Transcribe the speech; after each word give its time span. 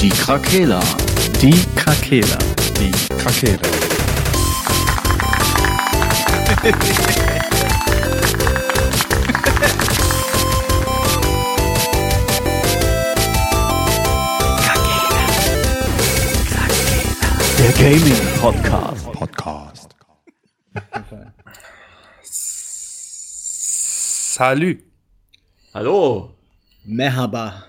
Die 0.00 0.10
Krakela. 0.10 0.80
Die 1.42 1.64
Krakela. 1.74 2.38
Die 2.78 2.90
Krakela. 3.16 3.58
Der 17.58 17.72
Gaming 17.72 18.38
Podcast. 18.40 19.12
Podcast. 19.12 19.96
Salü. 24.38 24.78
Hallo, 25.74 26.36
Merhaba. 26.84 27.64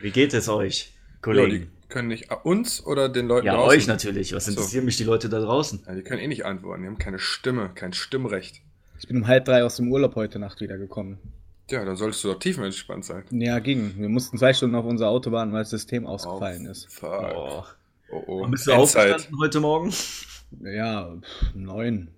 wie 0.00 0.10
geht 0.10 0.32
es 0.34 0.48
euch, 0.48 0.92
Ja, 1.20 1.32
Kollegen? 1.34 1.70
die 1.84 1.88
können 1.88 2.08
nicht 2.08 2.30
uns 2.44 2.84
oder 2.86 3.08
den 3.08 3.26
Leuten 3.26 3.46
Ja, 3.46 3.54
draußen. 3.54 3.70
euch 3.78 3.86
natürlich. 3.86 4.34
Was 4.34 4.48
interessieren 4.48 4.84
mich 4.84 4.96
die 4.96 5.04
Leute 5.04 5.28
da 5.28 5.40
draußen? 5.40 5.82
Ja, 5.86 5.94
die 5.94 6.02
können 6.02 6.20
eh 6.20 6.28
nicht 6.28 6.44
antworten. 6.44 6.82
Die 6.82 6.88
haben 6.88 6.98
keine 6.98 7.18
Stimme, 7.18 7.70
kein 7.74 7.92
Stimmrecht. 7.92 8.62
Ich 8.98 9.08
bin 9.08 9.16
um 9.18 9.26
halb 9.26 9.44
drei 9.44 9.64
aus 9.64 9.76
dem 9.76 9.90
Urlaub 9.90 10.14
heute 10.14 10.38
Nacht 10.38 10.60
wiedergekommen. 10.60 11.18
Ja, 11.70 11.84
da 11.84 11.94
solltest 11.94 12.24
du 12.24 12.28
doch 12.32 12.38
tiefenentspannt 12.38 13.04
sein. 13.04 13.22
Ja, 13.30 13.58
ging. 13.60 13.94
Wir 13.96 14.08
mussten 14.08 14.38
zwei 14.38 14.52
Stunden 14.52 14.74
auf 14.76 14.84
unser 14.84 15.08
Auto 15.08 15.30
warten, 15.30 15.52
weil 15.52 15.60
das 15.60 15.70
System 15.70 16.06
ausgefallen 16.06 16.66
Oh, 16.66 16.70
ist. 16.70 16.92
Fuck. 16.92 17.32
Oh. 17.34 17.64
Oh, 18.12 18.22
oh. 18.26 18.46
Bist 18.48 18.66
du 18.66 18.72
Endzeit. 18.72 19.12
aufgestanden 19.12 19.40
heute 19.40 19.60
Morgen? 19.60 19.92
Ja, 20.64 21.14
pff, 21.20 21.54
neun. 21.54 22.08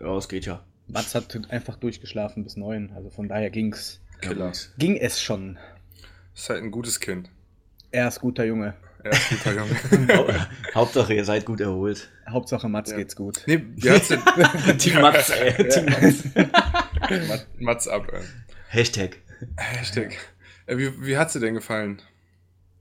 Ja, 0.00 0.16
es 0.16 0.28
geht 0.28 0.44
ja. 0.46 0.64
Mats 0.88 1.14
hat 1.14 1.38
einfach 1.50 1.76
durchgeschlafen 1.76 2.42
bis 2.42 2.56
neun. 2.56 2.90
Also 2.96 3.10
von 3.10 3.28
daher 3.28 3.50
ging's. 3.50 4.00
Killer. 4.20 4.50
Ging 4.76 4.96
es 4.96 5.22
schon. 5.22 5.56
Ist 6.34 6.50
halt 6.50 6.62
ein 6.64 6.72
gutes 6.72 6.98
Kind. 6.98 7.30
Er 7.90 8.08
ist 8.08 8.20
guter 8.20 8.44
Junge. 8.44 8.74
Er 9.02 9.12
ist 9.12 9.30
guter 9.30 9.52
Junge. 9.54 10.08
Hau- 10.16 10.28
Hauptsache, 10.74 11.14
ihr 11.14 11.24
seid 11.24 11.44
gut 11.46 11.60
erholt. 11.60 12.10
Hauptsache 12.28 12.68
Mats 12.68 12.90
Ja. 12.90 12.98
geht's 12.98 13.16
gut. 13.16 13.42
nee, 13.46 13.64
wie 13.76 13.90
hat's 13.90 14.08
denn? 14.08 14.20
Team 14.78 15.00
Mats, 15.00 15.30
ey. 15.30 15.68
Team 15.68 15.86
Mats. 15.86 16.24
Mat- 17.28 17.46
Mats 17.58 17.88
ab, 17.88 18.06
ey. 18.12 18.20
Hashtag. 18.68 19.18
Hashtag. 19.56 20.16
Äh, 20.66 20.76
wie, 20.76 21.04
wie 21.04 21.16
hat's 21.18 21.32
dir 21.32 21.40
denn 21.40 21.54
gefallen? 21.54 22.00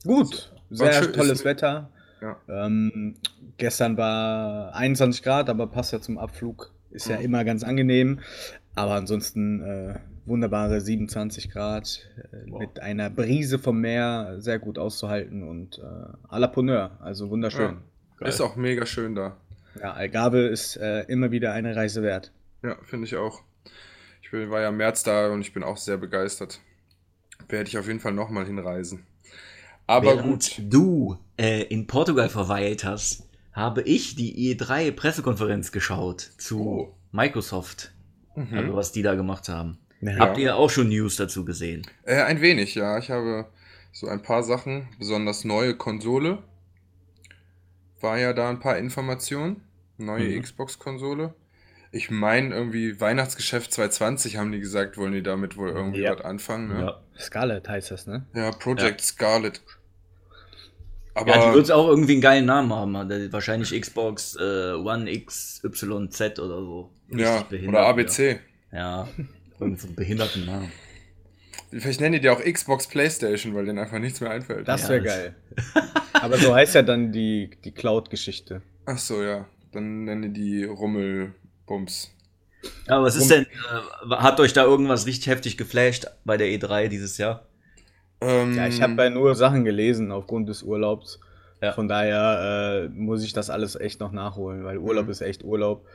Gut. 0.06 0.52
Sehr 0.70 0.94
schön- 0.94 1.14
tolles 1.14 1.40
ist- 1.40 1.46
Wetter. 1.46 1.90
Ja. 2.22 2.38
Ähm, 2.50 3.16
gestern 3.58 3.96
war 3.98 4.76
21 4.76 5.24
Grad, 5.24 5.50
aber 5.50 5.68
passt 5.68 5.94
ja 5.94 6.02
zum 6.02 6.18
Abflug. 6.18 6.72
Ist 6.92 7.08
ja 7.08 7.18
Mhm. 7.18 7.24
immer 7.24 7.44
ganz 7.46 7.64
angenehm. 7.64 8.20
Aber 8.76 8.94
ansonsten 8.96 9.62
äh, 9.62 10.00
wunderbare 10.30 10.80
27 10.80 11.50
Grad 11.52 12.08
äh, 12.32 12.50
Wow. 12.50 12.60
mit 12.62 12.80
einer 12.80 13.10
Brise 13.10 13.60
vom 13.60 13.82
Meer, 13.82 14.36
sehr 14.40 14.60
gut 14.60 14.78
auszuhalten 14.78 15.44
und 15.48 15.80
äh, 15.80 15.82
à 16.34 16.40
la 16.40 16.48
Bonheur, 16.48 16.98
also 17.02 17.30
wunderschön. 17.30 17.78
Geil. 18.18 18.30
Ist 18.30 18.40
auch 18.42 18.56
mega 18.56 18.86
schön 18.86 19.16
da. 19.16 19.38
Ja, 19.82 19.94
Algarve 19.94 20.48
ist 20.48 20.78
äh, 20.78 21.02
immer 21.04 21.32
wieder 21.32 21.54
eine 21.54 21.76
Reise 21.76 22.02
wert. 22.04 22.32
Ja, 22.64 22.78
finde 22.84 23.06
ich 23.08 23.16
auch. 23.16 23.42
Ich 24.22 24.32
bin, 24.32 24.50
war 24.50 24.62
ja 24.62 24.70
im 24.70 24.78
März 24.78 25.04
da 25.04 25.30
und 25.32 25.42
ich 25.42 25.54
bin 25.54 25.64
auch 25.64 25.78
sehr 25.78 25.98
begeistert. 25.98 26.60
Werde 27.48 27.68
ich 27.70 27.78
auf 27.78 27.88
jeden 27.88 28.00
Fall 28.00 28.14
nochmal 28.14 28.46
hinreisen. 28.46 29.06
Aber 29.88 30.18
Während 30.18 30.24
gut. 30.56 30.62
du 30.70 31.18
äh, 31.38 31.64
in 31.64 31.88
Portugal 31.88 32.30
verweilt 32.30 32.84
hast, 32.84 33.28
habe 33.54 33.82
ich 33.82 34.16
die 34.16 34.56
E3-Pressekonferenz 34.56 35.72
geschaut 35.72 36.22
zu 36.38 36.60
Oh. 36.62 36.96
Microsoft. 37.12 37.92
Mhm. 38.36 38.56
Also 38.58 38.76
was 38.76 38.92
die 38.92 39.02
da 39.02 39.16
gemacht 39.16 39.50
haben. 39.50 39.80
Ja. 40.02 40.18
Habt 40.20 40.38
ihr 40.38 40.56
auch 40.56 40.70
schon 40.70 40.90
News 40.90 41.18
dazu 41.18 41.44
gesehen? 41.46 41.82
Äh, 42.04 42.22
ein 42.22 42.42
wenig, 42.42 42.76
ja. 42.76 42.98
Ich 43.00 43.12
habe 43.12 43.46
so 43.92 44.08
ein 44.08 44.22
paar 44.22 44.44
Sachen, 44.44 44.88
besonders 44.98 45.44
neue 45.46 45.76
Konsole. 45.76 46.40
War 48.02 48.18
ja 48.18 48.34
da 48.34 48.50
ein 48.50 48.60
paar 48.60 48.78
Informationen. 48.78 49.62
Neue 49.98 50.30
Mhm. 50.30 50.42
Xbox-Konsole. 50.44 51.34
Ich 51.92 52.10
meine, 52.12 52.54
irgendwie 52.56 53.02
Weihnachtsgeschäft 53.02 53.74
2020 53.74 54.38
haben 54.38 54.52
die 54.52 54.60
gesagt, 54.60 54.98
wollen 54.98 55.12
die 55.12 55.24
damit 55.24 55.58
wohl 55.58 55.70
irgendwie 55.70 56.02
Ja. 56.02 56.16
was 56.18 56.24
anfangen. 56.24 56.70
Ne? 56.70 56.96
Scarlett 57.20 57.68
heißt 57.68 57.92
das, 57.92 58.08
ne? 58.08 58.26
Ja, 58.34 58.52
Project 58.52 59.02
Scarlet. 59.02 59.60
Aber 61.16 61.36
Ja, 61.36 61.50
die 61.50 61.56
wird 61.56 61.72
auch 61.72 61.90
irgendwie 61.90 62.14
einen 62.14 62.22
geilen 62.22 62.46
Namen 62.46 62.72
haben. 62.72 62.94
Wahrscheinlich 63.34 63.80
Xbox 63.82 64.38
äh, 64.40 64.74
One 64.76 65.12
XYZ 65.12 66.40
oder 66.40 66.60
so. 66.62 66.92
Richtig 67.12 67.64
ja, 67.64 67.68
oder 67.70 67.82
ABC. 67.88 68.40
Ja, 68.72 69.08
irgend 69.60 69.80
so 69.80 69.88
einen 69.88 69.96
behinderten 69.96 70.46
Namen. 70.46 70.72
Vielleicht 71.72 72.02
nennen 72.02 72.14
die 72.14 72.22
die 72.22 72.30
auch 72.30 72.40
Xbox 72.42 72.88
Playstation, 72.88 73.54
weil 73.54 73.66
denen 73.66 73.78
einfach 73.80 74.00
nichts 74.00 74.22
mehr 74.22 74.32
einfällt. 74.32 74.68
Das 74.68 74.84
Ja, 74.84 74.90
wäre 74.90 75.04
das- 75.04 75.16
geil. 75.16 75.36
Aber 76.14 76.38
so 76.38 76.54
heißt 76.56 76.76
ja 76.76 76.82
dann 76.82 77.12
die, 77.12 77.52
die 77.64 77.72
Cloud-Geschichte. 77.72 78.62
Ach 78.86 78.98
so, 78.98 79.22
ja. 79.24 79.46
Dann 79.72 80.06
nennen 80.06 80.34
die 80.34 80.42
die 80.42 80.64
Rummelbums. 80.64 82.12
Aber 82.88 83.06
was 83.06 83.16
ist 83.16 83.30
denn, 83.30 83.44
äh, 83.46 84.16
hat 84.16 84.40
euch 84.40 84.52
da 84.54 84.64
irgendwas 84.64 85.06
richtig 85.06 85.28
heftig 85.28 85.58
geflasht 85.58 86.08
bei 86.26 86.38
der 86.38 86.48
E3 86.48 86.88
dieses 86.88 87.18
Jahr? 87.18 87.46
Ähm, 88.20 88.56
Ja, 88.56 88.68
ich 88.68 88.82
habe 88.82 89.02
ja 89.02 89.10
nur 89.10 89.36
Sachen 89.36 89.64
gelesen 89.64 90.12
aufgrund 90.12 90.50
des 90.50 90.64
Urlaubs. 90.64 91.20
Ja. 91.62 91.74
Von 91.74 91.88
daher 91.88 92.86
äh, 92.86 92.90
muss 92.90 93.24
ich 93.24 93.32
das 93.34 93.50
alles 93.50 93.76
echt 93.76 94.00
noch 94.00 94.12
nachholen, 94.12 94.64
weil 94.64 94.78
Urlaub 94.78 95.06
Mhm. 95.06 95.12
ist 95.12 95.22
echt 95.22 95.44
Urlaub. 95.44 95.86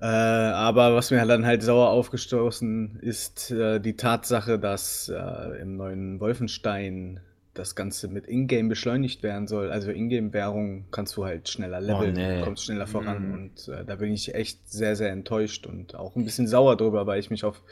Äh, 0.00 0.06
aber 0.06 0.94
was 0.94 1.10
mir 1.10 1.24
dann 1.26 1.44
halt 1.44 1.62
sauer 1.62 1.90
aufgestoßen 1.90 2.98
ist 3.00 3.50
äh, 3.50 3.78
die 3.78 3.96
Tatsache, 3.96 4.58
dass 4.58 5.08
äh, 5.08 5.60
im 5.60 5.76
neuen 5.76 6.18
Wolfenstein 6.20 7.20
das 7.54 7.74
Ganze 7.74 8.08
mit 8.08 8.26
Ingame 8.26 8.70
beschleunigt 8.70 9.22
werden 9.22 9.46
soll. 9.46 9.70
Also 9.70 9.90
Ingame-Währung 9.90 10.86
kannst 10.90 11.16
du 11.16 11.24
halt 11.24 11.48
schneller 11.50 11.80
leveln, 11.80 12.14
nee. 12.14 12.40
kommst 12.40 12.64
schneller 12.64 12.86
voran. 12.86 13.28
Mhm. 13.28 13.34
Und 13.34 13.68
äh, 13.68 13.84
da 13.84 13.96
bin 13.96 14.12
ich 14.12 14.34
echt 14.34 14.70
sehr, 14.70 14.96
sehr 14.96 15.10
enttäuscht 15.10 15.66
und 15.66 15.94
auch 15.94 16.16
ein 16.16 16.24
bisschen 16.24 16.46
sauer 16.46 16.76
drüber, 16.76 17.06
weil 17.06 17.20
ich 17.20 17.30
mich 17.30 17.44
auf 17.44 17.62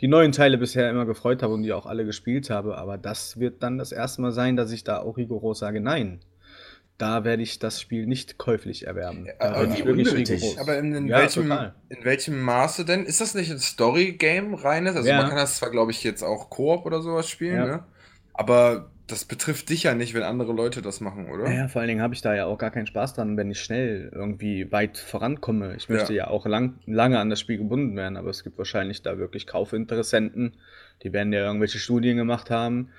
die 0.00 0.08
neuen 0.08 0.32
Teile 0.32 0.58
bisher 0.58 0.90
immer 0.90 1.06
gefreut 1.06 1.42
habe 1.42 1.54
und 1.54 1.62
die 1.62 1.72
auch 1.72 1.86
alle 1.86 2.04
gespielt 2.04 2.50
habe. 2.50 2.76
Aber 2.76 2.98
das 2.98 3.40
wird 3.40 3.62
dann 3.62 3.78
das 3.78 3.92
erste 3.92 4.20
Mal 4.20 4.32
sein, 4.32 4.56
dass 4.56 4.72
ich 4.72 4.84
da 4.84 4.98
auch 4.98 5.16
rigoros 5.16 5.58
sage, 5.58 5.80
nein. 5.80 6.20
Da 7.00 7.24
werde 7.24 7.42
ich 7.42 7.58
das 7.58 7.80
Spiel 7.80 8.06
nicht 8.06 8.36
käuflich 8.36 8.86
erwerben. 8.86 9.26
Da 9.38 9.58
wirklich 9.58 9.84
unnötig. 9.86 10.58
Aber 10.60 10.76
in, 10.78 10.94
in, 10.94 11.06
Ja, 11.08 11.18
welchem, 11.18 11.48
total. 11.48 11.74
in 11.88 12.04
welchem 12.04 12.42
Maße 12.42 12.84
denn? 12.84 13.06
Ist 13.06 13.20
das 13.22 13.34
nicht 13.34 13.50
ein 13.50 13.58
Story-Game 13.58 14.54
reines? 14.54 14.96
Also 14.96 15.08
Ja. 15.08 15.16
man 15.16 15.28
kann 15.28 15.36
das 15.36 15.56
zwar, 15.56 15.70
glaube 15.70 15.92
ich, 15.92 16.04
jetzt 16.04 16.22
auch 16.22 16.50
Koop 16.50 16.84
oder 16.84 17.00
sowas 17.00 17.28
spielen, 17.28 17.54
Ja. 17.56 17.66
ne? 17.66 17.84
Aber 18.34 18.90
das 19.06 19.24
betrifft 19.24 19.70
dich 19.70 19.84
ja 19.84 19.94
nicht, 19.94 20.14
wenn 20.14 20.22
andere 20.22 20.52
Leute 20.52 20.82
das 20.82 21.00
machen, 21.00 21.30
oder? 21.30 21.50
Ja, 21.50 21.68
vor 21.68 21.80
allen 21.80 21.88
Dingen 21.88 22.02
habe 22.02 22.14
ich 22.14 22.20
da 22.20 22.34
ja 22.34 22.44
auch 22.46 22.58
gar 22.58 22.70
keinen 22.70 22.86
Spaß 22.86 23.14
dran, 23.14 23.36
wenn 23.36 23.50
ich 23.50 23.60
schnell 23.60 24.10
irgendwie 24.14 24.70
weit 24.70 24.98
vorankomme. 24.98 25.74
Ich 25.76 25.88
möchte 25.88 26.12
ja, 26.14 26.28
auch 26.28 26.46
lang, 26.46 26.78
lange 26.86 27.18
an 27.18 27.30
das 27.30 27.40
Spiel 27.40 27.56
gebunden 27.58 27.96
werden, 27.96 28.16
aber 28.16 28.30
es 28.30 28.44
gibt 28.44 28.58
wahrscheinlich 28.58 29.02
da 29.02 29.18
wirklich 29.18 29.46
Kaufinteressenten, 29.46 30.58
die 31.02 31.12
werden 31.12 31.32
ja 31.32 31.40
irgendwelche 31.40 31.78
Studien 31.78 32.18
gemacht 32.18 32.50
haben, 32.50 32.90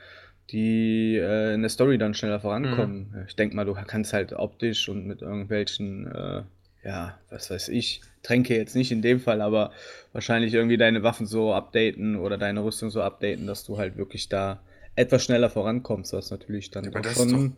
die 0.51 1.17
äh, 1.17 1.53
in 1.53 1.61
der 1.61 1.69
Story 1.69 1.97
dann 1.97 2.13
schneller 2.13 2.39
vorankommen. 2.39 3.25
Ich 3.27 3.35
denke 3.35 3.55
mal, 3.55 3.65
du 3.65 3.73
kannst 3.73 4.13
halt 4.13 4.33
optisch 4.33 4.89
und 4.89 5.05
mit 5.05 5.21
irgendwelchen, 5.21 6.07
äh, 6.07 6.43
ja, 6.83 7.17
was 7.29 7.49
weiß 7.49 7.69
ich, 7.69 8.01
Tränke 8.23 8.55
jetzt 8.55 8.75
nicht 8.75 8.91
in 8.91 9.01
dem 9.01 9.19
Fall, 9.19 9.41
aber 9.41 9.71
wahrscheinlich 10.13 10.53
irgendwie 10.53 10.77
deine 10.77 11.03
Waffen 11.03 11.25
so 11.25 11.53
updaten 11.53 12.15
oder 12.15 12.37
deine 12.37 12.63
Rüstung 12.63 12.89
so 12.89 13.01
updaten, 13.01 13.47
dass 13.47 13.63
du 13.65 13.77
halt 13.77 13.97
wirklich 13.97 14.29
da 14.29 14.61
etwas 14.95 15.23
schneller 15.23 15.49
vorankommst, 15.49 16.13
was 16.13 16.31
natürlich 16.31 16.69
dann 16.71 16.91
Ja, 16.91 16.99
ist 16.99 17.13
schon 17.13 17.55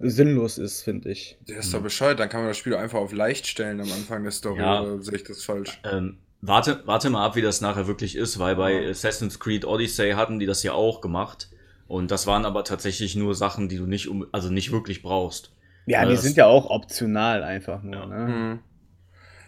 sinnlos 0.00 0.58
ist, 0.58 0.82
finde 0.82 1.10
ich. 1.10 1.38
Der 1.48 1.58
ist 1.58 1.72
doch 1.72 1.82
bescheuert, 1.82 2.18
dann 2.18 2.28
kann 2.28 2.40
man 2.40 2.50
das 2.50 2.58
Spiel 2.58 2.74
einfach 2.74 2.98
auf 2.98 3.12
leicht 3.12 3.46
stellen 3.46 3.80
am 3.80 3.90
Anfang 3.92 4.22
der 4.22 4.32
Story, 4.32 4.60
Ja. 4.60 4.82
oder 4.82 5.02
sehe 5.02 5.16
ich 5.16 5.24
das 5.24 5.44
falsch? 5.44 5.80
Ähm, 5.84 6.18
warte, 6.40 6.82
warte 6.86 7.08
mal 7.08 7.24
ab, 7.24 7.36
wie 7.36 7.42
das 7.42 7.60
nachher 7.60 7.86
wirklich 7.86 8.16
ist, 8.16 8.38
weil 8.38 8.56
bei 8.56 8.88
Assassin's 8.90 9.38
Creed 9.38 9.64
Odyssey 9.64 10.12
hatten 10.12 10.38
die 10.38 10.46
das 10.46 10.62
ja 10.62 10.72
auch 10.72 11.00
gemacht. 11.00 11.48
Und 11.88 12.10
das 12.10 12.26
waren 12.26 12.44
aber 12.44 12.64
tatsächlich 12.64 13.14
nur 13.16 13.34
Sachen, 13.34 13.68
die 13.68 13.76
du 13.76 13.86
nicht, 13.86 14.08
um, 14.08 14.26
also 14.32 14.50
nicht 14.50 14.72
wirklich 14.72 15.02
brauchst. 15.02 15.52
Ja, 15.86 16.02
Ja, 16.02 16.08
die 16.08 16.16
sind 16.16 16.36
ja 16.36 16.46
auch 16.46 16.68
optional 16.68 17.44
einfach 17.44 17.82
nur. 17.82 17.94
Ja. 17.94 18.06
Ne? 18.06 18.26
Hm. 18.26 18.58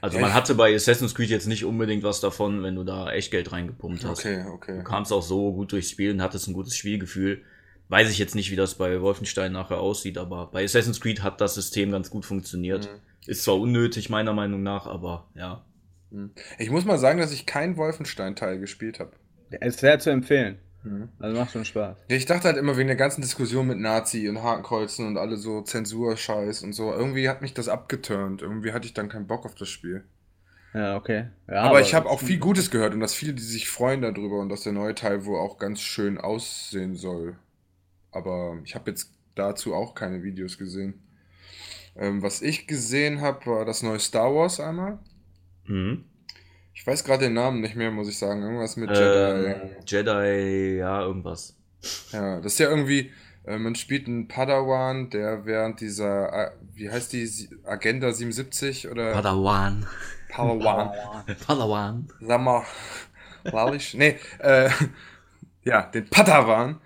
Also 0.01 0.21
man 0.21 0.33
hatte 0.33 0.55
bei 0.55 0.75
Assassin's 0.75 1.15
Creed 1.15 1.31
jetzt 1.31 1.49
nicht 1.49 1.65
unbedingt 1.65 2.05
was 2.05 2.21
davon, 2.21 2.63
wenn 2.63 2.77
du 2.77 2.85
da 2.85 3.11
Echtgeld 3.11 3.51
reingepumpt 3.51 4.05
hast. 4.05 4.21
Okay, 4.21 4.45
okay. 4.47 4.79
Du 4.79 4.85
kamst 4.85 5.13
auch 5.13 5.23
so 5.23 5.53
gut 5.53 5.73
durchs 5.73 5.91
Spiel 5.91 6.13
und 6.13 6.23
hattest 6.23 6.47
ein 6.47 6.53
gutes 6.53 6.77
Spielgefühl. 6.77 7.43
Weiß 7.89 8.11
ich 8.11 8.19
jetzt 8.19 8.35
nicht, 8.35 8.51
wie 8.51 8.57
das 8.57 8.77
bei 8.77 9.01
Wolfenstein 9.01 9.53
nachher 9.53 9.81
aussieht, 9.81 10.19
aber 10.19 10.51
bei 10.53 10.63
Assassin's 10.63 11.01
Creed 11.01 11.23
hat 11.23 11.41
das 11.41 11.55
System 11.55 11.91
ganz 11.91 12.11
gut 12.11 12.25
funktioniert. 12.25 12.85
Mhm. 12.85 13.01
Ist 13.27 13.43
zwar 13.43 13.59
unnötig, 13.59 14.09
meiner 14.09 14.35
Meinung 14.35 14.63
nach, 14.63 14.87
aber 14.87 15.29
ja. 15.35 15.65
Hm. 16.13 16.31
Ich 16.59 16.71
muss 16.71 16.85
mal 16.85 16.99
sagen, 16.99 17.19
dass 17.19 17.33
ich 17.33 17.47
keinen 17.47 17.77
Wolfenstein-Teil 17.77 18.61
gespielt 18.61 19.01
habe. 19.01 19.13
Ja, 19.51 19.59
ist 19.67 19.81
sehr 19.81 19.99
zu 19.99 20.11
empfehlen. 20.11 20.59
Mhm. 20.85 21.09
Also 21.19 21.39
macht 21.39 21.53
schon 21.53 21.65
Spaß. 21.65 21.97
Ich 22.09 22.27
dachte 22.27 22.45
halt 22.45 22.57
immer 22.57 22.77
wegen 22.77 22.89
der 22.89 22.97
ganzen 22.97 23.21
Diskussion 23.21 23.67
mit 23.67 23.79
Nazi 23.79 24.29
und 24.29 24.43
Hakenkreuzen 24.43 25.07
und 25.07 25.17
alle 25.17 25.37
so 25.37 25.63
Zensurscheiß 25.63 26.63
und 26.63 26.73
so. 26.73 26.93
Irgendwie 26.93 27.29
hat 27.29 27.43
mich 27.43 27.55
das 27.55 27.69
abgeturnt. 27.69 28.43
Irgendwie 28.43 28.73
hatte 28.73 28.87
ich 28.87 28.95
dann 28.95 29.09
keinen 29.09 29.27
Bock 29.27 29.45
auf 29.45 29.55
das 29.55 29.69
Spiel. 29.69 30.05
Ja, 30.75 30.97
okay. 30.97 31.29
Ja, 31.49 31.63
aber, 31.63 31.81
ich 31.81 31.95
habe 31.95 32.09
auch 32.09 32.21
viel 32.21 32.39
Gutes 32.39 32.71
gehört 32.71 32.95
und 32.95 33.01
dass 33.01 33.15
viele, 33.15 33.35
die 33.35 33.43
sich 33.43 33.69
freuen 33.69 34.03
darüber 34.03 34.39
und 34.39 34.51
dass 34.51 34.63
der 34.63 34.73
neue 34.73 34.95
Teil 34.95 35.25
wohl 35.25 35.39
auch 35.39 35.59
ganz 35.59 35.81
schön 35.81 36.19
aussehen 36.19 36.95
soll. 36.95 37.37
Aber 38.11 38.59
ich 38.65 38.75
habe 38.75 38.91
jetzt 38.91 39.13
dazu 39.35 39.75
auch 39.75 39.95
keine 39.95 40.23
Videos 40.23 40.59
gesehen. 40.59 41.03
Ähm, 41.97 42.23
was 42.23 42.43
ich 42.43 42.67
gesehen 42.67 43.21
habe, 43.21 43.47
war 43.47 43.65
das 43.65 43.83
neue 43.83 43.99
Star 43.99 44.35
Wars 44.35 44.61
einmal. 44.61 44.99
Mhm. 45.67 46.05
Ich 46.79 46.87
weiß 46.87 47.03
gerade 47.03 47.25
den 47.25 47.35
Namen 47.35 47.61
nicht 47.61 47.75
mehr, 47.75 47.91
muss 47.91 48.09
ich 48.09 48.17
sagen. 48.17 48.41
Irgendwas 48.41 48.77
mit 48.77 48.89
Jedi. 48.91 49.51
Ähm, 49.51 49.71
Jedi, 49.85 50.77
ja, 50.79 51.03
irgendwas. 51.03 51.57
Ja, 52.13 52.37
das 52.37 52.53
ist 52.53 52.61
ja 52.61 52.71
irgendwie, 52.71 53.11
äh, 53.45 53.59
man 53.59 53.75
spielt 53.75 54.07
einen 54.07 54.29
Padawan, 54.29 55.11
der 55.11 55.45
während 55.45 55.81
dieser, 55.81 56.33
äh, 56.33 56.51
wie 56.75 56.89
heißt 56.89 57.13
die, 57.13 57.29
Agenda 57.65 58.13
77 58.13 58.89
oder 58.89 59.13
Padawan. 59.13 59.87
Padawan, 60.31 60.93
Padawan. 61.47 62.09
sag 62.21 62.41
mal, 62.41 62.63
Walisch? 63.43 63.95
Nee, 63.95 64.17
äh, 64.39 64.71
ja, 65.65 65.83
den 65.83 66.09
Padawan. 66.09 66.81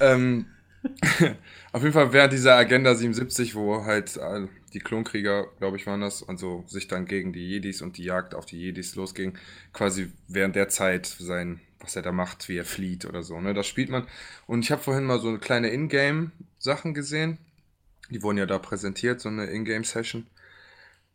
Ähm, 0.00 0.46
auf 1.76 1.82
jeden 1.82 1.92
Fall 1.92 2.14
während 2.14 2.32
dieser 2.32 2.56
Agenda 2.56 2.94
77, 2.94 3.54
wo 3.54 3.84
halt 3.84 4.16
äh, 4.16 4.46
die 4.72 4.78
Klonkrieger, 4.78 5.46
glaube 5.58 5.76
ich, 5.76 5.86
waren 5.86 6.00
das, 6.00 6.26
also 6.26 6.64
sich 6.66 6.88
dann 6.88 7.04
gegen 7.04 7.34
die 7.34 7.46
Jedis 7.46 7.82
und 7.82 7.98
die 7.98 8.04
Jagd 8.04 8.34
auf 8.34 8.46
die 8.46 8.56
Jedis 8.56 8.94
losging, 8.94 9.36
quasi 9.74 10.10
während 10.26 10.56
der 10.56 10.70
Zeit 10.70 11.04
sein, 11.04 11.60
was 11.80 11.94
er 11.94 12.00
da 12.00 12.12
macht, 12.12 12.48
wie 12.48 12.56
er 12.56 12.64
flieht 12.64 13.04
oder 13.04 13.22
so, 13.22 13.38
ne, 13.42 13.52
das 13.52 13.66
spielt 13.66 13.90
man. 13.90 14.06
Und 14.46 14.64
ich 14.64 14.72
habe 14.72 14.82
vorhin 14.82 15.04
mal 15.04 15.20
so 15.20 15.28
eine 15.28 15.38
kleine 15.38 15.68
Ingame-Sachen 15.68 16.94
gesehen. 16.94 17.36
Die 18.08 18.22
wurden 18.22 18.38
ja 18.38 18.46
da 18.46 18.58
präsentiert, 18.58 19.20
so 19.20 19.28
eine 19.28 19.44
Ingame-Session. 19.44 20.26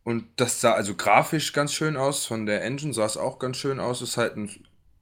Und 0.03 0.25
das 0.35 0.61
sah 0.61 0.73
also 0.73 0.93
grafisch 0.93 1.53
ganz 1.53 1.73
schön 1.73 1.97
aus. 1.97 2.27
Von 2.27 2.45
der 2.45 2.63
Engine 2.63 2.93
sah 2.93 3.05
es 3.07 3.17
auch 3.17 3.39
ganz 3.39 3.57
schön 3.57 3.79
aus. 3.79 4.03
Ist 4.03 4.17
halt 4.17 4.37
ein 4.37 4.51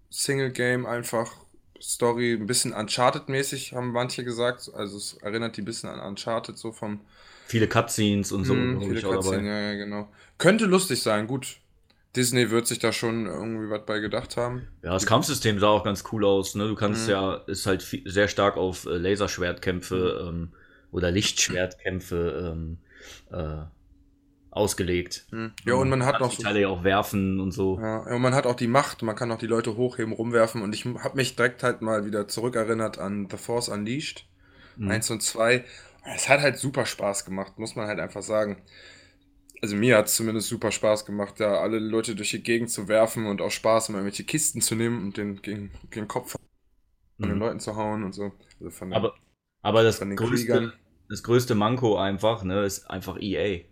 Single-Game 0.09 0.85
einfach. 0.85 1.33
Story, 1.81 2.34
ein 2.34 2.46
bisschen 2.48 2.74
Uncharted-mäßig, 2.74 3.74
haben 3.74 3.92
manche 3.92 4.24
gesagt. 4.24 4.70
Also 4.74 4.98
es 4.98 5.14
erinnert 5.22 5.58
die 5.58 5.62
ein 5.62 5.66
bisschen 5.66 5.90
an 5.90 6.00
Uncharted, 6.00 6.58
so 6.58 6.72
vom 6.72 7.02
Viele 7.48 7.68
Cutscenes 7.68 8.31
und 8.31 8.46
so. 8.46 8.54
Mm, 8.54 8.78
glaub 8.78 8.84
viele 8.88 9.00
ich, 9.00 9.06
auch 9.06 9.12
Cutscene, 9.16 9.38
dabei. 9.38 9.48
ja, 9.48 9.60
ja, 9.72 9.74
genau. 9.76 10.10
Könnte 10.38 10.66
lustig 10.66 11.02
sein, 11.02 11.28
gut. 11.28 11.58
Disney 12.16 12.50
wird 12.50 12.68
sich 12.68 12.80
da 12.80 12.92
schon 12.92 13.26
irgendwie 13.28 13.70
was 13.70 13.86
bei 13.86 14.00
gedacht 14.00 14.36
haben. 14.38 14.68
Ja, 14.84 14.94
das 14.94 15.06
Kampfsystem 15.06 15.60
sah 15.60 15.68
auch 15.68 15.84
ganz 15.84 16.04
cool 16.12 16.26
aus. 16.26 16.56
Ne? 16.56 16.68
Du 16.68 16.76
kannst 16.76 17.08
Mhm. 17.08 17.12
ja, 17.12 17.36
ist 17.48 17.66
halt 17.66 17.84
viel, 17.84 18.10
sehr 18.10 18.28
stark 18.28 18.58
auf 18.58 18.86
äh, 18.86 18.98
Laserschwertkämpfe 18.98 20.26
ähm, 20.28 20.54
oder 20.92 21.12
Lichtschwertkämpfe 21.12 22.52
ähm, 22.54 22.78
äh, 23.31 23.64
ausgelegt. 24.51 25.28
Hm. 25.31 25.54
Ja, 25.66 25.75
und 25.75 25.90
man 25.90 26.06
hat 26.06 26.19
noch 26.19 26.30
die 26.36 26.38
Teile 26.44 26.62
ja 26.62 26.68
auch 26.69 26.84
werfen 26.84 27.40
und 27.40 27.51
so. 27.51 27.80
Ja, 27.81 28.00
und 28.00 28.22
man 28.22 28.36
hat 28.36 28.46
auch 28.46 28.56
die 28.56 28.68
Macht, 28.68 29.01
man 29.04 29.16
kann 29.16 29.31
auch 29.31 29.38
die 29.38 29.48
Leute 29.48 29.75
hochheben, 29.78 30.13
rumwerfen 30.13 30.62
und 30.62 30.74
ich 30.74 30.86
habe 30.86 31.16
mich 31.16 31.36
direkt 31.36 31.63
halt 31.63 31.81
mal 31.81 32.06
wieder 32.06 32.28
zurückerinnert 32.28 32.98
an 33.00 33.28
The 33.30 33.38
Force 33.38 33.69
Unleashed 33.69 34.25
Mhm. 34.78 34.90
1 34.90 35.10
und 35.12 35.22
2. 35.24 35.63
Es 36.16 36.28
hat 36.30 36.42
halt 36.42 36.57
super 36.57 36.86
Spaß 36.86 37.25
gemacht, 37.25 37.57
muss 37.60 37.75
man 37.75 37.88
halt 37.88 38.00
einfach 38.00 38.22
sagen. 38.24 38.62
Also 39.62 39.75
mir 39.75 39.98
hat 39.98 40.06
es 40.07 40.16
zumindest 40.16 40.48
super 40.48 40.72
Spaß 40.72 41.06
gemacht, 41.06 41.36
da 41.40 41.60
alle 41.60 41.80
Leute 41.80 42.16
durch 42.16 42.30
die 42.31 42.42
Gegend 42.44 42.69
zu 42.69 42.88
werfen 42.88 43.25
und 43.25 43.42
auch 43.42 43.52
Spaß, 43.52 43.90
um 43.90 43.95
irgendwelche 43.95 44.24
Kisten 44.24 44.62
zu 44.62 44.75
nehmen 44.75 45.04
und 45.04 45.18
den 45.18 45.42
gegen, 45.42 45.72
gegen 45.90 46.06
den 46.06 46.07
Kopf 46.07 46.31
von 46.31 47.30
den 47.30 47.38
Mhm. 47.38 47.40
Leuten 47.40 47.60
zu 47.62 47.75
hauen 47.75 48.04
und 48.04 48.13
so. 48.13 48.34
Also 48.62 48.86
den, 48.86 48.92
Aber, 48.92 49.16
aber 49.62 49.84
das, 49.84 50.00
den 50.00 50.16
größte, 50.16 50.48
Kriegern. 50.52 50.74
das 51.10 51.24
größte 51.24 51.56
Manko 51.56 51.98
einfach, 51.98 52.44
ne, 52.44 52.63
ist 52.66 52.90
einfach 52.90 53.18
EA. 53.19 53.69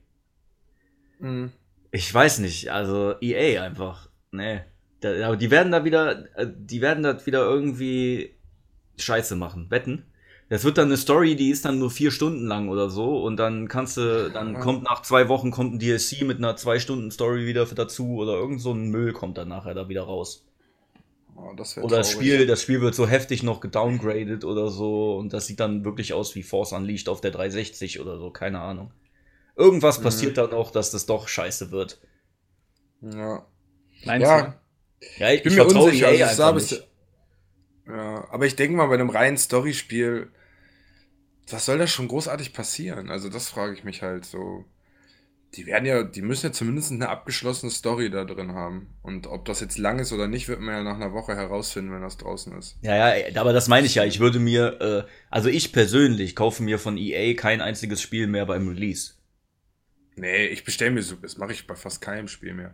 Mhm. 1.20 1.52
Ich 1.92 2.14
weiß 2.14 2.40
nicht, 2.40 2.72
also 2.72 3.16
EA 3.22 3.64
einfach. 3.64 4.10
Nee. 4.32 4.62
Da, 5.00 5.28
aber 5.28 5.38
die 5.38 5.52
werden 5.52 5.72
da 5.72 5.86
wieder, 5.86 6.26
äh, 6.38 6.48
die 6.56 6.82
werden 6.82 7.04
da 7.04 7.26
wieder 7.26 7.42
irgendwie 7.42 8.36
Scheiße 8.98 9.36
machen. 9.36 9.70
Wetten? 9.70 10.04
Das 10.50 10.64
wird 10.64 10.78
dann 10.78 10.88
eine 10.88 10.98
Story, 10.98 11.36
die 11.36 11.50
ist 11.50 11.66
dann 11.66 11.78
nur 11.78 11.92
vier 11.92 12.10
Stunden 12.10 12.48
lang 12.48 12.70
oder 12.70 12.90
so 12.90 13.22
und 13.22 13.36
dann 13.36 13.68
kannst 13.68 13.98
du, 13.98 14.30
dann 14.32 14.60
kommt 14.62 14.84
nach 14.84 15.02
zwei 15.02 15.28
Wochen 15.28 15.52
kommt 15.52 15.74
ein 15.74 15.80
DLC 15.80 16.22
mit 16.22 16.38
einer 16.38 16.56
zwei 16.56 16.80
Stunden 16.80 17.12
Story 17.12 17.46
wieder 17.46 17.66
dazu 17.66 18.16
oder 18.16 18.34
irgend 18.34 18.62
so 18.62 18.72
ein 18.72 18.88
Müll 18.88 19.12
kommt 19.12 19.38
dann 19.38 19.50
nachher 19.50 19.74
da 19.74 19.90
wieder 19.90 20.04
raus. 20.04 20.46
Oh, 21.36 21.54
das 21.56 21.78
Oder 21.78 21.98
das 21.98 22.12
traurig. 22.12 22.28
Spiel, 22.28 22.48
das 22.48 22.62
Spiel 22.62 22.82
wird 22.82 22.96
so 22.96 23.08
heftig 23.08 23.44
noch 23.44 23.60
gedowngraded 23.60 24.46
oder 24.46 24.70
so 24.70 25.18
und 25.18 25.34
das 25.34 25.48
sieht 25.48 25.60
dann 25.60 25.84
wirklich 25.84 26.14
aus 26.14 26.34
wie 26.34 26.44
Force 26.44 26.72
Unleashed 26.72 27.10
auf 27.10 27.20
der 27.20 27.32
360 27.32 28.00
oder 28.00 28.18
so, 28.18 28.32
keine 28.32 28.60
Ahnung. 28.60 28.92
Irgendwas 29.58 30.00
Mhm. 30.00 30.04
passiert 30.04 30.38
dann 30.38 30.54
auch, 30.54 30.72
dass 30.72 30.92
das 30.92 31.06
doch 31.06 31.28
scheiße 31.28 31.72
wird. 31.72 32.00
Ja. 33.02 33.46
Meinst 34.04 34.24
Ja, 34.24 34.42
du? 34.42 34.54
Ja, 35.18 35.32
ich, 35.32 35.44
bin 35.44 35.54
ich 35.54 35.56
mir 35.56 35.66
unsicher. 35.66 36.10
EA 36.10 36.10
Also 36.10 36.24
ich 36.24 36.32
sah 36.34 36.52
einfach 36.52 36.54
nicht. 36.54 36.88
ja, 37.88 38.28
aber 38.30 38.46
ich 38.46 38.56
denke 38.56 38.76
mal, 38.78 38.88
bei 38.88 38.96
einem 38.96 39.10
reinen 39.10 39.38
Storyspiel, 39.38 40.32
was 41.50 41.66
soll 41.66 41.78
da 41.80 41.88
schon 41.88 42.08
großartig 42.08 42.54
passieren? 42.54 43.10
Also 43.10 43.30
das 43.30 43.50
frage 43.50 43.74
ich 43.74 43.84
mich 43.84 44.02
halt 44.04 44.26
so. 44.26 44.66
Die 45.56 45.66
werden 45.68 45.86
ja, 45.86 46.04
die 46.04 46.22
müssen 46.24 46.48
ja 46.48 46.54
zumindest 46.54 46.92
eine 46.92 47.10
abgeschlossene 47.10 47.72
Story 47.72 48.10
da 48.12 48.26
drin 48.26 48.54
haben. 48.54 48.96
Und 49.04 49.28
ob 49.28 49.46
das 49.46 49.62
jetzt 49.62 49.78
lang 49.80 50.00
ist 50.00 50.14
oder 50.14 50.28
nicht, 50.28 50.48
wird 50.50 50.62
man 50.62 50.76
ja 50.76 50.84
nach 50.84 50.96
einer 50.98 51.14
Woche 51.14 51.36
herausfinden, 51.36 51.92
wenn 51.94 52.02
das 52.04 52.18
draußen 52.18 52.58
ist. 52.58 52.80
Ja, 52.82 52.96
ja, 52.96 53.10
ey, 53.10 53.36
aber 53.38 53.54
das 53.54 53.68
meine 53.68 53.88
ich 53.88 53.96
ja. 53.96 54.04
Ich 54.06 54.20
würde 54.20 54.40
mir, 54.40 54.82
äh, 55.08 55.12
also 55.30 55.50
ich 55.50 55.74
persönlich 55.74 56.36
kaufe 56.36 56.62
mir 56.64 56.78
von 56.80 56.98
EA 56.98 57.34
kein 57.36 57.62
einziges 57.62 58.02
Spiel 58.02 58.28
mehr 58.28 58.46
beim 58.46 58.68
Release. 58.68 59.14
Nee, 60.18 60.48
ich 60.48 60.64
bestelle 60.64 60.92
mir 60.92 61.04
so, 61.04 61.16
das 61.16 61.38
mache 61.38 61.54
ich 61.54 61.68
bei 61.68 61.76
fast 61.76 62.02
keinem 62.02 62.28
Spiel 62.28 62.54
mehr. 62.54 62.74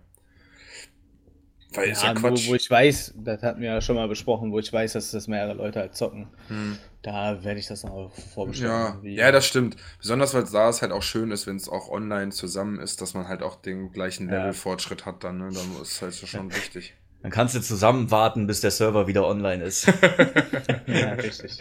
Weil 1.74 1.90
ist 1.90 2.04
ja 2.04 2.10
Ja, 2.14 2.16
wo, 2.22 2.28
Quatsch. 2.30 2.48
wo 2.48 2.56
ich 2.56 2.70
weiß, 2.70 3.16
das 3.18 3.42
hatten 3.42 3.62
wir 3.62 3.70
ja 3.72 3.82
schon 3.82 3.96
mal 3.96 4.08
besprochen, 4.08 4.52
wo 4.52 4.60
ich 4.60 4.72
weiß, 4.72 4.94
dass 4.94 5.12
das 5.12 5.28
mehrere 5.28 5.54
Leute 5.56 5.80
halt 5.80 5.96
zocken. 5.96 6.28
Hm. 6.48 6.78
Da 7.02 7.44
werde 7.44 7.60
ich 7.60 7.68
das 7.68 7.84
noch 7.84 8.14
vorbestellen. 8.34 9.00
Ja, 9.04 9.26
ja, 9.26 9.32
das 9.32 9.46
stimmt. 9.46 9.76
Besonders 10.00 10.34
weil 10.34 10.44
da 10.46 10.70
es 10.70 10.82
halt 10.82 10.92
auch 10.92 11.02
schön 11.04 11.32
ist, 11.32 11.48
wenn 11.48 11.56
es 11.58 11.68
auch 11.68 11.90
online 11.90 12.32
zusammen 12.32 12.80
ist, 12.80 13.02
dass 13.02 13.14
man 13.14 13.28
halt 13.28 13.42
auch 13.42 13.56
den 13.56 13.92
gleichen 13.92 14.30
Ja. 14.30 14.38
Levelfortschritt 14.38 15.06
hat 15.06 15.24
dann, 15.24 15.40
ne? 15.40 15.50
Dann 15.52 15.82
ist 15.82 16.02
halt 16.02 16.16
schon 16.16 16.54
wichtig. 16.54 16.94
Dann 17.24 17.32
kannst 17.32 17.56
du 17.56 17.62
zusammen 17.62 18.12
warten, 18.12 18.48
bis 18.48 18.62
der 18.62 18.72
Server 18.72 19.08
wieder 19.08 19.26
online 19.28 19.64
ist. 19.64 19.86
ja, 20.88 21.14
richtig. 21.14 21.58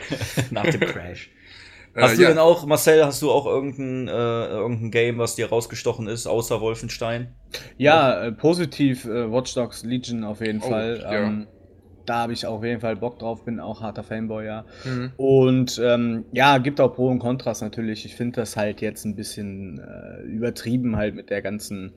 Nach 0.51 0.65
dem 0.65 0.81
Crash. 0.81 1.31
Äh, 1.95 2.01
Hast 2.03 2.17
du 2.19 2.23
ja. 2.23 2.29
denn 2.29 2.39
auch, 2.39 2.65
Marcel, 2.67 3.05
hast 3.05 3.21
du 3.23 3.31
auch 3.31 3.47
irgendein, 3.47 4.09
äh, 4.09 4.11
irgendein 4.49 4.91
Game, 4.91 5.19
was 5.19 5.35
dir 5.37 5.49
rausgestochen 5.49 6.07
ist, 6.07 6.27
außer 6.27 6.61
Wolfenstein? 6.61 7.35
Ja, 7.77 8.25
äh, 8.25 8.33
positiv 8.33 9.05
äh, 9.05 9.31
Watch 9.31 9.55
Dogs 9.55 9.85
Legion 9.85 10.25
auf 10.25 10.41
jeden 10.41 10.63
Oh, 10.63 10.69
Fall. 10.69 11.01
ja. 11.03 11.13
Ähm, 11.13 11.49
da 12.07 12.17
habe 12.23 12.33
ich 12.33 12.47
auf 12.47 12.65
jeden 12.65 12.81
Fall 12.81 12.97
Bock 12.97 13.19
drauf, 13.21 13.45
bin 13.45 13.61
auch 13.61 13.81
harter 13.81 14.03
Fanboy, 14.03 14.45
ja. 14.45 14.65
Mhm. 14.85 15.13
Und 15.17 15.81
ähm, 15.85 16.25
ja, 16.33 16.59
gibt 16.59 16.81
auch 16.81 16.95
Pro 16.95 17.09
und 17.09 17.21
Kontras 17.21 17.61
natürlich. 17.61 18.05
Ich 18.05 18.17
finde 18.17 18.41
das 18.41 18.57
halt 18.57 18.81
jetzt 18.81 19.05
ein 19.05 19.15
bisschen 19.15 19.79
äh, 19.79 20.23
übertrieben 20.23 20.97
halt 20.97 21.15
mit 21.15 21.31
der 21.31 21.43
ganzen. 21.43 21.93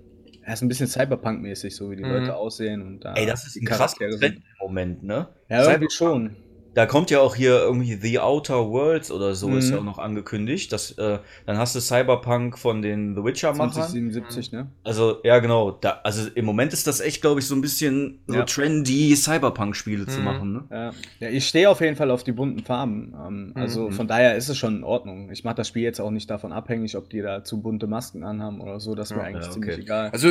Ja, 0.45 0.53
ist 0.53 0.61
ein 0.61 0.67
bisschen 0.67 0.87
Cyberpunk-mäßig, 0.87 1.75
so 1.75 1.89
wie 1.89 1.95
die 1.95 2.03
Mhm. 2.03 2.11
Leute 2.11 2.35
aussehen. 2.35 2.83
Und 2.83 2.99
da 3.03 3.15
Ey, 3.15 3.25
das 3.25 3.47
ist 3.47 3.55
ein 3.55 3.65
krasser 3.65 3.97
Moment, 4.59 5.01
ne? 5.03 5.29
Ja, 5.49 5.63
irgendwie 5.71 5.89
schon. 5.89 6.35
Da 6.75 6.85
kommt 6.85 7.09
ja 7.09 7.21
auch 7.21 7.35
hier 7.35 7.57
irgendwie 7.61 7.95
The 7.95 8.19
Outer 8.19 8.69
Worlds 8.69 9.09
oder 9.09 9.33
so 9.33 9.55
ist 9.55 9.67
Mhm. 9.67 9.71
ja 9.73 9.79
auch 9.79 9.83
noch 9.83 9.97
angekündigt. 9.97 10.71
Das, 10.73 10.91
äh, 10.97 11.19
dann 11.45 11.57
hast 11.57 11.73
du 11.73 11.79
Cyberpunk 11.79 12.59
von 12.59 12.81
den 12.81 13.15
The 13.15 13.23
Witcher-Machern. 13.23 13.71
2077, 13.71 14.51
ne? 14.51 14.67
Also, 14.83 15.17
ja, 15.23 15.39
genau. 15.39 15.71
Da, 15.71 16.01
also 16.03 16.29
im 16.35 16.43
Moment 16.45 16.73
ist 16.73 16.85
das 16.85 16.99
echt, 16.99 17.21
glaube 17.21 17.39
ich, 17.39 17.47
so 17.47 17.55
ein 17.55 17.61
bisschen 17.61 18.19
so 18.27 18.35
Ja. 18.35 18.43
trendy, 18.43 19.15
Cyberpunk-Spiele 19.15 20.05
zu 20.05 20.19
Mhm. 20.19 20.25
machen. 20.25 20.53
Ne? 20.53 20.63
Ja, 20.69 20.93
ja 21.21 21.29
ich 21.29 21.47
stehe 21.47 21.69
auf 21.69 21.79
jeden 21.81 21.95
Fall 21.95 22.11
auf 22.11 22.23
die 22.25 22.33
bunten 22.33 22.63
Farben. 22.63 23.15
Ähm, 23.25 23.51
also 23.55 23.87
Mhm. 23.89 23.93
von 23.93 24.07
daher 24.07 24.35
ist 24.35 24.49
es 24.49 24.57
schon 24.57 24.75
in 24.77 24.83
Ordnung. 24.83 25.31
Ich 25.31 25.43
mache 25.45 25.55
das 25.55 25.69
Spiel 25.69 25.83
jetzt 25.83 26.01
auch 26.01 26.11
nicht 26.11 26.29
davon 26.29 26.51
abhängig, 26.51 26.97
ob 26.97 27.09
die 27.09 27.21
da 27.21 27.43
zu 27.43 27.61
bunte 27.61 27.87
Masken 27.87 28.23
anhaben 28.23 28.59
oder 28.59 28.79
so. 28.81 28.95
Das 28.95 29.09
ist 29.11 29.15
mir 29.15 29.21
Ja, 29.21 29.27
eigentlich 29.27 29.45
ja, 29.45 29.51
ziemlich 29.51 29.73
okay. 29.75 29.81
egal. 29.81 30.09
Also, 30.11 30.27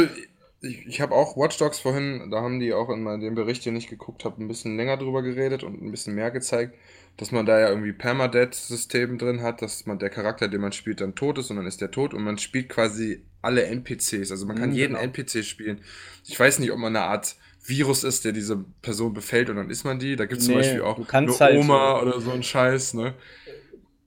ich, 0.64 0.86
ich 0.86 1.00
habe 1.00 1.14
auch 1.14 1.36
Watch 1.36 1.58
Dogs 1.58 1.78
vorhin, 1.80 2.30
da 2.30 2.40
haben 2.42 2.60
die 2.60 2.72
auch 2.72 2.90
in 2.90 3.04
dem 3.20 3.34
Bericht, 3.34 3.64
den 3.66 3.76
ich 3.76 3.88
geguckt 3.88 4.24
habe, 4.24 4.42
ein 4.42 4.48
bisschen 4.48 4.76
länger 4.76 4.96
drüber 4.96 5.22
geredet 5.22 5.62
und 5.62 5.82
ein 5.82 5.90
bisschen 5.90 6.14
mehr 6.14 6.30
gezeigt, 6.30 6.76
dass 7.16 7.30
man 7.32 7.46
da 7.46 7.60
ja 7.60 7.68
irgendwie 7.68 7.92
Permadeath-System 7.92 9.18
drin 9.18 9.42
hat, 9.42 9.62
dass 9.62 9.86
man 9.86 9.98
der 9.98 10.10
Charakter, 10.10 10.48
den 10.48 10.60
man 10.60 10.72
spielt, 10.72 11.00
dann 11.00 11.14
tot 11.14 11.38
ist 11.38 11.50
und 11.50 11.56
dann 11.56 11.66
ist 11.66 11.80
der 11.80 11.90
tot 11.90 12.14
und 12.14 12.22
man 12.24 12.38
spielt 12.38 12.68
quasi 12.68 13.22
alle 13.42 13.64
NPCs. 13.66 14.30
Also 14.32 14.46
man 14.46 14.56
kann 14.56 14.70
Mhm, 14.70 14.74
jeden 14.74 14.96
genau. 14.96 14.98
NPC 14.98 15.42
spielen. 15.44 15.80
Ich 16.26 16.38
weiß 16.38 16.58
nicht, 16.58 16.72
ob 16.72 16.78
man 16.78 16.96
eine 16.96 17.04
Art 17.06 17.36
Virus 17.66 18.04
ist, 18.04 18.24
der 18.24 18.32
diese 18.32 18.58
Person 18.82 19.14
befällt 19.14 19.48
und 19.50 19.56
dann 19.56 19.70
ist 19.70 19.84
man 19.84 19.98
die. 19.98 20.16
Da 20.16 20.26
gibt 20.26 20.40
es 20.40 20.46
zum 20.46 20.54
Nee, 20.54 20.54
Beispiel 20.54 20.82
auch 20.82 21.00
eine 21.24 21.38
halt 21.40 21.62
Oma 21.62 22.00
so- 22.00 22.00
oder 22.00 22.20
so 22.20 22.32
ein 22.32 22.42
Scheiß, 22.42 22.94
ne? 22.94 23.14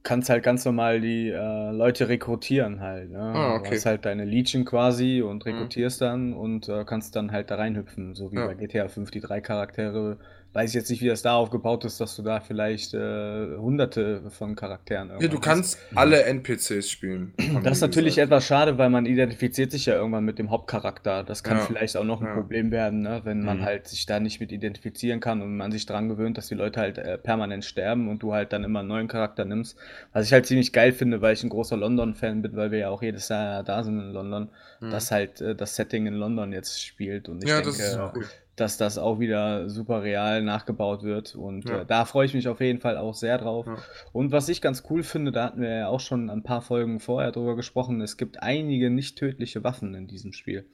Kannst 0.04 0.30
halt 0.30 0.44
ganz 0.44 0.64
normal 0.66 1.02
die 1.02 1.30
äh, 1.30 1.72
Leute 1.72 2.08
rekrutieren 2.10 2.80
halt. 2.80 3.12
Ne? 3.12 3.20
Ah, 3.20 3.56
okay. 3.56 3.70
Du 3.70 3.76
hast 3.76 3.86
halt 3.86 4.06
deine 4.06 4.26
Legion 4.26 4.64
quasi 4.66 5.22
und 5.22 5.46
rekrutierst 5.46 6.02
dann 6.02 6.34
und 6.34 6.70
äh, 6.70 6.86
kannst 6.86 7.16
dann 7.16 7.32
halt 7.32 7.52
da 7.52 7.56
reinhüpfen, 7.56 8.16
so 8.16 8.32
wie 8.32 8.38
Ja. 8.38 8.48
bei 8.48 8.54
GTA 8.56 8.88
5 8.88 9.12
die 9.12 9.20
drei 9.20 9.42
Charaktere, 9.42 10.18
weiß 10.54 10.70
ich 10.72 10.76
jetzt 10.76 10.90
nicht, 10.90 11.02
wie 11.02 11.08
das 11.08 11.22
da 11.22 11.36
aufgebaut 11.36 11.86
ist, 11.86 12.00
dass 12.02 12.16
du 12.16 12.24
da 12.24 12.40
vielleicht 12.40 12.94
äh, 12.96 13.58
hunderte 13.58 14.30
von 14.32 14.56
Charakteren 14.56 15.12
Ja, 15.20 15.28
du 15.28 15.38
hast. 15.38 15.42
kannst 15.44 15.78
alle 15.94 16.24
NPCs 16.24 16.90
spielen. 16.90 17.34
Das 17.64 17.74
ist 17.78 17.82
natürlich 17.82 18.16
gesagt. 18.16 18.32
etwas 18.32 18.48
schade, 18.48 18.78
weil 18.78 18.90
man 18.90 19.06
identifiziert 19.06 19.72
sich 19.72 19.86
ja 19.86 19.94
irgendwann 19.96 20.26
mit 20.26 20.40
dem 20.40 20.50
Hauptcharakter. 20.50 21.24
Das 21.24 21.44
kann 21.44 21.58
Ja, 21.58 21.64
vielleicht 21.64 21.96
auch 21.98 22.04
noch 22.04 22.22
ein 22.22 22.28
ja. 22.28 22.34
Problem 22.34 22.72
werden, 22.72 23.02
ne? 23.02 23.22
wenn 23.24 23.44
man 23.44 23.58
Mhm. 23.60 23.66
halt 23.66 23.88
sich 23.88 24.06
da 24.08 24.20
nicht 24.20 24.40
mit 24.40 24.52
identifizieren 24.52 25.20
kann 25.20 25.42
und 25.42 25.56
man 25.58 25.72
sich 25.72 25.86
dran 25.86 26.10
gewöhnt, 26.10 26.38
dass 26.38 26.48
die 26.48 26.56
Leute 26.56 26.80
halt 26.80 26.98
äh, 26.98 27.18
permanent 27.18 27.64
sterben 27.66 28.10
und 28.10 28.24
du 28.24 28.34
halt 28.34 28.52
dann 28.54 28.64
immer 28.64 28.80
einen 28.80 28.88
neuen 28.88 29.08
Charakter 29.08 29.46
nimmst. 29.46 29.78
Was 30.14 30.26
ich 30.26 30.34
halt 30.34 30.46
ziemlich 30.48 30.74
geil 30.74 30.92
finde, 30.92 31.22
weil 31.22 31.34
ich 31.34 31.44
ein 31.44 31.50
großer 31.50 31.78
London-Fan 31.78 32.42
bin, 32.42 32.56
weil 32.56 32.72
wir 32.72 32.80
ja 32.80 32.90
auch 32.90 33.04
jedes 33.04 33.30
Jahr 33.30 33.64
da 33.64 33.84
sind 33.84 34.00
in 34.00 34.12
London, 34.12 34.50
dass 34.82 35.12
halt 35.12 35.42
äh, 35.42 35.56
das 35.56 35.76
Setting 35.76 36.08
in 36.08 36.16
London 36.16 36.52
jetzt 36.52 36.84
spielt 36.84 37.30
und 37.30 37.38
ich 37.44 37.46
Mhm. 37.46 37.50
Ja, 37.50 37.56
denke, 37.62 37.78
das 37.78 37.80
ist 37.80 38.00
cool. 38.16 38.26
Dass 38.58 38.76
das 38.76 38.98
auch 38.98 39.20
wieder 39.20 39.70
super 39.70 40.04
real 40.04 40.42
nachgebaut 40.44 41.04
wird. 41.04 41.36
Und 41.36 41.70
Ja. 41.70 41.82
äh, 41.82 41.86
da 41.86 42.04
freue 42.04 42.26
ich 42.26 42.34
mich 42.34 42.48
auf 42.50 42.60
jeden 42.60 42.82
Fall 42.82 42.98
auch 42.98 43.14
sehr 43.14 43.38
drauf. 43.38 43.66
Ja. 43.68 43.78
Und 44.12 44.32
was 44.34 44.50
ich 44.50 44.62
ganz 44.62 44.84
cool 44.90 45.04
finde, 45.04 45.32
da 45.32 45.46
hatten 45.46 45.62
wir 45.62 45.70
ja 45.70 45.88
auch 45.88 46.00
schon 46.02 46.30
ein 46.30 46.44
paar 46.44 46.62
Folgen 46.62 47.00
vorher 47.00 47.32
drüber 47.32 47.56
gesprochen, 47.56 48.02
es 48.02 48.18
gibt 48.18 48.44
einige 48.44 48.90
nicht 48.90 49.18
tödliche 49.18 49.64
Waffen 49.64 49.94
in 49.96 50.08
diesem 50.08 50.34
Spiel. 50.34 50.66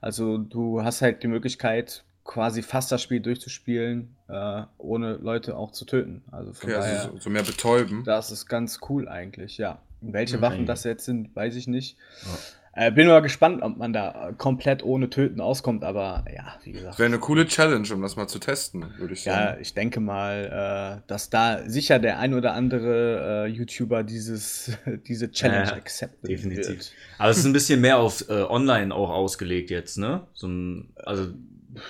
Also 0.00 0.38
du 0.38 0.82
hast 0.82 1.02
halt 1.02 1.22
die 1.22 1.28
Möglichkeit, 1.28 2.04
quasi 2.24 2.62
fast 2.62 2.92
das 2.92 3.02
Spiel 3.02 3.20
durchzuspielen, 3.20 4.14
äh, 4.28 4.62
ohne 4.76 5.14
Leute 5.14 5.56
auch 5.56 5.70
zu 5.72 5.84
töten. 5.86 6.22
Also 6.30 6.52
von 6.52 6.70
Okay, 6.70 6.78
daher, 6.78 7.00
also 7.04 7.18
so, 7.18 7.30
mehr 7.30 7.42
betäuben. 7.42 8.04
das 8.04 8.30
ist 8.30 8.46
ganz 8.46 8.80
cool 8.88 9.08
eigentlich, 9.08 9.56
ja. 9.58 9.78
Welche 10.00 10.36
Mhm. 10.36 10.42
Waffen 10.42 10.66
das 10.66 10.84
jetzt 10.84 11.04
sind, 11.06 11.34
weiß 11.34 11.56
ich 11.56 11.66
nicht. 11.66 11.96
Äh, 12.22 12.26
bin 12.92 13.08
mal 13.08 13.20
gespannt, 13.20 13.62
ob 13.62 13.76
man 13.76 13.92
da 13.92 14.32
komplett 14.38 14.84
ohne 14.84 15.10
Töten 15.10 15.40
auskommt, 15.40 15.82
aber 15.84 16.24
ja, 16.34 16.54
wie 16.64 16.72
gesagt. 16.72 16.98
Wäre 16.98 17.06
eine 17.06 17.18
coole 17.18 17.46
Challenge, 17.46 17.86
um 17.92 18.02
das 18.02 18.16
mal 18.16 18.28
zu 18.28 18.38
testen, 18.38 18.84
würde 18.98 19.14
ich 19.14 19.24
Ja, 19.24 19.48
sagen. 19.50 19.58
ich 19.62 19.74
denke 19.74 20.00
mal, 20.00 21.00
äh, 21.00 21.08
dass 21.08 21.30
da 21.30 21.68
sicher 21.68 21.98
der 21.98 22.18
ein 22.18 22.34
oder 22.34 22.52
andere 22.54 23.46
äh, 23.46 23.50
YouTuber 23.50 24.04
dieses, 24.04 24.78
diese 25.08 25.30
Challenge 25.32 25.66
Ja, 25.68 25.74
accepten 25.74 26.28
Definitiv. 26.28 26.68
wird. 26.68 26.92
Aber 27.18 27.30
es 27.30 27.38
ist 27.38 27.46
ein 27.46 27.52
bisschen 27.52 27.80
mehr 27.80 27.98
auf 27.98 28.28
äh, 28.28 28.42
online 28.42 28.94
auch 28.94 29.10
ausgelegt 29.10 29.70
jetzt, 29.70 29.98
ne? 29.98 30.22
So 30.34 30.46
ein, 30.46 30.90
also, 31.04 31.28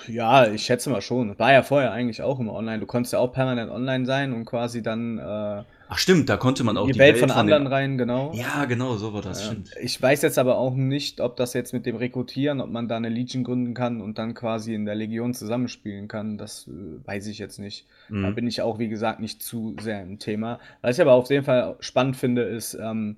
Ja, 0.07 0.47
ich 0.47 0.63
schätze 0.63 0.89
mal 0.89 1.01
schon. 1.01 1.37
War 1.37 1.53
ja 1.53 1.61
vorher 1.63 1.91
eigentlich 1.91 2.21
auch 2.21 2.39
immer 2.39 2.53
online. 2.53 2.79
Du 2.79 2.85
konntest 2.85 3.13
ja 3.13 3.19
auch 3.19 3.31
permanent 3.31 3.69
online 3.71 4.05
sein 4.05 4.33
und 4.33 4.45
quasi 4.45 4.81
dann 4.81 5.17
äh, 5.19 5.63
ach 5.89 5.97
stimmt, 5.97 6.29
da 6.29 6.37
konnte 6.37 6.63
man 6.63 6.77
auch 6.77 6.89
die, 6.89 6.97
Welt 6.97 7.17
von 7.17 7.31
anderen 7.31 7.63
den, 7.65 7.73
rein, 7.73 7.97
genau. 7.97 8.31
Ja, 8.33 8.63
genau, 8.65 8.95
so 8.95 9.11
war 9.13 9.21
das, 9.21 9.41
Ja. 9.41 9.51
stimmt. 9.51 9.71
Ich 9.81 10.01
weiß 10.01 10.21
jetzt 10.21 10.37
aber 10.39 10.57
auch 10.57 10.73
nicht, 10.75 11.19
ob 11.19 11.35
das 11.35 11.53
jetzt 11.53 11.73
mit 11.73 11.85
dem 11.85 11.95
Rekrutieren, 11.97 12.61
ob 12.61 12.69
man 12.69 12.87
da 12.87 12.95
eine 12.95 13.09
Legion 13.09 13.43
gründen 13.43 13.73
kann 13.73 13.99
und 13.99 14.17
dann 14.17 14.33
quasi 14.35 14.73
in 14.73 14.85
der 14.85 14.95
Legion 14.95 15.33
zusammenspielen 15.33 16.07
kann. 16.07 16.37
Das 16.37 16.67
äh, 16.67 17.05
weiß 17.07 17.27
ich 17.27 17.39
jetzt 17.39 17.57
nicht. 17.59 17.85
Da 18.07 18.15
Mhm. 18.15 18.35
bin 18.35 18.47
ich 18.47 18.61
auch, 18.61 18.79
wie 18.79 18.87
gesagt, 18.87 19.19
nicht 19.19 19.43
zu 19.43 19.75
sehr 19.81 20.01
im 20.01 20.19
Thema. 20.19 20.59
Was 20.81 20.95
ich 20.97 21.01
aber 21.01 21.13
auf 21.13 21.29
jeden 21.29 21.43
Fall 21.45 21.75
spannend 21.79 22.15
finde, 22.15 22.43
ist, 22.43 22.75
ähm, 22.79 23.17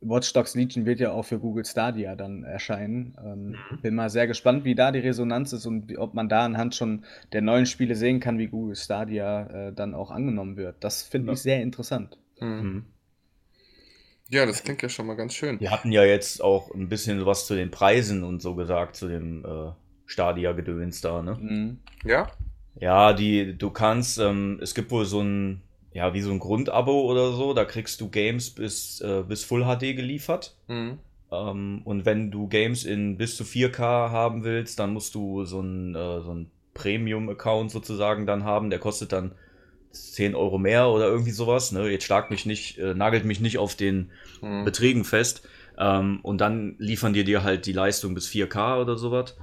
Watch 0.00 0.32
Dogs 0.32 0.54
Legion 0.54 0.86
wird 0.86 1.00
ja 1.00 1.10
auch 1.12 1.24
für 1.24 1.38
Google 1.40 1.64
Stadia 1.64 2.14
dann 2.14 2.44
erscheinen. 2.44 3.16
Ähm, 3.24 3.48
Mhm. 3.50 3.82
Bin 3.82 3.94
mal 3.94 4.10
sehr 4.10 4.26
gespannt, 4.26 4.64
wie 4.64 4.74
da 4.74 4.92
die 4.92 5.00
Resonanz 5.00 5.52
ist 5.52 5.66
und 5.66 5.88
wie, 5.88 5.98
ob 5.98 6.14
man 6.14 6.28
da 6.28 6.44
anhand 6.44 6.74
schon 6.74 7.04
der 7.32 7.42
neuen 7.42 7.66
Spiele 7.66 7.94
sehen 7.96 8.20
kann, 8.20 8.38
wie 8.38 8.46
Google 8.48 8.76
Stadia 8.76 9.68
äh, 9.68 9.72
dann 9.72 9.94
auch 9.94 10.10
angenommen 10.10 10.56
wird. 10.56 10.76
Das 10.80 11.02
finde 11.02 11.28
Ja. 11.28 11.32
ich 11.32 11.40
sehr 11.40 11.62
interessant. 11.62 12.16
Mhm. 12.40 12.48
Mhm. 12.48 12.84
Ja, 14.30 14.44
das 14.44 14.62
klingt 14.62 14.82
ja 14.82 14.88
schon 14.88 15.06
mal 15.06 15.16
ganz 15.16 15.34
schön. 15.34 15.58
Wir 15.58 15.70
hatten 15.70 15.90
ja 15.90 16.04
jetzt 16.04 16.42
auch 16.42 16.72
ein 16.74 16.88
bisschen 16.88 17.24
was 17.24 17.46
zu 17.46 17.54
den 17.54 17.70
Preisen 17.70 18.22
und 18.24 18.42
so 18.42 18.54
gesagt, 18.54 18.94
zu 18.96 19.08
dem 19.08 19.44
äh, 19.44 19.72
Stadia-Gedöns 20.06 21.00
da, 21.00 21.22
ne? 21.22 21.38
Mhm. 21.40 21.78
Ja? 22.04 22.30
Ja, 22.78 23.12
die, 23.14 23.56
du 23.56 23.70
kannst, 23.70 24.18
ähm, 24.18 24.60
es 24.62 24.74
gibt 24.74 24.90
wohl 24.90 25.06
so 25.06 25.20
ein, 25.22 25.62
ja, 25.92 26.14
wie 26.14 26.20
so 26.20 26.30
ein 26.30 26.38
Grundabo 26.38 27.02
oder 27.02 27.32
so, 27.32 27.54
da 27.54 27.64
kriegst 27.64 28.00
du 28.00 28.08
Games 28.08 28.50
bis, 28.50 29.00
äh, 29.00 29.22
bis 29.26 29.44
Full 29.44 29.64
HD 29.64 29.94
geliefert. 29.96 30.54
Mhm. 30.68 30.98
Ähm, 31.30 31.82
und 31.84 32.04
wenn 32.04 32.30
du 32.30 32.48
Games 32.48 32.84
in 32.84 33.18
bis 33.18 33.36
zu 33.36 33.44
4K 33.44 34.10
haben 34.10 34.44
willst, 34.44 34.78
dann 34.78 34.92
musst 34.92 35.14
du 35.14 35.44
so 35.44 35.60
ein, 35.60 35.94
äh, 35.94 36.20
so 36.20 36.34
ein 36.34 36.50
Premium-Account 36.74 37.70
sozusagen 37.70 38.26
dann 38.26 38.44
haben. 38.44 38.70
Der 38.70 38.78
kostet 38.78 39.12
dann 39.12 39.32
10 39.90 40.34
Euro 40.34 40.58
mehr 40.58 40.88
oder 40.88 41.06
irgendwie 41.06 41.30
sowas. 41.32 41.72
Ne? 41.72 41.88
Jetzt 41.90 42.04
schlag 42.04 42.30
mich 42.30 42.46
nicht, 42.46 42.78
äh, 42.78 42.94
nagelt 42.94 43.24
mich 43.24 43.40
nicht 43.40 43.58
auf 43.58 43.74
den 43.74 44.10
Mhm. 44.42 44.64
Beträgen 44.64 45.04
fest. 45.04 45.46
Ähm, 45.78 46.20
und 46.22 46.40
dann 46.40 46.76
liefern 46.78 47.12
die 47.12 47.24
dir 47.24 47.42
halt 47.42 47.66
die 47.66 47.72
Leistung 47.72 48.14
bis 48.14 48.26
4K 48.28 48.80
oder 48.80 48.96
sowas. 48.96 49.36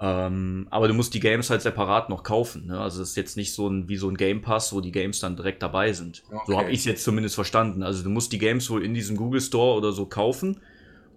Ähm, 0.00 0.66
aber 0.70 0.88
du 0.88 0.94
musst 0.94 1.14
die 1.14 1.20
Games 1.20 1.50
halt 1.50 1.62
separat 1.62 2.08
noch 2.10 2.22
kaufen. 2.22 2.66
Ne? 2.66 2.80
Also 2.80 3.02
es 3.02 3.10
ist 3.10 3.16
jetzt 3.16 3.36
nicht 3.36 3.52
so 3.52 3.68
ein 3.68 3.88
wie 3.88 3.96
so 3.96 4.08
ein 4.08 4.16
Game 4.16 4.42
Pass, 4.42 4.72
wo 4.72 4.80
die 4.80 4.92
Games 4.92 5.20
dann 5.20 5.36
direkt 5.36 5.62
dabei 5.62 5.92
sind. 5.92 6.24
Okay. 6.28 6.42
So 6.46 6.58
habe 6.58 6.70
ich 6.70 6.80
es 6.80 6.84
jetzt 6.84 7.04
zumindest 7.04 7.34
verstanden. 7.34 7.82
Also 7.82 8.02
du 8.02 8.10
musst 8.10 8.32
die 8.32 8.38
Games 8.38 8.68
wohl 8.70 8.84
in 8.84 8.94
diesem 8.94 9.16
Google 9.16 9.40
Store 9.40 9.76
oder 9.76 9.92
so 9.92 10.06
kaufen 10.06 10.60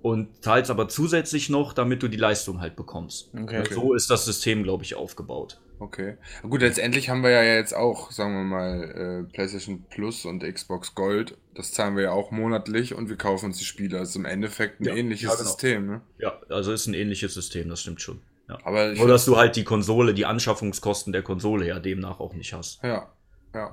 und 0.01 0.43
zahlst 0.43 0.69
aber 0.69 0.87
zusätzlich 0.87 1.49
noch, 1.49 1.73
damit 1.73 2.03
du 2.03 2.07
die 2.07 2.17
Leistung 2.17 2.61
halt 2.61 2.75
bekommst. 2.75 3.31
Okay. 3.35 3.63
So 3.73 3.93
ist 3.93 4.09
das 4.09 4.25
System, 4.25 4.63
glaube 4.63 4.83
ich, 4.83 4.95
aufgebaut. 4.95 5.59
Okay. 5.79 6.17
Gut, 6.41 6.61
letztendlich 6.61 7.09
haben 7.09 7.21
wir 7.23 7.29
ja 7.29 7.43
jetzt 7.43 7.75
auch, 7.75 8.11
sagen 8.11 8.33
wir 8.33 8.43
mal, 8.43 9.27
äh, 9.27 9.31
PlayStation 9.31 9.85
Plus 9.89 10.25
und 10.25 10.43
Xbox 10.43 10.95
Gold. 10.95 11.37
Das 11.53 11.71
zahlen 11.71 11.95
wir 11.95 12.03
ja 12.03 12.11
auch 12.11 12.31
monatlich 12.31 12.95
und 12.95 13.09
wir 13.09 13.15
kaufen 13.15 13.47
uns 13.47 13.59
die 13.59 13.65
Spiele. 13.65 13.99
Also 13.99 14.17
im 14.19 14.25
Endeffekt 14.25 14.79
ein 14.79 14.85
Ja, 14.85 14.95
ähnliches 14.95 15.29
ja, 15.29 15.35
genau. 15.35 15.43
System, 15.43 15.85
ne? 15.87 16.01
Ja, 16.19 16.39
also 16.49 16.71
ist 16.71 16.87
ein 16.87 16.93
ähnliches 16.93 17.33
System, 17.33 17.69
das 17.69 17.81
stimmt 17.81 18.01
schon. 18.01 18.21
Ja. 18.49 18.57
Aber 18.63 18.91
ich 18.91 18.99
Nur, 18.99 19.07
dass 19.07 19.25
du 19.25 19.37
halt 19.37 19.55
die 19.55 19.63
Konsole, 19.63 20.13
die 20.13 20.25
Anschaffungskosten 20.25 21.11
der 21.13 21.21
Konsole 21.21 21.67
ja 21.67 21.79
demnach 21.79 22.19
auch 22.19 22.33
nicht 22.33 22.53
hast. 22.53 22.81
Ja, 22.83 23.11
ja. 23.53 23.71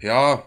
Ja, 0.00 0.44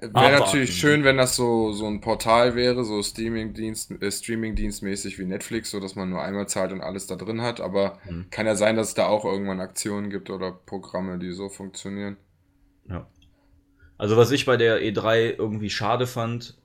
wäre 0.00 0.38
natürlich 0.38 0.76
schön, 0.76 1.04
wenn 1.04 1.16
das 1.16 1.36
so, 1.36 1.72
so 1.72 1.86
ein 1.86 2.00
Portal 2.00 2.54
wäre, 2.54 2.84
so 2.84 3.02
Streaming-Dienst, 3.02 3.90
äh, 4.00 4.10
Streaming-Dienstmäßig 4.10 5.18
wie 5.18 5.24
Netflix, 5.24 5.70
so 5.70 5.80
dass 5.80 5.94
man 5.96 6.10
nur 6.10 6.22
einmal 6.22 6.48
zahlt 6.48 6.72
und 6.72 6.80
alles 6.80 7.06
da 7.06 7.16
drin 7.16 7.42
hat. 7.42 7.60
Aber 7.60 7.98
Mhm. 8.08 8.26
kann 8.30 8.46
ja 8.46 8.54
sein, 8.54 8.76
dass 8.76 8.88
es 8.88 8.94
da 8.94 9.06
auch 9.06 9.24
irgendwann 9.24 9.60
Aktionen 9.60 10.10
gibt 10.10 10.30
oder 10.30 10.52
Programme, 10.52 11.18
die 11.18 11.32
so 11.32 11.48
funktionieren. 11.48 12.16
Ja. 12.88 13.06
Also 13.98 14.16
was 14.16 14.30
ich 14.30 14.46
bei 14.46 14.56
der 14.56 14.80
E3 14.80 15.34
irgendwie 15.36 15.70
schade 15.70 16.06
fand, 16.06 16.59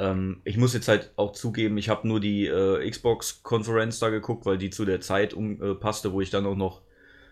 ähm, 0.00 0.40
ich 0.44 0.56
muss 0.56 0.72
jetzt 0.72 0.88
halt 0.88 1.12
auch 1.16 1.32
zugeben, 1.32 1.76
ich 1.76 1.90
habe 1.90 2.08
nur 2.08 2.20
die 2.20 2.46
äh, 2.46 2.88
Xbox-Konferenz 2.88 3.98
da 3.98 4.08
geguckt, 4.08 4.46
weil 4.46 4.56
die 4.56 4.70
zu 4.70 4.86
der 4.86 5.00
Zeit 5.00 5.34
um, 5.34 5.62
äh, 5.62 5.74
passte, 5.74 6.12
wo 6.12 6.22
ich 6.22 6.30
dann 6.30 6.46
auch 6.46 6.56
noch 6.56 6.80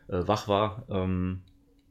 äh, 0.08 0.18
wach 0.26 0.48
war. 0.48 0.84
Ähm, 0.90 1.40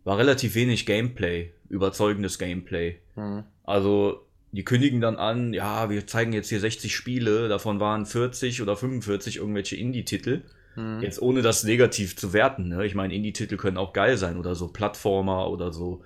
war 0.04 0.20
relativ 0.20 0.54
wenig 0.54 0.86
Gameplay, 0.86 1.52
überzeugendes 1.68 2.38
Gameplay. 2.38 3.00
Mhm. 3.16 3.44
Also 3.64 4.28
die 4.52 4.64
kündigen 4.64 5.02
dann 5.02 5.18
an, 5.18 5.54
ja, 5.54 5.90
wir 5.90 6.06
zeigen 6.06 6.32
jetzt 6.32 6.50
hier 6.50 6.60
60 6.60 6.96
Spiele, 6.96 7.50
davon 7.50 7.80
waren 7.80 8.06
40 8.06 8.62
oder 8.62 8.78
45 8.78 9.38
irgendwelche 9.38 9.76
Indie-Titel. 9.76 10.44
Mhm. 10.76 11.02
Jetzt 11.02 11.22
ohne 11.22 11.42
das 11.42 11.64
negativ 11.64 12.16
zu 12.16 12.34
werten. 12.34 12.68
Ne? 12.70 12.86
Ich 12.86 12.94
meine, 12.94 13.16
Indie-Titel 13.16 13.58
können 13.58 13.78
auch 13.78 13.94
geil 13.94 14.16
sein 14.16 14.38
oder 14.38 14.54
so 14.54 14.68
Plattformer 14.68 15.50
oder 15.50 15.74
so 15.74 16.04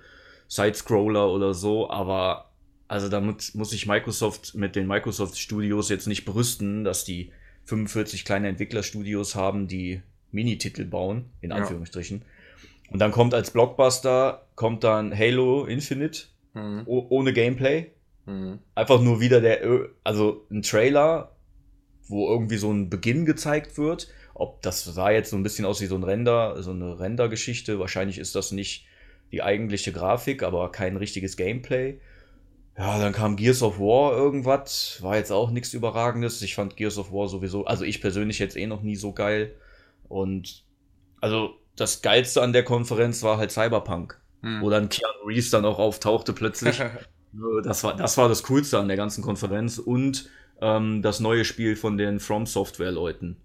Sidescroller 0.48 1.30
oder 1.30 1.52
so, 1.52 1.90
aber 1.90 2.51
also 2.88 3.08
damit 3.08 3.54
muss 3.54 3.70
sich 3.70 3.86
Microsoft 3.86 4.54
mit 4.54 4.76
den 4.76 4.86
Microsoft 4.86 5.38
Studios 5.38 5.88
jetzt 5.88 6.06
nicht 6.06 6.24
berüsten, 6.24 6.84
dass 6.84 7.04
die 7.04 7.32
45 7.64 8.24
kleine 8.24 8.48
Entwicklerstudios 8.48 9.34
haben, 9.34 9.68
die 9.68 10.02
Minititel 10.30 10.84
bauen, 10.84 11.26
in 11.40 11.50
Ja. 11.50 11.56
Anführungsstrichen. 11.56 12.22
Und 12.90 12.98
dann 12.98 13.12
kommt 13.12 13.32
als 13.34 13.50
Blockbuster, 13.50 14.46
kommt 14.54 14.84
dann 14.84 15.16
Halo 15.16 15.64
Infinite 15.64 16.24
Mhm. 16.54 16.82
oh, 16.84 17.06
ohne 17.08 17.32
Gameplay. 17.32 17.86
Mhm. 18.26 18.58
Einfach 18.74 19.00
nur 19.00 19.20
wieder 19.20 19.40
der, 19.40 19.88
also 20.04 20.46
ein 20.50 20.60
Trailer, 20.62 21.34
wo 22.08 22.28
irgendwie 22.28 22.56
so 22.58 22.70
ein 22.70 22.90
Beginn 22.90 23.24
gezeigt 23.24 23.78
wird. 23.78 24.08
Ob 24.34 24.60
das 24.62 24.84
sah 24.84 25.10
jetzt 25.10 25.30
so 25.30 25.36
ein 25.36 25.42
bisschen 25.42 25.64
aus 25.64 25.80
wie 25.80 25.86
so 25.86 25.94
ein 25.94 26.04
Render, 26.04 26.62
so 26.62 26.72
eine 26.72 26.98
Render-Geschichte. 27.00 27.78
Wahrscheinlich 27.78 28.18
ist 28.18 28.34
das 28.34 28.52
nicht 28.52 28.86
die 29.30 29.42
eigentliche 29.42 29.92
Grafik, 29.92 30.42
aber 30.42 30.70
kein 30.72 30.96
richtiges 30.96 31.36
Gameplay. 31.38 31.98
Ja, 32.76 32.98
dann 32.98 33.12
kam 33.12 33.36
Gears 33.36 33.62
of 33.62 33.78
War 33.78 34.12
irgendwas. 34.16 34.98
War 35.02 35.16
jetzt 35.16 35.30
auch 35.30 35.50
nichts 35.50 35.74
Überragendes. 35.74 36.40
Ich 36.42 36.54
fand 36.54 36.76
Gears 36.76 36.98
of 36.98 37.12
War 37.12 37.28
sowieso, 37.28 37.66
also 37.66 37.84
ich 37.84 38.00
persönlich 38.00 38.38
jetzt 38.38 38.56
eh 38.56 38.66
noch 38.66 38.82
nie 38.82 38.96
so 38.96 39.12
geil. 39.12 39.54
Und 40.08 40.64
also 41.20 41.54
das 41.76 42.02
Geilste 42.02 42.42
an 42.42 42.52
der 42.52 42.64
Konferenz 42.64 43.22
war 43.22 43.38
halt 43.38 43.50
Cyberpunk, 43.52 44.18
Mhm. 44.42 44.60
wo 44.62 44.70
dann 44.70 44.88
Keanu 44.88 45.26
Reeves 45.26 45.50
dann 45.50 45.64
auch 45.64 45.78
auftauchte 45.78 46.32
plötzlich. 46.32 46.80
Das 47.64 47.82
war, 47.82 47.96
das 47.96 48.18
war 48.18 48.28
das 48.28 48.42
Coolste 48.42 48.78
an 48.78 48.88
der 48.88 48.98
ganzen 48.98 49.24
Konferenz 49.24 49.78
und 49.78 50.28
ähm, 50.60 51.00
das 51.00 51.18
neue 51.18 51.46
Spiel 51.46 51.76
von 51.76 51.96
den 51.96 52.20
From 52.20 52.44
Software-Leuten. 52.44 53.38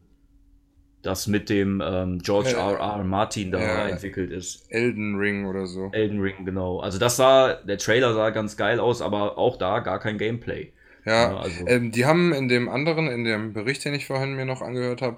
Das 1.08 1.26
mit 1.28 1.50
dem 1.50 1.82
ähm, 1.84 2.20
George 2.22 2.50
Äh, 2.52 2.54
R. 2.60 2.78
R. 2.80 3.04
Martin 3.04 3.52
da 3.52 3.60
ja. 3.60 3.88
entwickelt 3.88 4.30
ist. 4.32 4.66
Elden 4.70 5.16
Ring 5.18 5.46
oder 5.46 5.66
so. 5.66 5.90
Elden 5.94 6.20
Ring, 6.22 6.46
genau. 6.46 6.80
Also 6.80 7.00
das 7.00 7.16
sah, 7.18 7.54
der 7.54 7.78
Trailer 7.78 8.14
sah 8.14 8.30
ganz 8.32 8.58
geil 8.58 8.80
aus, 8.80 9.02
aber 9.02 9.38
auch 9.38 9.58
da 9.58 9.80
gar 9.80 10.00
kein 10.00 10.18
Gameplay. 10.18 10.72
Ja, 11.06 11.32
Ja, 11.32 11.38
also- 11.38 11.66
ähm, 11.68 11.92
die 11.92 12.06
haben 12.06 12.34
in 12.34 12.48
dem 12.50 12.68
anderen, 12.70 13.08
in 13.08 13.24
dem 13.24 13.54
Bericht, 13.54 13.86
den 13.86 13.94
ich 13.94 14.06
vorhin 14.06 14.36
mir 14.36 14.46
noch 14.46 14.62
angehört 14.62 15.02
habe, 15.02 15.18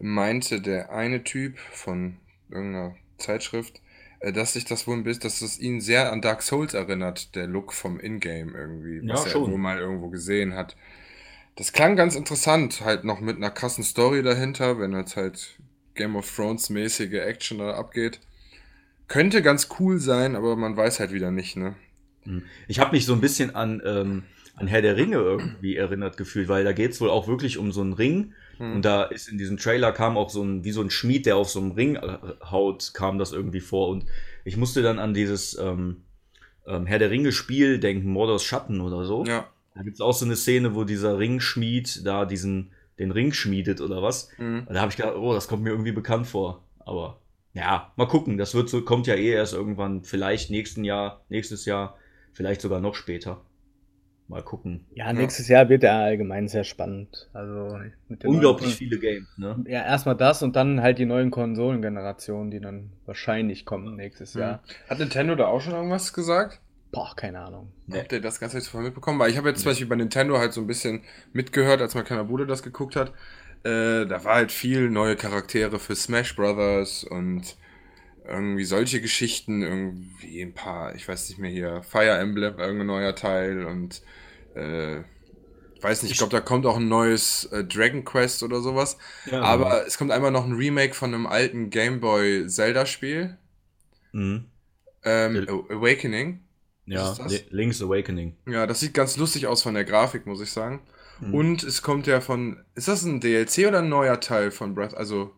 meinte 0.00 0.60
der 0.60 0.90
eine 0.92 1.22
Typ 1.24 1.58
von 1.58 2.16
irgendeiner 2.50 2.94
Zeitschrift, 3.18 3.80
äh, 4.20 4.32
dass 4.32 4.54
sich 4.54 4.64
das 4.64 4.86
wohl 4.86 4.96
ein 4.96 5.04
bisschen, 5.04 5.22
dass 5.24 5.42
es 5.42 5.60
ihn 5.60 5.80
sehr 5.80 6.12
an 6.12 6.22
Dark 6.22 6.42
Souls 6.42 6.74
erinnert, 6.74 7.34
der 7.34 7.46
Look 7.46 7.72
vom 7.74 8.00
Ingame 8.00 8.52
irgendwie, 8.56 9.06
Ja, 9.06 9.14
was 9.14 9.26
er 9.26 9.30
schon. 9.32 9.50
wohl 9.52 9.58
mal 9.58 9.78
irgendwo 9.78 10.08
gesehen 10.08 10.54
hat. 10.54 10.76
Das 11.56 11.72
klang 11.72 11.96
ganz 11.96 12.14
interessant, 12.14 12.82
halt 12.82 13.04
noch 13.04 13.20
mit 13.20 13.36
einer 13.36 13.50
krassen 13.50 13.82
Story 13.82 14.22
dahinter, 14.22 14.78
wenn 14.78 14.92
jetzt 14.92 15.16
halt 15.16 15.58
Game 15.94 16.14
of 16.14 16.30
Thrones 16.30 16.68
mäßige 16.68 17.14
Action 17.14 17.58
da 17.58 17.74
abgeht. 17.74 18.20
Könnte 19.08 19.40
ganz 19.40 19.68
cool 19.80 19.98
sein, 19.98 20.36
aber 20.36 20.54
man 20.54 20.76
weiß 20.76 21.00
halt 21.00 21.12
wieder 21.12 21.30
nicht, 21.30 21.56
ne? 21.56 21.74
Hm. 22.24 22.42
Ich 22.68 22.78
habe 22.78 22.94
mich 22.94 23.06
so 23.06 23.14
ein 23.14 23.20
bisschen 23.22 23.54
an, 23.54 23.80
ähm, 23.86 24.24
an 24.56 24.66
Herr 24.66 24.82
der 24.82 24.96
Ringe 24.96 25.16
irgendwie 25.16 25.76
erinnert 25.76 26.18
gefühlt, 26.18 26.48
weil 26.48 26.64
da 26.64 26.72
geht's 26.72 27.00
wohl 27.00 27.08
auch 27.08 27.26
wirklich 27.26 27.56
um 27.56 27.72
so 27.72 27.80
einen 27.80 27.94
Ring. 27.94 28.34
Hm. 28.58 28.74
Und 28.74 28.84
da 28.84 29.04
ist 29.04 29.28
in 29.28 29.38
diesem 29.38 29.56
Trailer 29.56 29.92
kam 29.92 30.18
auch 30.18 30.28
so 30.28 30.42
ein, 30.42 30.62
wie 30.62 30.72
so 30.72 30.82
ein 30.82 30.90
Schmied, 30.90 31.24
der 31.24 31.36
auf 31.36 31.48
so 31.48 31.60
einem 31.60 31.70
Ring 31.70 31.96
äh, 31.96 32.18
haut, 32.50 32.92
kam 32.92 33.18
das 33.18 33.32
irgendwie 33.32 33.60
vor. 33.60 33.88
Und 33.88 34.04
ich 34.44 34.58
musste 34.58 34.82
dann 34.82 34.98
an 34.98 35.14
dieses 35.14 35.56
ähm, 35.58 36.02
ähm, 36.66 36.84
Herr 36.84 36.98
der 36.98 37.10
Ringe-Spiel 37.10 37.78
denken, 37.78 38.10
Mordors 38.10 38.44
Schatten 38.44 38.82
oder 38.82 39.04
so. 39.04 39.24
Ja. 39.24 39.48
Da 39.76 39.82
gibt's 39.82 40.00
auch 40.00 40.12
so 40.14 40.24
eine 40.24 40.36
Szene, 40.36 40.74
wo 40.74 40.84
dieser 40.84 41.18
Ringschmied 41.18 42.06
da 42.06 42.24
diesen, 42.24 42.72
den 42.98 43.10
Ring 43.10 43.32
schmiedet 43.32 43.80
oder 43.80 44.02
was. 44.02 44.30
Mhm. 44.38 44.64
Und 44.66 44.74
da 44.74 44.80
habe 44.80 44.90
ich 44.90 44.96
gedacht, 44.96 45.16
oh, 45.16 45.34
das 45.34 45.48
kommt 45.48 45.62
mir 45.62 45.70
irgendwie 45.70 45.92
bekannt 45.92 46.26
vor. 46.26 46.64
Aber 46.78 47.20
ja, 47.52 47.92
mal 47.96 48.06
gucken. 48.06 48.38
Das 48.38 48.54
wird 48.54 48.68
so, 48.68 48.82
kommt 48.82 49.06
ja 49.06 49.14
eh 49.14 49.30
erst 49.30 49.52
irgendwann, 49.54 50.02
vielleicht 50.04 50.50
nächsten 50.50 50.84
Jahr, 50.84 51.24
nächstes 51.28 51.64
Jahr, 51.66 51.96
vielleicht 52.32 52.60
sogar 52.60 52.80
noch 52.80 52.94
später. 52.94 53.42
Mal 54.28 54.42
gucken. 54.42 54.86
Ja, 54.92 55.12
nächstes 55.12 55.46
Jahr 55.46 55.68
wird 55.68 55.84
er 55.84 55.94
allgemein 55.94 56.48
sehr 56.48 56.64
spannend. 56.64 57.28
Also 57.32 57.78
mit 58.08 58.24
den 58.24 58.30
Unglaublich 58.30 58.70
neuen- 58.70 58.76
viele 58.78 58.98
Games, 58.98 59.28
ne? 59.38 59.62
Ja, 59.68 59.84
erstmal 59.84 60.16
das 60.16 60.42
und 60.42 60.56
dann 60.56 60.82
halt 60.82 60.98
die 60.98 61.06
neuen 61.06 61.30
Konsolengenerationen, 61.30 62.50
die 62.50 62.58
dann 62.60 62.90
wahrscheinlich 63.04 63.64
kommen 63.64 63.94
nächstes 63.94 64.34
Mhm. 64.34 64.40
Jahr. 64.40 64.62
Hat 64.90 64.98
Nintendo 64.98 65.36
da 65.36 65.46
auch 65.46 65.60
schon 65.60 65.74
irgendwas 65.74 66.12
gesagt? 66.12 66.60
Boah, 66.96 67.14
keine 67.14 67.40
Ahnung. 67.40 67.72
Nee. 67.86 67.98
Habt 67.98 68.12
ihr 68.12 68.20
das 68.22 68.40
Ganze 68.40 68.56
jetzt 68.56 68.68
vorher 68.68 68.88
mitbekommen? 68.88 69.18
Weil 69.18 69.30
ich 69.30 69.36
habe 69.36 69.48
jetzt 69.50 69.60
zum 69.60 69.70
Beispiel 69.70 69.86
bei 69.86 69.96
Nintendo 69.96 70.38
halt 70.38 70.52
so 70.52 70.62
ein 70.62 70.66
bisschen 70.66 71.04
mitgehört, 71.32 71.80
als 71.82 71.94
mein 71.94 72.04
kleiner 72.04 72.24
Bruder 72.24 72.46
das 72.46 72.62
geguckt 72.62 72.96
hat. 72.96 73.10
Äh, 73.64 74.06
da 74.06 74.24
war 74.24 74.36
halt 74.36 74.50
viel 74.52 74.88
neue 74.90 75.16
Charaktere 75.16 75.78
für 75.78 75.94
Smash 75.94 76.34
Brothers 76.36 77.04
und 77.04 77.56
irgendwie 78.26 78.64
solche 78.64 79.00
Geschichten, 79.00 79.62
irgendwie 79.62 80.42
ein 80.42 80.54
paar, 80.54 80.94
ich 80.94 81.06
weiß 81.08 81.28
nicht 81.28 81.38
mehr 81.38 81.50
hier, 81.50 81.82
Fire 81.82 82.18
Emblem, 82.18 82.58
irgendein 82.58 82.86
neuer 82.88 83.14
Teil 83.14 83.64
und 83.66 84.02
äh, 84.54 85.02
weiß 85.80 86.02
nicht, 86.02 86.12
ich 86.12 86.18
glaube, 86.18 86.32
da 86.32 86.40
kommt 86.40 86.66
auch 86.66 86.78
ein 86.78 86.88
neues 86.88 87.44
äh, 87.52 87.64
Dragon 87.64 88.04
Quest 88.04 88.42
oder 88.42 88.60
sowas. 88.60 88.98
Ja, 89.24 89.42
Aber 89.42 89.86
es 89.86 89.98
kommt 89.98 90.10
einmal 90.12 90.30
noch 90.32 90.44
ein 90.46 90.54
Remake 90.54 90.94
von 90.94 91.14
einem 91.14 91.26
alten 91.26 91.70
Game 91.70 92.00
Boy 92.00 92.46
Zelda-Spiel, 92.48 93.38
Mhm. 94.12 94.50
ähm, 95.04 95.46
Äh, 95.46 95.74
Awakening. 95.74 96.45
Ja, 96.86 97.16
Link's 97.50 97.82
Awakening. 97.82 98.36
Ja, 98.46 98.66
das 98.66 98.80
sieht 98.80 98.94
ganz 98.94 99.16
lustig 99.16 99.46
aus 99.46 99.62
von 99.62 99.74
der 99.74 99.84
Grafik, 99.84 100.24
muss 100.26 100.40
ich 100.40 100.52
sagen. 100.52 100.80
Mhm. 101.20 101.34
Und 101.34 101.62
es 101.64 101.82
kommt 101.82 102.06
ja 102.06 102.20
von. 102.20 102.58
Ist 102.74 102.88
das 102.88 103.02
ein 103.04 103.20
DLC 103.20 103.66
oder 103.66 103.78
ein 103.80 103.88
neuer 103.88 104.20
Teil 104.20 104.50
von 104.50 104.74
Breath? 104.74 104.94
Also 104.94 105.32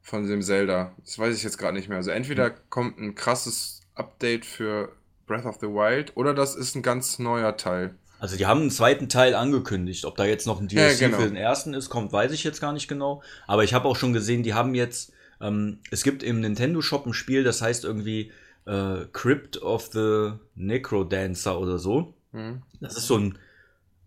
von 0.00 0.26
dem 0.26 0.42
Zelda? 0.42 0.94
Das 1.04 1.18
weiß 1.18 1.36
ich 1.36 1.42
jetzt 1.42 1.58
gerade 1.58 1.76
nicht 1.76 1.88
mehr. 1.88 1.98
Also 1.98 2.10
entweder 2.10 2.50
Mhm. 2.50 2.54
kommt 2.70 2.98
ein 2.98 3.14
krasses 3.14 3.80
Update 3.94 4.44
für 4.46 4.92
Breath 5.26 5.44
of 5.44 5.56
the 5.60 5.66
Wild 5.68 6.16
oder 6.16 6.34
das 6.34 6.54
ist 6.54 6.74
ein 6.76 6.82
ganz 6.82 7.18
neuer 7.18 7.56
Teil. 7.56 7.94
Also 8.18 8.36
die 8.36 8.46
haben 8.46 8.60
einen 8.60 8.70
zweiten 8.70 9.08
Teil 9.08 9.34
angekündigt. 9.34 10.04
Ob 10.04 10.16
da 10.16 10.24
jetzt 10.24 10.46
noch 10.46 10.60
ein 10.60 10.68
Ja, 10.68 10.86
DLC 10.88 10.98
genau. 11.00 11.18
für 11.18 11.24
den 11.26 11.36
ersten 11.36 11.74
ist, 11.74 11.90
kommt, 11.90 12.12
weiß 12.12 12.30
ich 12.32 12.44
jetzt 12.44 12.60
gar 12.60 12.72
nicht 12.72 12.86
genau. 12.86 13.22
Aber 13.48 13.64
ich 13.64 13.74
habe 13.74 13.88
auch 13.88 13.96
schon 13.96 14.12
gesehen, 14.12 14.44
die 14.44 14.54
haben 14.54 14.74
jetzt, 14.76 15.12
ähm, 15.40 15.78
es 15.90 16.04
gibt 16.04 16.22
im 16.22 16.40
Nintendo 16.40 16.80
Shop 16.82 17.04
ein 17.06 17.14
Spiel, 17.14 17.42
das 17.42 17.60
heißt 17.62 17.84
irgendwie 17.84 18.30
äh, 18.66 19.06
Crypt 19.12 19.60
of 19.62 19.90
the 19.92 20.32
Necrodancer 20.54 21.58
oder 21.58 21.78
so. 21.78 22.14
Hm. 22.32 22.62
Das 22.80 22.96
ist 22.96 23.06
so 23.06 23.16
ein, 23.18 23.38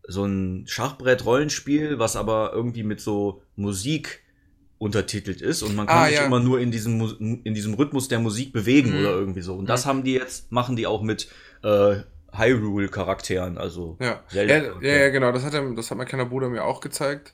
so 0.07 0.23
ein 0.25 0.65
Schachbrett-Rollenspiel, 0.67 1.99
was 1.99 2.15
aber 2.15 2.51
irgendwie 2.53 2.83
mit 2.83 3.01
so 3.01 3.41
Musik 3.55 4.21
untertitelt 4.77 5.41
ist 5.41 5.63
und 5.63 5.75
man 5.75 5.87
kann 5.87 5.97
Ah, 5.97 6.05
sich 6.07 6.15
ja. 6.17 6.25
immer 6.25 6.39
nur 6.41 6.59
in 6.59 6.69
diesem, 6.69 7.41
in 7.43 7.53
diesem 7.53 7.73
Rhythmus 7.75 8.07
der 8.09 8.19
Musik 8.19 8.51
bewegen 8.53 8.91
Mhm. 8.91 8.99
oder 8.99 9.09
irgendwie 9.11 9.41
so. 9.41 9.55
Und 9.55 9.67
das 9.69 9.85
haben 9.85 10.03
die 10.03 10.13
jetzt, 10.13 10.51
machen 10.51 10.75
die 10.75 10.85
auch 10.85 11.01
mit 11.01 11.27
äh, 11.63 11.97
Hyrule-Charakteren, 12.33 13.57
also 13.57 13.97
Ja. 14.01 14.21
Zelda- 14.29 14.81
Ja, 14.81 14.95
ja, 14.97 15.09
genau. 15.09 15.31
Das 15.31 15.43
hat, 15.43 15.53
das 15.53 15.89
hat 15.91 15.97
mein 15.97 16.07
kleiner 16.07 16.25
Bruder 16.25 16.49
mir 16.49 16.63
auch 16.65 16.81
gezeigt. 16.81 17.33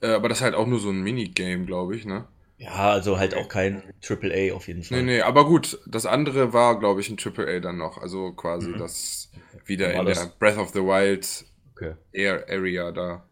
Äh, 0.00 0.08
aber 0.12 0.28
das 0.28 0.38
ist 0.38 0.44
halt 0.44 0.54
auch 0.54 0.66
nur 0.66 0.78
so 0.80 0.90
ein 0.90 1.02
Minigame, 1.02 1.64
glaube 1.66 1.96
ich, 1.96 2.04
ne? 2.06 2.24
Ja, 2.58 2.90
also 2.90 3.18
halt 3.18 3.34
auch 3.34 3.48
kein 3.48 3.82
AAA 4.02 4.52
auf 4.54 4.66
jeden 4.68 4.82
Fall. 4.82 4.98
Nee, 5.02 5.14
nee, 5.16 5.20
aber 5.20 5.46
gut, 5.46 5.78
das 5.86 6.06
andere 6.06 6.52
war, 6.52 6.78
glaube 6.80 7.00
ich, 7.00 7.08
ein 7.08 7.16
AAA 7.16 7.60
dann 7.60 7.78
noch. 7.78 7.98
Also 7.98 8.32
quasi 8.32 8.68
Mhm. 8.70 8.78
das 8.78 9.30
wieder 9.64 9.92
in 9.94 10.04
das- 10.06 10.18
der 10.20 10.32
Breath 10.38 10.58
of 10.58 10.70
the 10.70 10.80
Wild 10.80 11.44
Okay. 11.76 11.94
Air 12.12 12.44
Area 12.48 12.90
da. 12.90 13.24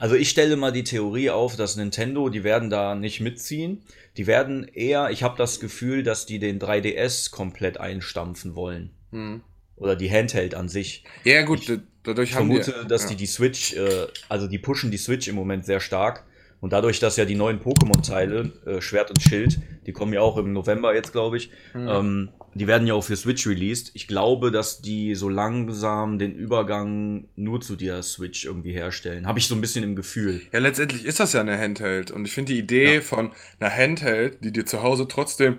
Also 0.00 0.16
ich 0.16 0.28
stelle 0.30 0.56
mal 0.56 0.72
die 0.72 0.82
Theorie 0.82 1.30
auf, 1.30 1.54
dass 1.54 1.76
Nintendo, 1.76 2.28
die 2.28 2.42
werden 2.42 2.68
da 2.70 2.96
nicht 2.96 3.20
mitziehen. 3.20 3.84
Die 4.16 4.26
werden 4.26 4.66
eher, 4.74 5.10
ich 5.10 5.22
habe 5.22 5.38
das 5.38 5.60
Gefühl, 5.60 6.02
dass 6.02 6.26
die 6.26 6.40
den 6.40 6.58
3DS 6.58 7.30
komplett 7.30 7.78
einstampfen 7.78 8.56
wollen. 8.56 8.90
Hm. 9.12 9.42
Oder 9.76 9.94
die 9.94 10.10
Handheld 10.10 10.56
an 10.56 10.68
sich. 10.68 11.04
Ja, 11.22 11.42
gut, 11.42 11.68
da- 11.68 11.76
dadurch 12.02 12.30
Ich 12.30 12.34
haben 12.36 12.48
vermute, 12.48 12.74
die, 12.82 12.88
dass 12.88 13.04
ja. 13.04 13.08
die 13.10 13.16
die 13.16 13.26
Switch, 13.26 13.74
äh, 13.74 14.08
also 14.28 14.48
die 14.48 14.58
pushen 14.58 14.90
die 14.90 14.98
Switch 14.98 15.28
im 15.28 15.36
Moment 15.36 15.64
sehr 15.64 15.78
stark. 15.78 16.24
Und 16.62 16.72
dadurch, 16.72 17.00
dass 17.00 17.16
ja 17.16 17.24
die 17.24 17.34
neuen 17.34 17.58
Pokémon-Teile, 17.60 18.52
äh, 18.66 18.80
Schwert 18.80 19.10
und 19.10 19.20
Schild, 19.20 19.58
die 19.84 19.92
kommen 19.92 20.12
ja 20.12 20.20
auch 20.20 20.36
im 20.36 20.52
November 20.52 20.94
jetzt, 20.94 21.10
glaube 21.12 21.36
ich, 21.36 21.50
Hm. 21.72 21.88
ähm, 21.88 22.28
die 22.54 22.68
werden 22.68 22.86
ja 22.86 22.94
auch 22.94 23.02
für 23.02 23.16
Switch 23.16 23.46
released. 23.48 23.90
Ich 23.94 24.06
glaube, 24.06 24.52
dass 24.52 24.80
die 24.80 25.16
so 25.16 25.28
langsam 25.28 26.20
den 26.20 26.32
Übergang 26.36 27.24
nur 27.34 27.60
zu 27.60 27.74
der 27.74 28.02
Switch 28.04 28.44
irgendwie 28.44 28.72
herstellen. 28.72 29.26
Habe 29.26 29.40
ich 29.40 29.48
so 29.48 29.56
ein 29.56 29.60
bisschen 29.60 29.82
im 29.82 29.96
Gefühl. 29.96 30.40
Ja, 30.52 30.60
letztendlich 30.60 31.04
ist 31.04 31.18
das 31.18 31.32
ja 31.32 31.40
eine 31.40 31.58
Handheld. 31.58 32.12
Und 32.12 32.26
ich 32.26 32.32
finde 32.32 32.52
die 32.52 32.60
Idee 32.60 32.94
Ja. 32.96 33.00
von 33.00 33.32
einer 33.58 33.70
Handheld, 33.74 34.44
die 34.44 34.52
dir 34.52 34.64
zu 34.64 34.82
Hause 34.84 35.08
trotzdem 35.08 35.58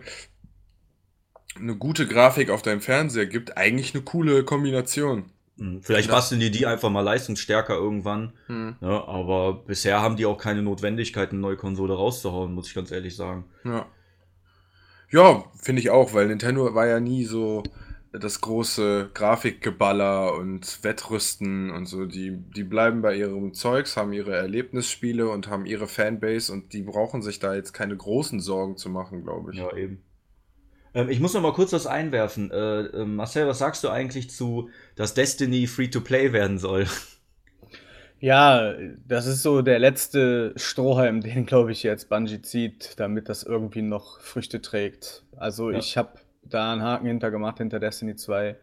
eine 1.60 1.76
gute 1.76 2.08
Grafik 2.08 2.50
auf 2.50 2.62
deinem 2.62 2.80
Fernseher 2.82 3.26
gibt, 3.26 3.58
eigentlich 3.58 3.94
eine 3.94 4.04
coole 4.04 4.44
Kombination. 4.46 5.26
Hm, 5.58 5.82
Vielleicht 5.84 6.10
basteln 6.10 6.42
die 6.42 6.52
die 6.52 6.66
einfach 6.66 6.90
mal 6.90 7.02
leistungsstärker 7.02 7.76
irgendwann. 7.76 8.34
Hm. 8.48 8.76
Ne? 8.82 9.08
Aber 9.08 9.54
bisher 9.66 10.02
haben 10.02 10.16
die 10.16 10.26
auch 10.26 10.38
keine 10.38 10.62
Notwendigkeit, 10.62 11.32
eine 11.32 11.40
neue 11.40 11.58
Konsole 11.58 11.94
rauszuhauen, 11.94 12.54
muss 12.54 12.68
ich 12.68 12.74
ganz 12.74 12.92
ehrlich 12.92 13.16
sagen. 13.16 13.46
Ja. 13.64 13.86
Ja, 15.12 15.44
finde 15.62 15.82
ich 15.82 15.92
auch, 15.92 16.14
weil 16.14 16.28
Nintendo 16.28 16.74
war 16.74 16.88
ja 16.88 17.00
nie 17.00 17.24
so 17.26 17.62
das 18.12 18.42
große 18.42 19.12
Grafikgeballer 19.14 20.36
und 20.36 20.84
Wettrüsten 20.84 21.70
und 21.72 21.86
so. 21.86 22.06
Die, 22.06 22.32
die 22.56 22.64
bleiben 22.64 23.02
bei 23.02 23.16
ihrem 23.16 23.54
Zeugs, 23.54 23.98
haben 23.98 24.14
ihre 24.14 24.36
Erlebnisspiele 24.36 25.30
und 25.30 25.50
haben 25.50 25.66
ihre 25.66 25.88
Fanbase 25.88 26.52
und 26.52 26.74
die 26.74 26.84
brauchen 26.84 27.22
sich 27.22 27.40
da 27.40 27.54
jetzt 27.54 27.74
keine 27.74 27.96
großen 27.96 28.40
Sorgen 28.40 28.78
zu 28.78 28.90
machen, 28.90 29.24
glaube 29.24 29.52
ich. 29.52 29.60
Ja, 29.60 29.76
eben. 29.76 30.04
Ähm, 30.94 31.10
ich 31.10 31.20
muss 31.20 31.34
noch 31.34 31.42
mal 31.42 31.54
kurz 31.54 31.74
was 31.74 31.88
einwerfen. 31.88 32.52
Äh, 32.52 32.82
äh, 32.82 33.06
Marcel, 33.06 33.48
was 33.48 33.60
sagst 33.60 33.84
du 33.84 33.90
eigentlich 33.90 34.30
zu, 34.30 34.70
dass 34.96 35.14
Destiny 35.14 35.68
Free-to-Play 35.68 36.34
werden 36.34 36.58
soll? 36.58 36.88
Ja, 38.20 38.74
das 39.06 39.26
ist 39.26 39.44
so 39.44 39.62
der 39.62 39.80
letzte 39.80 40.54
Strohhalm, 40.56 41.20
den, 41.22 41.46
glaube 41.46 41.74
ich, 41.74 41.84
jetzt 41.84 42.08
Bungie 42.08 42.42
zieht, 42.42 42.98
damit 42.98 43.28
das 43.28 43.44
irgendwie 43.44 43.82
noch 43.82 44.22
Früchte 44.22 44.62
trägt. 44.62 45.24
Also 45.36 45.72
Ja. 45.72 45.78
ich 45.78 45.98
habe 45.98 46.14
da 46.42 46.72
einen 46.72 46.82
Haken 46.84 47.08
hinter 47.08 47.32
gemacht, 47.32 47.58
hinter 47.58 47.82
Destiny 47.82 48.16
2. 48.16 48.56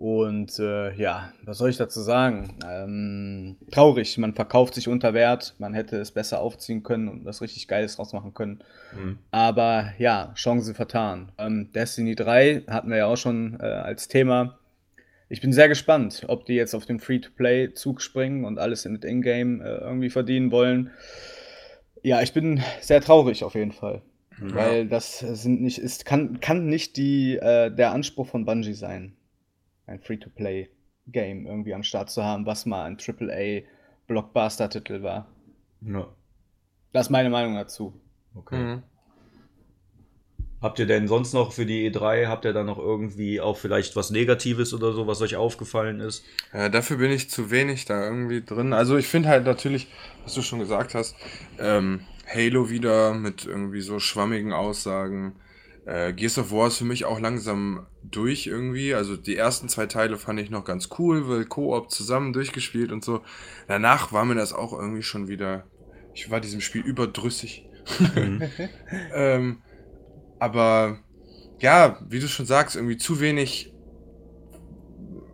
Und 0.00 0.58
äh, 0.58 0.94
ja, 0.94 1.30
was 1.44 1.58
soll 1.58 1.68
ich 1.68 1.76
dazu 1.76 2.00
sagen? 2.00 2.56
Ähm, 2.66 3.56
traurig, 3.70 4.16
man 4.16 4.32
verkauft 4.32 4.74
sich 4.74 4.88
unter 4.88 5.12
Wert, 5.12 5.54
man 5.58 5.74
hätte 5.74 5.98
es 5.98 6.10
besser 6.10 6.40
aufziehen 6.40 6.82
können 6.82 7.06
und 7.06 7.26
was 7.26 7.42
richtig 7.42 7.68
Geiles 7.68 7.96
draus 7.96 8.14
machen 8.14 8.32
können. 8.32 8.64
Aber 9.30 9.92
ja, 9.98 10.32
Chance 10.36 10.72
vertan. 10.72 11.32
Ähm, 11.36 11.70
Destiny 11.74 12.14
3 12.14 12.62
hatten 12.66 12.88
wir 12.88 12.96
ja 12.96 13.06
auch 13.08 13.18
schon 13.18 13.58
äh, 13.60 13.66
als 13.66 14.08
Thema. 14.08 14.58
Ich 15.28 15.42
bin 15.42 15.52
sehr 15.52 15.68
gespannt, 15.68 16.24
ob 16.28 16.46
die 16.46 16.54
jetzt 16.54 16.74
auf 16.74 16.86
den 16.86 16.98
Free-to-Play-Zug 16.98 18.00
springen 18.00 18.46
und 18.46 18.58
alles 18.58 18.86
mit 18.86 19.04
Ingame 19.04 19.62
äh, 19.62 19.84
irgendwie 19.84 20.08
verdienen 20.08 20.50
wollen. 20.50 20.92
Ja, 22.02 22.22
ich 22.22 22.32
bin 22.32 22.62
sehr 22.80 23.02
traurig 23.02 23.44
auf 23.44 23.54
jeden 23.54 23.72
Fall. 23.72 24.00
Weil 24.42 24.88
das 24.88 25.18
sind 25.18 25.60
nicht, 25.60 25.76
ist, 25.76 26.06
kann, 26.06 26.40
kann 26.40 26.64
nicht 26.64 26.96
die, 26.96 27.36
äh, 27.36 27.70
der 27.70 27.92
Anspruch 27.92 28.26
von 28.26 28.46
Bungie 28.46 28.72
sein, 28.72 29.12
ein 29.90 30.00
Free-to-Play-Game 30.00 31.46
irgendwie 31.46 31.74
am 31.74 31.82
Start 31.82 32.10
zu 32.10 32.24
haben, 32.24 32.46
was 32.46 32.64
mal 32.66 32.84
ein 32.84 32.96
AAA-Blockbuster-Titel 32.98 35.02
war. 35.02 35.26
Ja, 35.82 36.08
Das 36.92 37.06
ist 37.06 37.10
meine 37.10 37.30
Meinung 37.30 37.54
dazu. 37.54 37.94
okay. 38.34 38.56
Mhm. 38.56 38.82
Habt 40.62 40.78
ihr 40.78 40.84
denn 40.84 41.08
sonst 41.08 41.32
noch 41.32 41.54
für 41.54 41.64
die 41.64 41.90
E3, 41.90 42.26
habt 42.26 42.44
ihr 42.44 42.52
da 42.52 42.62
noch 42.62 42.76
irgendwie 42.76 43.40
auch 43.40 43.56
vielleicht 43.56 43.96
was 43.96 44.10
Negatives 44.10 44.74
oder 44.74 44.92
so, 44.92 45.06
was 45.06 45.22
euch 45.22 45.36
aufgefallen 45.36 46.00
ist? 46.00 46.22
Ja, 46.52 46.68
dafür 46.68 46.98
bin 46.98 47.10
ich 47.10 47.30
zu 47.30 47.50
wenig 47.50 47.86
da 47.86 48.04
irgendwie 48.04 48.42
drin. 48.42 48.74
Also 48.74 48.98
ich 48.98 49.08
finde 49.08 49.30
halt 49.30 49.46
natürlich, 49.46 49.88
was 50.22 50.34
du 50.34 50.42
schon 50.42 50.58
gesagt 50.58 50.94
hast, 50.94 51.16
ähm, 51.58 52.00
Halo 52.26 52.68
wieder 52.68 53.14
mit 53.14 53.46
irgendwie 53.46 53.80
so 53.80 54.00
schwammigen 54.00 54.52
Aussagen. 54.52 55.32
Äh, 55.90 56.12
Gears 56.12 56.38
of 56.38 56.52
War 56.52 56.68
ist 56.68 56.78
für 56.78 56.84
mich 56.84 57.04
auch 57.04 57.18
langsam 57.18 57.84
durch 58.04 58.46
irgendwie. 58.46 58.94
Also 58.94 59.16
die 59.16 59.34
ersten 59.34 59.68
zwei 59.68 59.86
Teile 59.86 60.18
fand 60.18 60.38
ich 60.38 60.48
noch 60.48 60.64
ganz 60.64 60.88
cool, 60.98 61.28
weil 61.28 61.44
Koop 61.46 61.90
zusammen 61.90 62.32
durchgespielt 62.32 62.92
und 62.92 63.04
so. 63.04 63.22
Danach 63.66 64.12
war 64.12 64.24
mir 64.24 64.36
das 64.36 64.52
auch 64.52 64.72
irgendwie 64.72 65.02
schon 65.02 65.26
wieder. 65.26 65.64
Ich 66.14 66.30
war 66.30 66.40
diesem 66.40 66.60
Spiel 66.60 66.82
überdrüssig. 66.82 67.66
Mhm. 67.98 68.42
ähm, 69.14 69.62
aber 70.38 71.00
ja, 71.58 71.98
wie 72.08 72.20
du 72.20 72.28
schon 72.28 72.46
sagst, 72.46 72.76
irgendwie 72.76 72.96
zu 72.96 73.18
wenig 73.18 73.74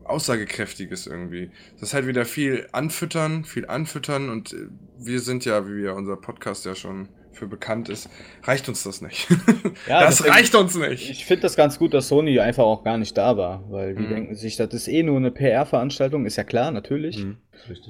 aussagekräftiges 0.05 1.07
irgendwie. 1.07 1.51
Das 1.75 1.91
ist 1.91 1.95
halt 1.95 2.07
wieder 2.07 2.25
viel 2.25 2.67
anfüttern, 2.73 3.45
viel 3.45 3.67
anfüttern 3.67 4.31
und 4.31 4.55
äh, 4.55 4.69
wir 4.99 5.21
sind 5.21 5.45
ja, 5.45 5.69
wie 5.69 5.83
ja 5.83 5.93
unser 5.93 6.17
Podcast 6.17 6.65
ja 6.65 6.75
schon 6.75 7.11
für 7.37 7.47
bekannt 7.47 7.89
ist, 7.89 8.09
reicht 8.43 8.69
uns 8.69 8.83
das 8.83 9.01
nicht. 9.03 9.29
Ja, 9.89 10.01
das 10.01 10.17
deswegen- 10.19 10.35
reicht 10.35 10.55
uns 10.55 10.75
nicht. 10.77 11.11
Ich 11.11 11.25
finde 11.27 11.43
das 11.43 11.55
ganz 11.55 11.79
gut, 11.79 11.93
dass 11.95 12.09
Sony 12.09 12.41
einfach 12.41 12.65
auch 12.65 12.83
gar 12.83 12.99
nicht 12.99 13.17
da 13.17 13.37
war, 13.37 13.63
weil 13.71 13.95
die 13.95 14.03
Mhm. 14.03 14.09
denken 14.09 14.35
sich, 14.35 14.57
das 14.57 14.73
ist 14.75 14.89
eh 14.89 15.03
nur 15.03 15.17
eine 15.19 15.31
PR-Veranstaltung, 15.31 16.25
ist 16.27 16.37
ja 16.37 16.45
klar, 16.45 16.71
natürlich. 16.71 17.19
Mhm. 17.25 17.37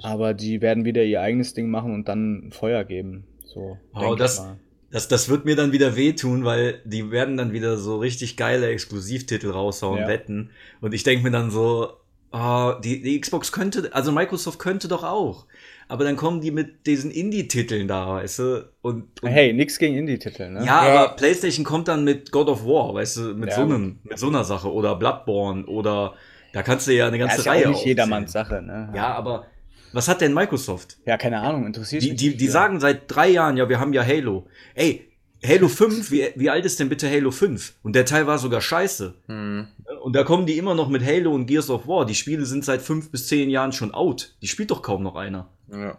Aber 0.03 0.35
die 0.35 0.61
werden 0.61 0.85
wieder 0.85 1.03
ihr 1.05 1.21
eigenes 1.21 1.55
Ding 1.55 1.71
machen 1.71 1.95
und 1.95 2.09
dann 2.09 2.51
Feuer 2.53 2.85
geben. 2.85 3.27
So. 3.45 3.79
Oh, 3.95 4.15
das-. 4.15 4.47
Das, 4.91 5.09
das 5.09 5.29
wird 5.29 5.45
mir 5.45 5.57
dann 5.57 5.73
wieder 5.73 5.97
wehtun, 5.97 6.45
weil 6.45 6.81
die 6.85 7.11
werden 7.11 7.37
dann 7.37 7.53
wieder 7.53 7.77
so 7.77 7.99
richtig 7.99 8.37
geile 8.37 8.69
Exklusivtitel 8.69 9.51
raushauen, 9.51 10.01
Ja. 10.01 10.09
wetten. 10.09 10.51
Und 10.81 10.95
ich 10.95 11.03
denke 11.03 11.25
mir 11.25 11.33
dann 11.33 11.51
so, 11.51 11.89
oh, 12.33 12.75
die, 12.83 13.03
die 13.03 13.21
Xbox 13.21 13.53
könnte, 13.53 13.91
also 13.95 14.13
Microsoft 14.13 14.59
könnte 14.59 14.89
doch 14.89 15.05
auch. 15.05 15.47
Aber 15.89 16.05
dann 16.05 16.17
kommen 16.17 16.41
die 16.41 16.51
mit 16.51 16.87
diesen 16.87 17.11
Indie-Titeln 17.11 17.87
da, 17.89 18.15
weißt 18.15 18.39
du? 18.41 18.73
Und, 18.83 19.23
und 19.23 19.31
Hey, 19.31 19.53
nix 19.53 19.79
gegen 19.79 19.97
Indie-Titel, 19.97 20.51
ne? 20.51 20.65
ja, 20.65 20.81
Ja. 20.83 21.05
aber 21.05 21.17
PlayStation 21.17 21.65
kommt 21.65 21.89
dann 21.89 22.05
mit 22.05 22.33
God 22.33 22.49
of 22.49 22.65
War, 22.65 22.95
weißt 22.95 23.17
du, 23.19 23.21
mit, 23.35 23.51
Ja, 23.51 23.57
so, 23.57 23.63
einem, 23.63 24.01
mit 24.03 24.19
so 24.19 24.27
einer 24.29 24.45
Sache. 24.45 24.73
Oder 24.73 24.97
Bloodborne 24.97 25.67
oder 25.67 26.15
da 26.53 26.63
kannst 26.63 26.87
du 26.87 26.93
ja 26.95 27.07
eine 27.07 27.19
Ja, 27.19 27.25
ganze 27.25 27.39
ist 27.39 27.45
ja 27.47 27.53
Reihe 27.53 27.67
auch 27.67 27.71
nicht 27.71 27.85
jedermanns 27.85 28.33
Sache, 28.33 28.63
ne? 28.63 28.91
Ja, 28.95 29.15
aber 29.15 29.47
was 29.93 30.09
hat 30.09 30.21
denn 30.21 30.35
Microsoft? 30.35 30.99
Ja, 31.07 31.17
keine 31.17 31.41
Ahnung, 31.41 31.67
interessiert 31.67 32.03
Die, 32.03 32.11
mich 32.11 32.21
die, 32.21 32.37
die 32.37 32.47
Ja. 32.47 32.53
sagen 32.53 32.81
seit 32.81 33.03
drei 33.09 33.29
Jahren, 33.29 33.57
ja, 33.57 33.69
wir 33.69 33.79
haben 33.79 33.93
ja 33.93 34.05
Halo. 34.05 34.49
Ey, 34.75 35.09
Halo 35.47 35.69
5, 35.69 36.11
wie, 36.11 36.29
wie 36.35 36.51
alt 36.51 36.65
ist 36.65 36.81
denn 36.81 36.89
bitte 36.89 37.11
Halo 37.11 37.31
5? 37.31 37.75
Und 37.83 37.95
der 37.95 38.05
Teil 38.05 38.27
war 38.27 38.39
sogar 38.39 38.61
scheiße. 38.61 39.15
Hm. 39.27 39.69
Und 40.03 40.15
da 40.15 40.25
kommen 40.25 40.47
die 40.47 40.59
immer 40.59 40.75
noch 40.75 40.89
mit 40.89 41.05
Halo 41.05 41.33
und 41.33 41.47
Gears 41.47 41.71
of 41.71 41.87
War. 41.87 42.07
Die 42.07 42.15
Spiele 42.15 42.47
sind 42.47 42.65
seit 42.65 42.83
fünf 42.83 43.11
bis 43.11 43.29
zehn 43.29 43.51
Jahren 43.51 43.73
schon 43.73 43.93
out. 43.93 44.35
Die 44.43 44.49
spielt 44.49 44.71
doch 44.71 44.83
kaum 44.83 45.03
noch 45.03 45.15
einer. 45.15 45.49
Ja. 45.71 45.99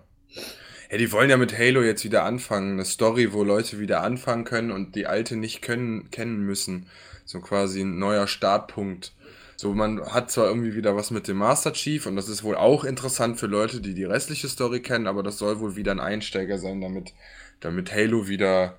Ja, 0.89 0.97
die 0.97 1.11
wollen 1.11 1.29
ja 1.29 1.37
mit 1.37 1.57
Halo 1.57 1.81
jetzt 1.81 2.05
wieder 2.05 2.23
anfangen. 2.23 2.73
Eine 2.73 2.85
Story, 2.85 3.33
wo 3.33 3.43
Leute 3.43 3.79
wieder 3.79 4.03
anfangen 4.03 4.45
können 4.45 4.71
und 4.71 4.95
die 4.95 5.05
alte 5.05 5.35
nicht 5.35 5.61
können, 5.61 6.09
kennen 6.11 6.39
müssen. 6.39 6.87
So 7.25 7.41
quasi 7.41 7.81
ein 7.81 7.99
neuer 7.99 8.27
Startpunkt. 8.27 9.13
So, 9.57 9.73
man 9.73 10.01
hat 10.05 10.31
zwar 10.31 10.47
irgendwie 10.47 10.75
wieder 10.75 10.95
was 10.95 11.11
mit 11.11 11.27
dem 11.27 11.37
Master 11.37 11.73
Chief 11.73 12.05
und 12.05 12.15
das 12.15 12.29
ist 12.29 12.43
wohl 12.43 12.55
auch 12.55 12.83
interessant 12.83 13.39
für 13.39 13.47
Leute, 13.47 13.81
die 13.81 13.95
die 13.95 14.03
restliche 14.03 14.47
Story 14.47 14.81
kennen, 14.81 15.07
aber 15.07 15.23
das 15.23 15.39
soll 15.39 15.59
wohl 15.59 15.75
wieder 15.75 15.91
ein 15.91 15.99
Einsteiger 15.99 16.59
sein, 16.59 16.79
damit, 16.79 17.13
damit 17.59 17.91
Halo 17.91 18.27
wieder, 18.27 18.77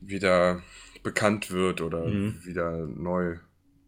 wieder 0.00 0.60
bekannt 1.02 1.50
wird 1.50 1.80
oder 1.80 2.06
Mhm. 2.06 2.40
wieder 2.44 2.86
neu 2.86 3.36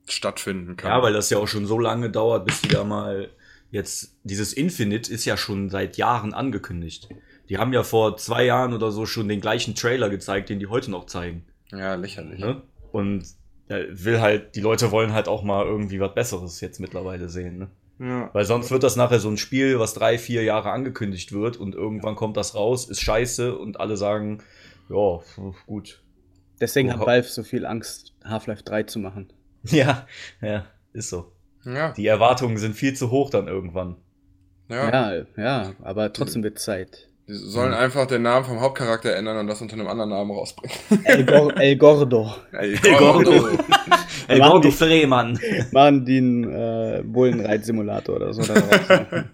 stattfinden 0.06 0.76
kann. 0.76 0.90
Ja, 0.90 1.02
weil 1.02 1.12
das 1.12 1.30
ja 1.30 1.38
auch 1.38 1.48
schon 1.48 1.66
so 1.66 1.78
lange 1.78 2.10
dauert, 2.10 2.46
bis 2.46 2.62
die 2.62 2.68
da 2.68 2.84
mal 2.84 3.28
jetzt, 3.70 4.16
dieses 4.24 4.52
Infinite 4.52 5.12
ist 5.12 5.24
ja 5.24 5.36
schon 5.36 5.68
seit 5.68 5.96
Jahren 5.96 6.32
angekündigt. 6.32 7.08
Die 7.48 7.58
haben 7.58 7.72
ja 7.72 7.82
vor 7.82 8.16
zwei 8.16 8.44
Jahren 8.44 8.72
oder 8.72 8.90
so 8.90 9.04
schon 9.06 9.28
den 9.28 9.40
gleichen 9.40 9.74
Trailer 9.74 10.08
gezeigt, 10.10 10.48
den 10.48 10.58
die 10.58 10.66
heute 10.68 10.90
noch 10.90 11.06
zeigen. 11.06 11.44
ja, 11.72 11.94
lächerlich. 11.94 12.38
Ne? 12.40 12.62
Und 12.92 13.24
will 13.68 14.20
halt, 14.20 14.54
die 14.54 14.60
Leute 14.62 14.90
wollen 14.92 15.12
halt 15.12 15.28
auch 15.28 15.42
mal 15.42 15.66
irgendwie 15.66 16.00
was 16.00 16.14
Besseres 16.14 16.60
jetzt 16.62 16.80
mittlerweile 16.80 17.28
sehen. 17.28 17.58
Ne? 17.58 17.70
Ja. 17.98 18.30
Weil 18.32 18.46
sonst 18.46 18.70
wird 18.70 18.82
das 18.82 18.96
nachher 18.96 19.18
so 19.18 19.28
ein 19.28 19.36
Spiel, 19.36 19.78
was 19.78 19.92
drei, 19.92 20.16
vier 20.18 20.42
Jahre 20.42 20.70
angekündigt 20.70 21.32
wird 21.32 21.58
und 21.58 21.74
irgendwann 21.74 22.16
kommt 22.16 22.38
das 22.38 22.54
raus, 22.54 22.88
ist 22.88 23.02
scheiße 23.02 23.58
und 23.58 23.78
alle 23.80 23.98
sagen, 23.98 24.38
ja, 24.90 25.20
gut. 25.66 26.02
Deswegen 26.60 26.92
hat 26.92 27.00
Valve 27.06 27.28
so 27.28 27.42
viel 27.42 27.64
Angst, 27.66 28.14
Half-Life 28.24 28.62
3 28.64 28.82
zu 28.84 28.98
machen. 28.98 29.32
Ja, 29.64 30.06
ja, 30.40 30.66
ist 30.92 31.10
so. 31.10 31.32
Ja, 31.64 31.90
Die 31.92 32.06
Erwartungen 32.06 32.56
sind 32.58 32.74
viel 32.76 32.94
zu 32.94 33.10
hoch 33.10 33.28
dann 33.30 33.48
irgendwann. 33.48 33.96
ja. 34.68 34.90
Ja, 35.14 35.24
ja, 35.36 35.72
aber 35.82 36.12
trotzdem 36.12 36.42
wird 36.44 36.58
Zeit. 36.60 37.08
Die 37.28 37.34
sollen 37.34 37.74
einfach 37.74 38.06
den 38.06 38.22
Namen 38.22 38.46
vom 38.46 38.60
Hauptcharakter 38.60 39.14
ändern 39.14 39.36
und 39.36 39.46
das 39.48 39.60
unter 39.60 39.74
einem 39.74 39.88
anderen 39.88 40.10
Namen 40.10 40.30
rausbringen. 40.30 40.74
El, 41.04 41.26
Gor 41.26 41.54
El 41.60 41.76
Gordo. 41.76 42.34
El 42.52 42.78
Gordo. 42.78 43.48
El 44.28 44.40
Gordo 44.40 44.60
die- 44.68 44.70
Freemann. 44.70 45.38
Machen 45.72 46.06
die 46.06 46.16
einen 46.18 46.44
äh, 46.50 47.02
Bullenreit-Simulator 47.04 48.16
oder 48.16 48.32
so 48.32 48.42
daraus. 48.42 49.24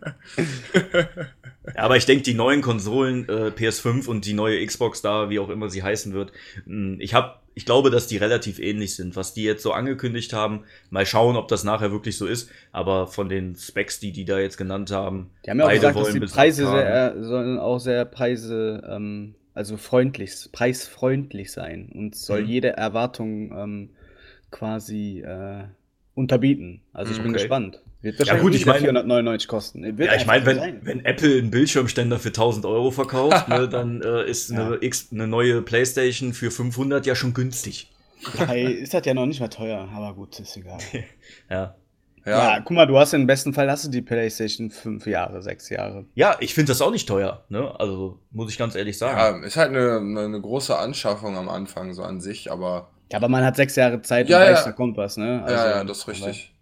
Ja, 1.74 1.82
aber 1.82 1.96
ich 1.96 2.04
denke, 2.06 2.22
die 2.22 2.34
neuen 2.34 2.60
Konsolen, 2.62 3.28
äh, 3.28 3.50
PS5 3.50 4.06
und 4.06 4.26
die 4.26 4.34
neue 4.34 4.64
Xbox 4.64 5.00
da, 5.02 5.30
wie 5.30 5.38
auch 5.38 5.48
immer 5.48 5.70
sie 5.70 5.82
heißen 5.82 6.12
wird, 6.12 6.32
mh, 6.66 6.98
ich 7.00 7.14
hab, 7.14 7.42
ich 7.54 7.64
glaube, 7.64 7.90
dass 7.90 8.06
die 8.06 8.16
relativ 8.18 8.58
ähnlich 8.58 8.94
sind, 8.96 9.16
was 9.16 9.32
die 9.34 9.44
jetzt 9.44 9.62
so 9.62 9.72
angekündigt 9.72 10.32
haben. 10.32 10.64
Mal 10.90 11.06
schauen, 11.06 11.36
ob 11.36 11.48
das 11.48 11.64
nachher 11.64 11.90
wirklich 11.92 12.18
so 12.18 12.26
ist. 12.26 12.50
Aber 12.72 13.06
von 13.06 13.28
den 13.28 13.56
Specs, 13.56 13.98
die 14.00 14.12
die 14.12 14.24
da 14.24 14.38
jetzt 14.38 14.56
genannt 14.58 14.90
haben, 14.90 15.30
Die 15.44 15.50
haben 15.50 15.58
ja 15.60 15.66
auch 15.66 15.72
gesagt, 15.72 16.00
dass 16.00 16.10
die 16.10 16.20
Preise 16.20 16.66
sehr, 16.66 17.14
äh, 17.16 17.22
sollen 17.22 17.58
auch 17.58 17.78
sehr 17.78 18.04
Preise, 18.06 18.82
ähm, 18.88 19.34
also 19.52 19.76
freundlich, 19.76 20.48
preisfreundlich 20.52 21.52
sein 21.52 21.90
und 21.94 22.14
soll 22.16 22.40
Mhm. 22.40 22.46
jede 22.46 22.70
Erwartung 22.76 23.52
ähm, 23.52 23.90
quasi 24.50 25.20
äh, 25.20 25.64
unterbieten. 26.14 26.82
Also 26.92 27.12
ich 27.12 27.22
bin 27.22 27.32
Okay. 27.32 27.34
gespannt. 27.34 27.82
Wird 28.04 28.24
Ja, 28.26 28.36
gut, 28.36 28.54
ich 28.54 28.66
meine- 28.66 28.78
499 28.80 29.48
kosten. 29.48 29.82
Wird 29.98 30.10
Ja, 30.10 30.16
ich 30.16 30.26
meine, 30.26 30.44
wenn, 30.46 30.58
sein. 30.58 30.80
wenn 30.82 31.04
Apple 31.04 31.38
einen 31.38 31.50
Bildschirmständer 31.50 32.18
für 32.18 32.28
1000 32.28 32.64
Euro 32.66 32.90
verkauft, 32.90 33.48
ne, 33.48 33.68
dann 33.68 34.02
äh, 34.02 34.28
ist 34.30 34.52
eine, 34.52 34.78
X, 34.80 35.08
eine 35.12 35.26
neue 35.26 35.62
Playstation 35.62 36.32
für 36.34 36.50
500 36.50 37.06
ja 37.06 37.14
schon 37.14 37.34
günstig. 37.34 37.90
Hey, 38.46 38.72
ist 38.72 38.94
das 38.94 39.04
ja 39.04 39.12
noch 39.14 39.26
nicht 39.26 39.40
mal 39.40 39.48
teuer, 39.48 39.88
aber 39.94 40.14
gut, 40.14 40.38
ist 40.38 40.56
egal. 40.56 40.78
Ja, 41.50 41.74
Ja, 42.24 42.54
Ja, 42.56 42.60
guck 42.60 42.70
mal, 42.70 42.86
du 42.86 42.98
hast 42.98 43.12
im 43.12 43.26
besten 43.26 43.52
Fall 43.52 43.70
hast 43.70 43.84
du 43.84 43.90
die 43.90 44.00
PlayStation 44.00 44.70
fünf 44.70 45.06
Jahre, 45.06 45.42
sechs 45.42 45.68
Jahre. 45.68 46.06
ja 46.14 46.36
ich 46.40 46.54
finde 46.54 46.72
das 46.72 46.80
auch 46.80 46.90
nicht 46.90 47.06
teuer. 47.06 47.44
Ne? 47.50 47.72
Also 47.78 48.18
muss 48.30 48.50
ich 48.50 48.56
ganz 48.58 48.74
ehrlich 48.76 48.96
sagen. 48.96 49.18
ja, 49.42 49.46
ist 49.46 49.56
halt 49.58 49.70
eine, 49.70 49.98
eine 50.24 50.40
große 50.40 50.74
Anschaffung 50.78 51.36
am 51.36 51.48
Anfang 51.50 51.92
so 51.92 52.02
an 52.02 52.20
sich, 52.22 52.50
aber 52.50 52.90
Ja, 53.12 53.18
aber 53.18 53.28
man 53.28 53.44
hat 53.44 53.56
sechs 53.56 53.76
Jahre 53.76 54.00
Zeit 54.00 54.28
Ja, 54.30 54.38
und 54.40 54.44
ja. 54.46 54.52
weiß, 54.52 54.64
da 54.64 54.72
kommt 54.72 54.96
was, 54.96 55.16
ne? 55.18 55.42
Also, 55.42 55.54
ja, 55.54 55.70
ja, 55.76 55.84
das 55.84 55.98
ist 55.98 56.08
richtig. 56.08 56.53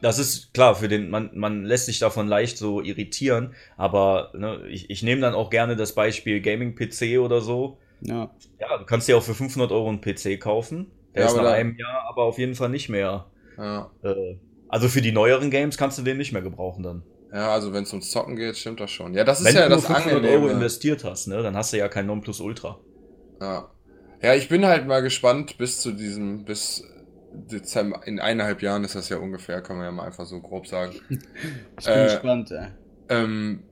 Das 0.00 0.18
ist 0.18 0.54
klar, 0.54 0.76
für 0.76 0.88
den, 0.88 1.10
man, 1.10 1.36
man 1.36 1.64
lässt 1.64 1.86
sich 1.86 1.98
davon 1.98 2.28
leicht 2.28 2.56
so 2.58 2.80
irritieren, 2.82 3.54
aber 3.76 4.32
ne, 4.36 4.66
ich, 4.68 4.90
ich 4.90 5.02
nehme 5.02 5.20
dann 5.20 5.34
auch 5.34 5.50
gerne 5.50 5.74
das 5.76 5.94
Beispiel 5.94 6.40
Gaming-PC 6.40 7.18
oder 7.18 7.40
so. 7.40 7.80
Ja. 8.00 8.30
Ja, 8.58 8.78
du 8.78 8.86
kannst 8.86 9.08
dir 9.08 9.16
auch 9.18 9.22
für 9.24 9.34
500 9.34 9.72
Euro 9.72 9.88
einen 9.88 10.00
PC 10.02 10.38
kaufen. 10.38 10.94
Der 11.14 11.24
Ja, 11.24 11.26
ist 11.26 11.36
aber 11.36 11.42
nach 11.42 11.52
einem 11.52 11.76
Jahr 11.78 12.04
aber 12.08 12.24
auf 12.24 12.38
jeden 12.38 12.54
Fall 12.56 12.70
nicht 12.70 12.88
mehr. 12.90 13.32
Ja, 13.56 13.92
Äh, 14.02 14.40
also 14.68 14.88
für 14.88 15.02
die 15.02 15.12
neueren 15.12 15.50
Games 15.50 15.78
kannst 15.78 15.98
du 15.98 16.02
den 16.02 16.18
nicht 16.18 16.32
mehr 16.32 16.42
gebrauchen 16.42 16.82
dann. 16.84 17.06
ja 17.32 17.52
also 17.52 17.72
wenn 17.72 17.84
es 17.84 17.92
ums 17.92 18.10
Zocken 18.10 18.36
geht, 18.36 18.56
stimmt 18.56 18.80
das 18.80 18.90
schon. 18.90 19.14
Ja, 19.14 19.24
das 19.24 19.40
ist 19.40 19.52
Wenn 19.52 19.54
ja 19.54 19.66
du 19.66 19.70
nur 19.70 19.82
das 19.82 19.82
500 19.82 20.24
Euro 20.24 20.46
Angenehme. 20.46 20.48
investiert 20.48 21.02
hast, 21.02 21.26
ne, 21.26 21.42
dann 21.42 21.56
hast 21.56 21.72
du 21.72 21.76
ja 21.76 21.88
kein 21.88 22.06
Nonplusultra. 22.06 22.84
Ja. 23.40 23.72
ja, 24.22 24.34
ich 24.34 24.48
bin 24.48 24.64
halt 24.66 24.86
mal 24.86 25.00
gespannt 25.02 25.58
bis 25.58 25.80
zu 25.80 25.92
diesem, 25.92 26.44
bis 26.44 26.82
Dezember, 27.32 28.00
in 28.06 28.20
eineinhalb 28.20 28.62
Jahren 28.62 28.84
ist 28.84 28.94
das 28.94 29.08
ja 29.08 29.18
ungefähr, 29.18 29.60
kann 29.60 29.76
man 29.76 29.84
ja 29.86 29.92
mal 29.92 30.04
einfach 30.06 30.26
so 30.26 30.40
grob 30.40 30.66
sagen. 30.66 30.92
Ich 31.78 31.84
bin 31.84 31.94
Äh, 31.94 32.04
gespannt, 32.04 32.50
ey. 32.50 32.68
Ähm, 33.10 33.62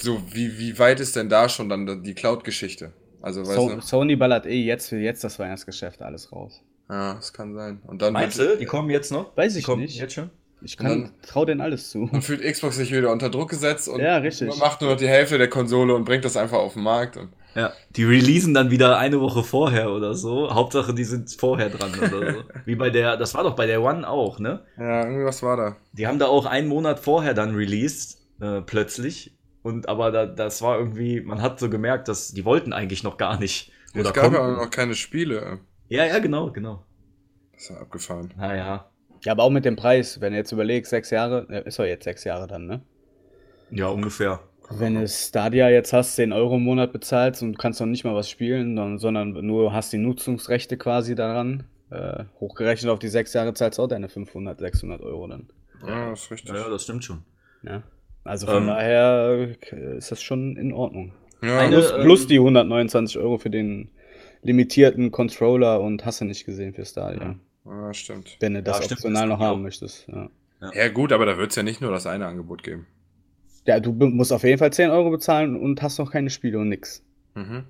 so, 0.00 0.20
wie, 0.32 0.58
wie 0.58 0.78
weit 0.78 1.00
ist 1.00 1.16
denn 1.16 1.28
da 1.28 1.48
schon 1.48 1.68
dann 1.68 2.02
die 2.02 2.14
Cloud-Geschichte? 2.14 2.92
Also, 3.20 3.42
weißt 3.42 3.54
So? 3.54 3.80
Sony 3.80 4.16
ballert 4.16 4.46
eh 4.46 4.62
jetzt 4.64 4.88
für 4.88 4.96
jetzt 4.96 5.22
das 5.22 5.38
Weihnachtsgeschäft 5.38 6.02
alles 6.02 6.32
raus. 6.32 6.62
Ja, 6.90 7.14
das 7.14 7.32
kann 7.32 7.54
sein. 7.54 7.80
Und 7.86 8.02
dann, 8.02 8.12
Meinst 8.12 8.38
du, 8.38 8.56
die 8.58 8.64
kommen 8.66 8.90
jetzt 8.90 9.12
noch? 9.12 9.36
Weiß 9.36 9.52
die 9.52 9.60
ich 9.60 9.64
kommen 9.64 9.82
nicht. 9.82 9.96
Jetzt 9.98 10.14
schon? 10.14 10.30
Ich 10.64 10.78
Und 10.78 10.86
kann, 10.86 11.02
dann- 11.02 11.12
trau 11.26 11.44
denen 11.44 11.60
alles 11.60 11.90
zu. 11.90 12.08
dann 12.10 12.22
fühlt 12.22 12.42
Xbox 12.42 12.76
sich 12.76 12.92
wieder 12.92 13.10
unter 13.12 13.30
Druck 13.30 13.50
gesetzt 13.50 13.88
und 13.88 14.00
Ja, 14.00 14.20
macht 14.58 14.80
nur 14.80 14.90
noch 14.90 14.96
die 14.96 15.08
Hälfte 15.08 15.38
der 15.38 15.48
Konsole 15.48 15.94
und 15.94 16.04
bringt 16.04 16.24
das 16.24 16.36
einfach 16.36 16.58
auf 16.58 16.74
den 16.74 16.82
Markt. 16.82 17.16
Und, 17.16 17.30
Ja, 17.54 17.72
die 17.96 18.04
releasen 18.04 18.54
dann 18.54 18.70
wieder 18.70 18.98
eine 18.98 19.20
Woche 19.20 19.42
vorher 19.42 19.90
oder 19.90 20.14
so. 20.14 20.54
Hauptsache, 20.54 20.94
die 20.94 21.04
sind 21.04 21.30
vorher 21.30 21.68
dran 21.68 21.92
oder 21.98 22.32
so. 22.32 22.42
Wie 22.64 22.76
bei 22.76 22.90
der, 22.90 23.16
das 23.16 23.34
war 23.34 23.44
doch 23.44 23.54
bei 23.54 23.66
der 23.66 23.82
One 23.82 24.08
auch, 24.08 24.38
ne? 24.38 24.64
ja, 24.78 25.04
irgendwie 25.04 25.24
was 25.24 25.42
war 25.42 25.56
da. 25.56 25.76
Die 25.92 26.06
haben 26.06 26.18
da 26.18 26.26
auch 26.26 26.46
einen 26.46 26.68
Monat 26.68 26.98
vorher 26.98 27.34
dann 27.34 27.54
released, 27.54 28.22
äh, 28.40 28.62
plötzlich. 28.62 29.36
Und 29.62 29.88
aber 29.88 30.10
da, 30.10 30.26
das 30.26 30.62
war 30.62 30.78
irgendwie, 30.78 31.20
man 31.20 31.40
hat 31.42 31.60
so 31.60 31.70
gemerkt, 31.70 32.08
dass 32.08 32.32
die 32.32 32.44
wollten 32.44 32.72
eigentlich 32.72 33.02
noch 33.02 33.16
gar 33.16 33.38
nicht. 33.38 33.72
Oder 33.94 34.04
es 34.04 34.12
gab 34.12 34.32
ja 34.32 34.38
konnten. 34.38 34.56
auch 34.56 34.64
noch 34.64 34.70
keine 34.70 34.94
Spiele. 34.94 35.60
Ja, 35.88 36.06
ja, 36.06 36.18
genau, 36.18 36.50
genau. 36.50 36.84
Das 37.52 37.64
ist 37.64 37.70
ja 37.70 37.76
abgefahren. 37.76 38.32
Naja. 38.36 38.90
Ja, 39.24 39.32
aber 39.32 39.44
auch 39.44 39.50
mit 39.50 39.64
dem 39.64 39.76
Preis, 39.76 40.20
wenn 40.20 40.32
du 40.32 40.38
jetzt 40.38 40.50
überlegst, 40.50 40.90
sechs 40.90 41.10
Jahre, 41.10 41.46
äh, 41.48 41.68
ist 41.68 41.78
doch 41.78 41.84
jetzt 41.84 42.04
sechs 42.04 42.24
Jahre 42.24 42.46
dann, 42.48 42.66
ne? 42.66 42.82
Ja, 43.70 43.86
ungefähr. 43.86 44.40
Wenn 44.78 44.94
du 44.94 45.06
Stadia 45.08 45.68
jetzt 45.70 45.92
hast, 45.92 46.16
10 46.16 46.32
Euro 46.32 46.56
im 46.56 46.62
Monat 46.64 46.92
bezahlst 46.92 47.42
und 47.42 47.52
du 47.52 47.58
kannst 47.58 47.80
noch 47.80 47.86
nicht 47.86 48.04
mal 48.04 48.14
was 48.14 48.28
spielen, 48.30 48.98
sondern 48.98 49.32
nur 49.44 49.72
hast 49.72 49.92
die 49.92 49.98
Nutzungsrechte 49.98 50.76
quasi 50.76 51.14
daran, 51.14 51.64
äh, 51.90 52.24
hochgerechnet 52.40 52.90
auf 52.90 52.98
die 52.98 53.08
sechs 53.08 53.32
Jahre 53.34 53.54
zahlst 53.54 53.78
du 53.78 53.82
auch 53.82 53.88
deine 53.88 54.08
500, 54.08 54.58
600 54.58 55.00
Euro 55.02 55.26
dann. 55.28 55.48
Ja, 55.86 56.10
das 56.10 56.22
ist 56.24 56.30
richtig. 56.30 56.54
Ja, 56.54 56.68
das 56.68 56.84
stimmt 56.84 57.04
schon. 57.04 57.22
Ja. 57.62 57.82
Also 58.24 58.46
von 58.46 58.62
Ähm, 58.62 58.66
daher 58.68 59.48
äh, 59.72 59.96
ist 59.98 60.10
das 60.12 60.22
schon 60.22 60.56
in 60.56 60.72
Ordnung. 60.72 61.12
Ja, 61.42 61.58
Eine- 61.58 61.76
Plus, 61.76 61.92
ähm, 61.92 62.00
plus 62.02 62.26
die 62.28 62.38
129 62.38 63.18
Euro 63.18 63.38
für 63.38 63.50
den 63.50 63.90
limitierten 64.42 65.10
Controller 65.10 65.80
und 65.80 66.04
hast 66.06 66.20
du 66.20 66.24
nicht 66.24 66.44
gesehen 66.46 66.72
für 66.74 66.84
Stadia. 66.84 67.36
ja, 67.64 67.94
stimmt. 67.94 68.36
Wenn 68.40 68.54
du 68.54 68.62
das 68.62 68.78
Ja, 68.78 68.82
stimmt, 68.84 69.00
optional 69.00 69.28
das 69.28 69.38
noch 69.38 69.44
haben 69.44 69.58
auch. 69.60 69.62
möchtest. 69.62 70.06
Ja. 70.08 70.30
Ja, 70.74 70.88
gut, 70.88 71.12
aber 71.12 71.26
da 71.26 71.36
wird 71.38 71.50
es 71.50 71.56
ja 71.56 71.64
nicht 71.64 71.80
nur 71.80 71.90
das 71.90 72.06
eine 72.06 72.26
Angebot 72.26 72.62
geben. 72.62 72.86
Ja, 73.66 73.80
du 73.80 73.92
musst 73.92 74.32
auf 74.32 74.44
jeden 74.44 74.58
Fall 74.58 74.72
10 74.72 74.90
Euro 74.90 75.10
bezahlen 75.10 75.56
und 75.56 75.82
hast 75.82 75.98
noch 75.98 76.10
keine 76.10 76.30
Spiele 76.30 76.58
und 76.58 76.68
nix. 76.68 77.04
Mhm. 77.34 77.64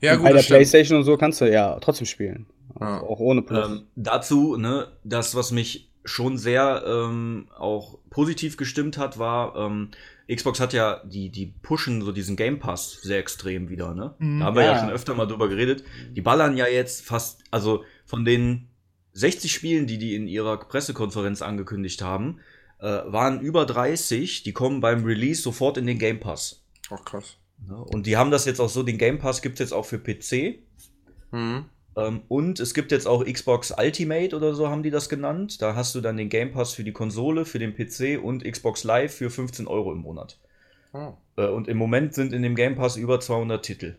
Ja, 0.00 0.12
und 0.12 0.18
gut, 0.18 0.28
bei 0.28 0.32
der. 0.34 0.42
Playstation 0.42 0.98
und 0.98 1.04
so 1.04 1.16
kannst 1.16 1.40
du 1.40 1.50
ja 1.50 1.78
trotzdem 1.80 2.06
spielen. 2.06 2.46
Ja. 2.80 3.00
Auch, 3.00 3.20
ohne 3.20 3.42
Plus. 3.42 3.66
Ähm, 3.66 3.82
dazu, 3.96 4.56
ne, 4.56 4.88
das, 5.04 5.34
was 5.34 5.52
mich 5.52 5.90
schon 6.04 6.36
sehr 6.36 6.82
ähm, 6.86 7.48
auch 7.56 7.98
positiv 8.10 8.56
gestimmt 8.56 8.98
hat, 8.98 9.18
war, 9.18 9.54
ähm, 9.56 9.90
Xbox 10.32 10.60
hat 10.60 10.72
ja, 10.72 11.02
die, 11.04 11.30
die 11.30 11.46
pushen 11.46 12.02
so 12.02 12.12
diesen 12.12 12.36
Game 12.36 12.58
Pass 12.58 13.00
sehr 13.02 13.18
extrem 13.18 13.68
wieder, 13.68 13.94
ne? 13.94 14.14
Da 14.18 14.46
haben 14.46 14.56
wir 14.56 14.64
ja. 14.64 14.72
Ja. 14.72 14.80
schon 14.80 14.90
öfter 14.90 15.14
mal 15.14 15.26
drüber 15.26 15.48
geredet. 15.48 15.84
Die 16.14 16.20
ballern 16.20 16.56
ja 16.56 16.66
jetzt 16.66 17.04
fast, 17.04 17.42
also 17.50 17.84
von 18.06 18.24
den 18.24 18.68
60 19.12 19.52
Spielen, 19.52 19.86
die 19.86 19.98
die 19.98 20.14
in 20.14 20.26
ihrer 20.26 20.56
Pressekonferenz 20.58 21.42
angekündigt 21.42 22.02
haben, 22.02 22.40
äh, 22.82 23.02
waren 23.06 23.40
über 23.40 23.64
30, 23.64 24.42
die 24.42 24.52
kommen 24.52 24.80
beim 24.80 25.04
Release 25.04 25.40
sofort 25.40 25.78
in 25.78 25.86
den 25.86 25.98
Game 25.98 26.20
Pass. 26.20 26.64
Auch 26.90 27.04
krass. 27.04 27.36
Ne? 27.66 27.76
Und 27.76 28.06
die 28.06 28.16
haben 28.16 28.32
das 28.32 28.44
jetzt 28.44 28.60
auch 28.60 28.68
so, 28.68 28.82
den 28.82 28.98
Game 28.98 29.18
Pass 29.18 29.40
gibt's 29.40 29.60
jetzt 29.60 29.72
auch 29.72 29.86
für 29.86 29.98
PC. 29.98 30.58
Mhm. 31.30 31.66
Ähm, 31.96 32.22
und 32.28 32.58
es 32.58 32.74
gibt 32.74 32.90
jetzt 32.90 33.06
auch 33.06 33.24
Xbox 33.24 33.72
Ultimate 33.78 34.34
oder 34.34 34.54
so 34.54 34.68
haben 34.68 34.82
die 34.82 34.90
das 34.90 35.08
genannt. 35.08 35.62
Da 35.62 35.76
hast 35.76 35.94
du 35.94 36.00
dann 36.00 36.16
den 36.16 36.28
Game 36.28 36.50
Pass 36.50 36.72
für 36.72 36.82
die 36.82 36.92
Konsole, 36.92 37.44
für 37.44 37.60
den 37.60 37.74
PC 37.74 38.22
und 38.22 38.44
Xbox 38.44 38.82
Live 38.82 39.14
für 39.14 39.30
15 39.30 39.68
Euro 39.68 39.92
im 39.92 39.98
Monat. 39.98 40.40
Oh. 40.92 41.12
Äh, 41.36 41.46
und 41.46 41.68
im 41.68 41.76
Moment 41.76 42.14
sind 42.14 42.32
in 42.32 42.42
dem 42.42 42.56
Game 42.56 42.74
Pass 42.74 42.96
über 42.96 43.20
200 43.20 43.64
Titel. 43.64 43.96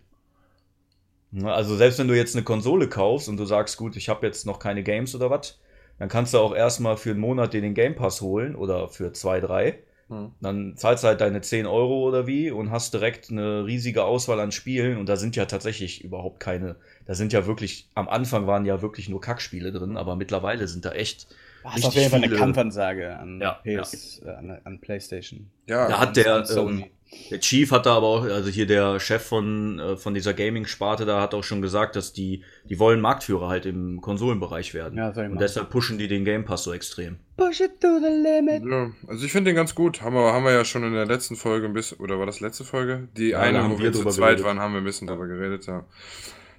Na, 1.32 1.54
Also 1.54 1.78
selbst 1.78 2.00
wenn 2.00 2.10
du 2.10 2.18
jetzt 2.18 2.36
eine 2.36 2.44
Konsole 2.44 2.90
kaufst 2.90 3.30
und 3.30 3.38
du 3.38 3.46
sagst, 3.46 3.78
gut, 3.78 3.96
ich 3.96 4.10
habe 4.10 4.28
jetzt 4.28 4.46
noch 4.46 4.60
keine 4.60 4.84
Games 4.84 5.16
oder 5.16 5.30
was, 5.30 5.60
dann 6.00 6.10
kannst 6.10 6.34
du 6.34 6.40
auch 6.40 6.56
erstmal 6.56 6.98
für 6.98 7.12
einen 7.12 7.20
Monat 7.20 7.54
dir 7.54 7.62
den 7.62 7.74
Game 7.74 7.96
Pass 7.96 8.22
holen 8.22 8.56
oder 8.56 8.90
für 8.90 9.14
zwei, 9.14 9.40
drei. 9.40 9.80
Mhm. 10.10 10.32
Dann 10.42 10.78
zahlst 10.78 11.04
du 11.04 11.08
halt 11.08 11.22
deine 11.22 11.42
10 11.42 11.66
Euro 11.66 12.08
oder 12.08 12.28
wie 12.28 12.52
und 12.52 12.72
hast 12.72 12.94
direkt 12.94 13.30
eine 13.30 13.66
riesige 13.66 14.04
Auswahl 14.04 14.40
an 14.40 14.52
Spielen 14.52 14.98
und 14.98 15.08
da 15.08 15.16
sind 15.16 15.36
ja 15.36 15.46
tatsächlich 15.46 16.04
überhaupt 16.04 16.40
keine, 16.40 16.76
da 17.06 17.16
sind 17.16 17.34
ja 17.34 17.46
wirklich, 17.46 17.88
am 17.96 18.10
Anfang 18.10 18.48
waren 18.48 18.66
ja 18.66 18.82
wirklich 18.82 19.10
nur 19.10 19.22
Kackspiele 19.22 19.72
drin, 19.72 19.98
aber 19.98 20.16
mittlerweile 20.16 20.68
sind 20.68 20.86
da 20.86 20.92
echt. 20.92 21.28
Das 21.64 21.72
ist 21.72 21.78
richtig 21.78 21.88
auf 21.88 21.96
jeden 21.96 22.10
Fall 22.10 22.18
eine 22.20 22.28
viele- 22.28 22.40
Kampfansage 22.40 23.18
an, 23.18 23.40
Ja, 23.42 23.54
PS, 23.64 24.22
Äh, 24.26 24.30
an, 24.30 24.60
an 24.64 24.80
PlayStation. 24.82 25.50
Ja, 25.68 25.88
Da 25.88 26.00
hat 26.00 26.16
der, 26.18 26.44
ähm, 26.58 26.86
der 27.30 27.40
Chief 27.40 27.70
hat 27.72 27.86
da 27.86 27.96
aber 27.96 28.08
auch, 28.08 28.24
also 28.24 28.50
hier 28.50 28.66
der 28.66 29.00
Chef 29.00 29.22
von, 29.22 29.78
äh, 29.80 29.98
von 29.98 30.16
dieser 30.16 30.34
Gaming-Sparte, 30.34 31.06
da 31.06 31.22
hat 31.22 31.36
auch 31.36 31.44
schon 31.44 31.62
gesagt, 31.62 31.96
dass 31.96 32.12
die, 32.12 32.44
die 32.66 32.80
wollen 32.80 33.00
Marktführer 33.02 33.50
halt 33.50 33.68
im 33.68 34.02
Konsolenbereich 34.02 34.74
werden. 34.74 34.98
Ja, 34.98 35.10
und 35.10 35.40
deshalb 35.40 35.70
pushen 35.70 36.00
die 36.00 36.08
den 36.08 36.26
Game 36.26 36.44
Pass 36.44 36.64
so 36.64 36.74
extrem. 36.74 37.18
Push 37.38 37.62
it 37.62 37.80
to 37.80 38.00
the 38.00 38.08
limit. 38.08 38.64
Ja, 38.68 38.92
also 39.08 39.26
ich 39.26 39.32
finde 39.32 39.52
den 39.52 39.56
ganz 39.56 39.76
gut. 39.76 40.02
Haben 40.02 40.16
wir, 40.16 40.34
haben 40.34 40.44
wir 40.44 40.54
ja 40.54 40.66
schon 40.66 40.84
in 40.84 40.94
der 40.94 41.06
letzten 41.06 41.36
Folge 41.36 41.68
ein 41.68 41.74
bisschen, 41.74 42.00
oder 42.00 42.18
war 42.18 42.26
das 42.26 42.40
letzte 42.40 42.64
Folge? 42.64 43.08
Die 43.16 43.30
Ja, 43.30 43.42
eine, 43.42 43.62
haben 43.62 43.74
wo 43.76 43.80
wir 43.80 43.94
zu 43.94 44.02
zweit 44.06 44.16
geredet. 44.38 44.46
waren, 44.46 44.60
haben 44.60 44.74
wir 44.74 44.82
ein 44.82 44.86
bisschen 44.86 45.08
drüber 45.08 45.28
geredet, 45.28 45.68
ja. 45.68 45.86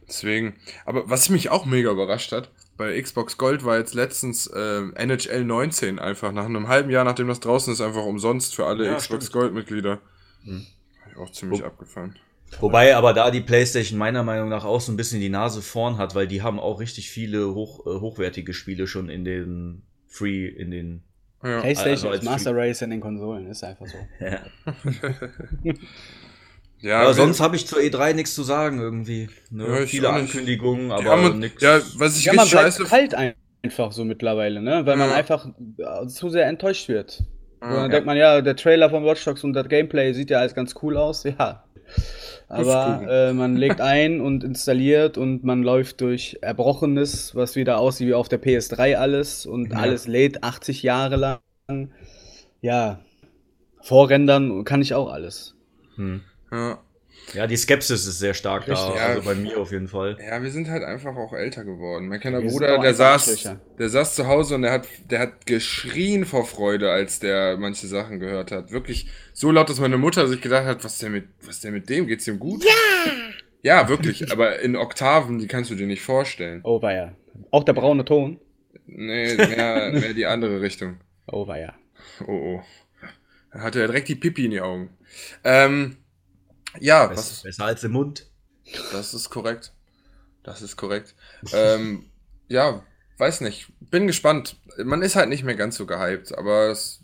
Deswegen, 0.09 0.55
aber 0.85 1.09
was 1.11 1.31
mich 1.31 1.51
auch 1.51 1.65
mega 1.67 1.91
überrascht 1.91 2.31
hat, 2.33 2.51
bei 2.77 3.01
Xbox 3.01 3.37
Gold 3.39 3.65
war 3.65 3.79
jetzt 3.79 3.95
letztens 3.95 4.47
äh, 4.47 4.83
NHL 4.95 5.45
19 5.45 5.99
einfach, 5.99 6.33
nach 6.33 6.47
einem 6.47 6.69
halben 6.69 6.91
Jahr, 6.91 7.05
nachdem 7.05 7.29
das 7.29 7.41
draußen 7.41 7.73
ist, 7.73 7.81
einfach 7.81 8.05
umsonst 8.05 8.55
für 8.55 8.67
alle 8.67 8.87
Ja, 8.87 8.97
Xbox 8.97 9.27
stimmt. 9.27 9.33
Gold-Mitglieder. 9.33 10.01
Hm. 10.45 10.67
Hab 11.05 11.13
ich 11.13 11.17
auch 11.19 11.31
ziemlich 11.31 11.61
Wo- 11.63 11.67
abgefahren. 11.67 12.17
Wobei 12.61 12.95
aber 12.95 13.13
da 13.15 13.31
die 13.33 13.41
PlayStation 13.41 13.99
meiner 13.99 14.23
Meinung 14.23 14.49
nach 14.49 14.65
auch 14.65 14.81
so 14.81 14.93
ein 14.93 14.97
bisschen 14.97 15.21
die 15.21 15.29
Nase 15.29 15.61
vorn 15.61 15.99
hat, 15.99 16.15
weil 16.15 16.29
die 16.29 16.43
haben 16.43 16.61
auch 16.61 16.79
richtig 16.79 17.11
viele 17.11 17.53
hoch, 17.55 17.85
äh, 17.87 17.99
hochwertige 18.01 18.53
Spiele 18.55 18.87
schon 18.87 19.09
in 19.09 19.25
den 19.25 19.83
Free, 20.07 20.47
in 20.47 20.71
den. 20.71 21.03
Ja. 21.43 21.61
PlayStation 21.61 21.93
Also 21.93 22.09
ist 22.09 22.15
als 22.15 22.25
Master 22.25 22.55
Race 22.57 22.81
in 22.83 22.91
den 22.91 23.01
Konsolen, 23.01 23.47
ist 23.49 23.65
einfach 23.65 23.87
so. 23.87 23.97
Ja. 24.21 24.41
Ja, 26.85 27.01
aber 27.01 27.15
sonst 27.15 27.41
habe 27.41 27.57
ich 27.57 27.67
zur 27.67 27.79
E3 27.79 28.13
nichts 28.13 28.35
zu 28.35 28.43
sagen 28.43 28.79
irgendwie. 28.79 29.29
Ne? 29.51 29.67
Ja, 29.67 29.87
viele. 29.87 30.11
Ankündigungen, 30.11 30.93
aber 30.93 31.05
haben, 31.11 31.39
nichts. 31.39 31.63
ja, 31.63 31.81
was 31.97 32.19
ich 32.19 32.27
Ja, 32.27 32.35
man 32.35 32.47
scheiße 32.47 32.85
kalt 32.85 33.15
ein- 33.15 33.35
einfach 33.63 33.91
so 33.93 34.05
mittlerweile, 34.05 34.61
ne? 34.61 34.85
Weil 34.85 34.97
man 34.97 35.09
Ja. 35.09 35.15
einfach 35.17 35.47
äh, 35.79 36.07
zu 36.09 36.29
sehr 36.29 36.47
enttäuscht 36.47 36.89
wird. 36.89 37.25
Und 37.63 37.71
Ja. 37.71 37.77
dann 37.83 37.91
denkt 37.91 38.05
man, 38.07 38.19
ja, 38.19 38.43
der 38.43 38.55
Trailer 38.57 38.91
von 38.91 39.05
Watch 39.07 39.25
Dogs 39.25 39.43
und 39.45 39.55
das 39.55 39.69
Gameplay 39.69 40.13
sieht 40.13 40.29
ja 40.29 40.41
alles 40.41 40.55
ganz 40.55 40.75
cool 40.83 40.99
aus, 40.99 41.25
ja. 41.25 41.65
Aber 42.49 43.03
äh, 43.09 43.33
man 43.33 43.57
legt 43.57 43.81
ein 43.81 44.21
und 44.21 44.45
installiert 44.45 45.17
und 45.17 45.45
man 45.45 45.63
läuft 45.63 46.03
durch 46.03 46.37
Erbrochenes, 46.43 47.35
was 47.35 47.57
wieder 47.57 47.79
aussieht 47.79 48.09
wie 48.09 48.15
auf 48.15 48.29
der 48.29 48.39
PS3 48.43 48.97
alles 48.97 49.47
und 49.47 49.73
Ja. 49.73 49.79
alles 49.79 50.07
lädt 50.07 50.45
80 50.45 50.83
Jahre 50.83 51.17
lang. 51.17 51.41
Ja, 52.61 53.01
vorrendern 53.81 54.65
kann 54.65 54.83
ich 54.83 54.93
auch 54.95 55.11
alles. 55.11 55.55
Hm. 55.97 56.21
Ja. 56.55 56.79
Ja, 57.33 57.47
die 57.47 57.57
Skepsis 57.57 58.07
ist 58.07 58.19
sehr 58.19 58.35
stark 58.35 58.69
Richtig. 58.69 58.87
da, 58.87 58.97
Ja. 58.97 59.07
also 59.07 59.23
bei 59.23 59.35
mir 59.35 59.57
auf 59.59 59.73
jeden 59.73 59.89
Fall. 59.89 60.19
Ja, 60.23 60.43
wir 60.43 60.51
sind 60.51 60.69
halt 60.69 60.85
einfach 60.85 61.17
auch 61.17 61.33
älter 61.33 61.65
geworden. 61.65 62.07
Mein 62.07 62.21
kleiner 62.21 62.43
Wir 62.43 62.51
Bruder, 62.51 62.79
der 62.79 62.93
saß, 62.95 63.29
Arschlöcher. 63.29 63.61
der 63.79 63.89
saß 63.89 64.15
zu 64.15 64.27
Hause 64.27 64.57
und 64.57 64.63
der 64.63 64.73
hat, 64.73 64.87
der 65.11 65.21
hat 65.21 65.47
geschrien 65.47 66.27
vor 66.27 66.45
Freude, 66.45 66.91
als 66.91 67.21
der 67.21 67.57
manche 67.57 67.87
Sachen 67.87 68.21
gehört 68.21 68.53
hat. 68.53 68.73
Wirklich 68.73 69.09
so 69.33 69.51
laut, 69.51 69.71
dass 69.71 69.81
meine 69.81 69.97
Mutter 69.97 70.29
sich 70.29 70.43
gedacht 70.43 70.67
hat, 70.67 70.85
was 70.85 70.95
ist 70.95 71.03
denn 71.03 71.13
mit, 71.13 71.29
was 71.41 71.57
ist 71.57 71.65
denn 71.65 71.73
mit 71.73 71.89
dem? 71.89 72.07
Geht's 72.07 72.29
ihm 72.29 72.39
gut? 72.39 72.63
Ja! 72.63 72.71
Ja, 73.63 73.89
wirklich, 73.89 74.31
aber 74.31 74.59
in 74.61 74.77
Oktaven, 74.77 75.39
die 75.39 75.47
kannst 75.47 75.71
du 75.71 75.75
dir 75.77 75.87
nicht 75.87 76.03
vorstellen. 76.03 76.61
Oh, 76.65 76.83
war 76.83 76.93
ja. 76.93 77.13
Auch 77.51 77.65
der 77.65 77.73
braune 77.73 78.05
Ton. 78.05 78.39
Nee, 78.87 79.35
mehr, 79.37 79.91
mehr 79.93 80.13
die 80.13 80.27
andere 80.27 80.61
Richtung. 80.61 80.99
Oh, 81.27 81.47
war 81.49 81.59
ja. 81.59 81.73
Oh, 82.27 82.33
oh. 82.59 82.63
Da 83.51 83.61
hatte 83.61 83.81
er 83.81 83.87
direkt 83.87 84.09
die 84.09 84.17
Pipi 84.17 84.45
in 84.45 84.51
die 84.51 84.61
Augen. 84.61 84.91
Ähm, 85.43 85.97
ja, 86.81 87.07
Besser, 87.07 87.21
was, 87.21 87.43
besser 87.43 87.65
als 87.65 87.85
im 87.85 87.93
Mund. 87.93 88.27
Das 88.93 89.15
ist 89.15 89.31
korrekt. 89.31 89.73
Das 90.43 90.63
ist 90.63 90.77
korrekt. 90.77 91.15
ähm, 91.53 92.07
ja, 92.49 92.83
weiß 93.19 93.41
nicht. 93.43 93.73
Bin 93.81 94.07
gespannt. 94.07 94.57
Man 94.83 95.03
ist 95.03 95.17
halt 95.17 95.29
nicht 95.29 95.45
mehr 95.45 95.55
ganz 95.57 95.77
so 95.77 95.87
gehypt, 95.87 96.37
aber 96.37 96.69
es, 96.69 97.03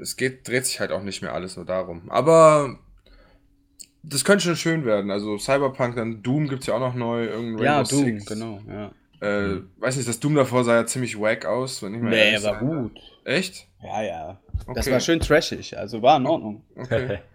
es 0.00 0.16
geht, 0.16 0.46
dreht 0.48 0.66
sich 0.66 0.80
halt 0.80 0.92
auch 0.92 1.02
nicht 1.02 1.22
mehr 1.22 1.32
alles 1.34 1.56
nur 1.56 1.64
darum. 1.64 2.10
Aber 2.10 2.78
das 4.02 4.24
könnte 4.24 4.44
schon 4.44 4.56
schön 4.56 4.84
werden. 4.84 5.10
Also 5.10 5.38
Cyberpunk, 5.38 5.96
dann 5.96 6.22
Doom 6.22 6.48
gibt's 6.48 6.66
ja 6.66 6.74
auch 6.74 6.80
noch 6.80 6.94
neu. 6.94 7.26
Irgendein 7.26 7.64
Ja, 7.64 7.82
Doom, 7.82 8.04
Six. 8.04 8.26
genau, 8.26 8.60
ja. 8.68 8.92
Äh, 9.20 9.60
weiß 9.78 9.96
nicht, 9.96 10.08
das 10.08 10.18
Doom 10.18 10.34
davor 10.34 10.64
sah 10.64 10.74
ja 10.74 10.86
ziemlich 10.86 11.18
wack 11.20 11.46
aus. 11.46 11.82
Wenn 11.82 11.94
ich 11.94 12.00
mal 12.00 12.10
Nee, 12.10 12.42
war 12.42 12.58
gut. 12.58 12.98
Echt? 13.24 13.68
Ja, 13.82 14.02
ja. 14.02 14.40
Das 14.66 14.66
Okay. 14.86 14.92
war 14.92 15.00
schön 15.00 15.20
trashig, 15.20 15.76
also 15.78 16.02
war 16.02 16.16
in 16.16 16.26
Ordnung. 16.26 16.64
Okay. 16.76 17.20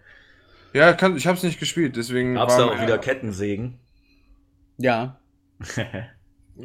Ja, 0.78 0.92
kann, 0.92 1.16
ich 1.16 1.26
hab's 1.26 1.42
nicht 1.42 1.58
gespielt, 1.58 1.96
deswegen. 1.96 2.34
Gab's 2.34 2.56
da 2.56 2.66
auch 2.66 2.76
mir- 2.76 2.82
wieder 2.82 2.98
Kettensägen? 2.98 3.80
Ja. 4.76 5.18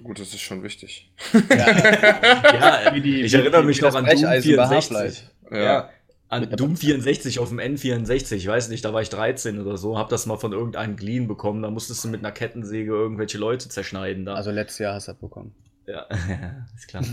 Gut, 0.03 0.19
das 0.19 0.27
ist 0.29 0.41
schon 0.41 0.61
wichtig. 0.61 1.11
ja, 1.49 2.93
Wie 2.93 3.01
die- 3.01 3.21
ich 3.21 3.33
erinnere 3.33 3.63
mich 3.63 3.81
noch 3.81 3.95
an 3.95 4.05
Doom 4.05 4.13
Brecheisen 4.21 4.55
bei 4.55 4.67
64. 4.67 4.69
Half-Life. 4.69 5.21
Ja. 5.51 5.89
An 6.29 6.49
Doom 6.51 6.77
64 6.77 7.39
auf 7.39 7.49
dem 7.49 7.59
N64, 7.59 8.33
ich 8.35 8.47
weiß 8.47 8.69
nicht, 8.69 8.85
da 8.85 8.93
war 8.93 9.01
ich 9.01 9.09
13 9.09 9.59
oder 9.59 9.77
so, 9.77 9.97
hab 9.97 10.09
das 10.09 10.25
mal 10.27 10.37
von 10.37 10.51
irgendeinem 10.51 10.95
geliehen 10.95 11.27
bekommen, 11.27 11.61
da 11.61 11.69
musstest 11.71 12.03
du 12.03 12.07
mit 12.07 12.21
einer 12.21 12.31
Kettensäge 12.31 12.91
irgendwelche 12.91 13.37
Leute 13.37 13.69
zerschneiden 13.69 14.25
da. 14.25 14.33
Also 14.35 14.49
letztes 14.51 14.79
Jahr 14.79 14.95
hast 14.95 15.07
du 15.07 15.11
das 15.11 15.21
bekommen. 15.21 15.53
ja, 15.87 16.07
ist 16.75 16.87
klar. 16.87 17.03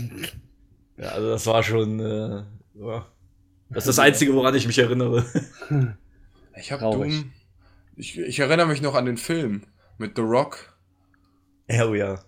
ja, 0.97 1.09
also 1.09 1.29
das 1.29 1.45
war 1.45 1.61
schon, 1.63 1.99
äh, 1.99 2.43
ja. 2.79 3.05
Das 3.69 3.83
ist 3.85 3.97
das 3.97 3.99
Einzige, 3.99 4.33
woran 4.33 4.53
ich 4.55 4.65
mich 4.67 4.79
erinnere. 4.79 5.23
Ich 6.61 6.71
hab 6.71 6.79
Traurig. 6.79 7.13
Doom. 7.21 7.31
Ich, 7.95 8.17
ich 8.17 8.39
erinnere 8.39 8.67
mich 8.67 8.81
noch 8.81 8.95
an 8.95 9.05
den 9.05 9.17
Film 9.17 9.63
mit 9.97 10.15
The 10.15 10.21
Rock. 10.21 10.75
oh 11.69 11.93
ja. 11.93 12.19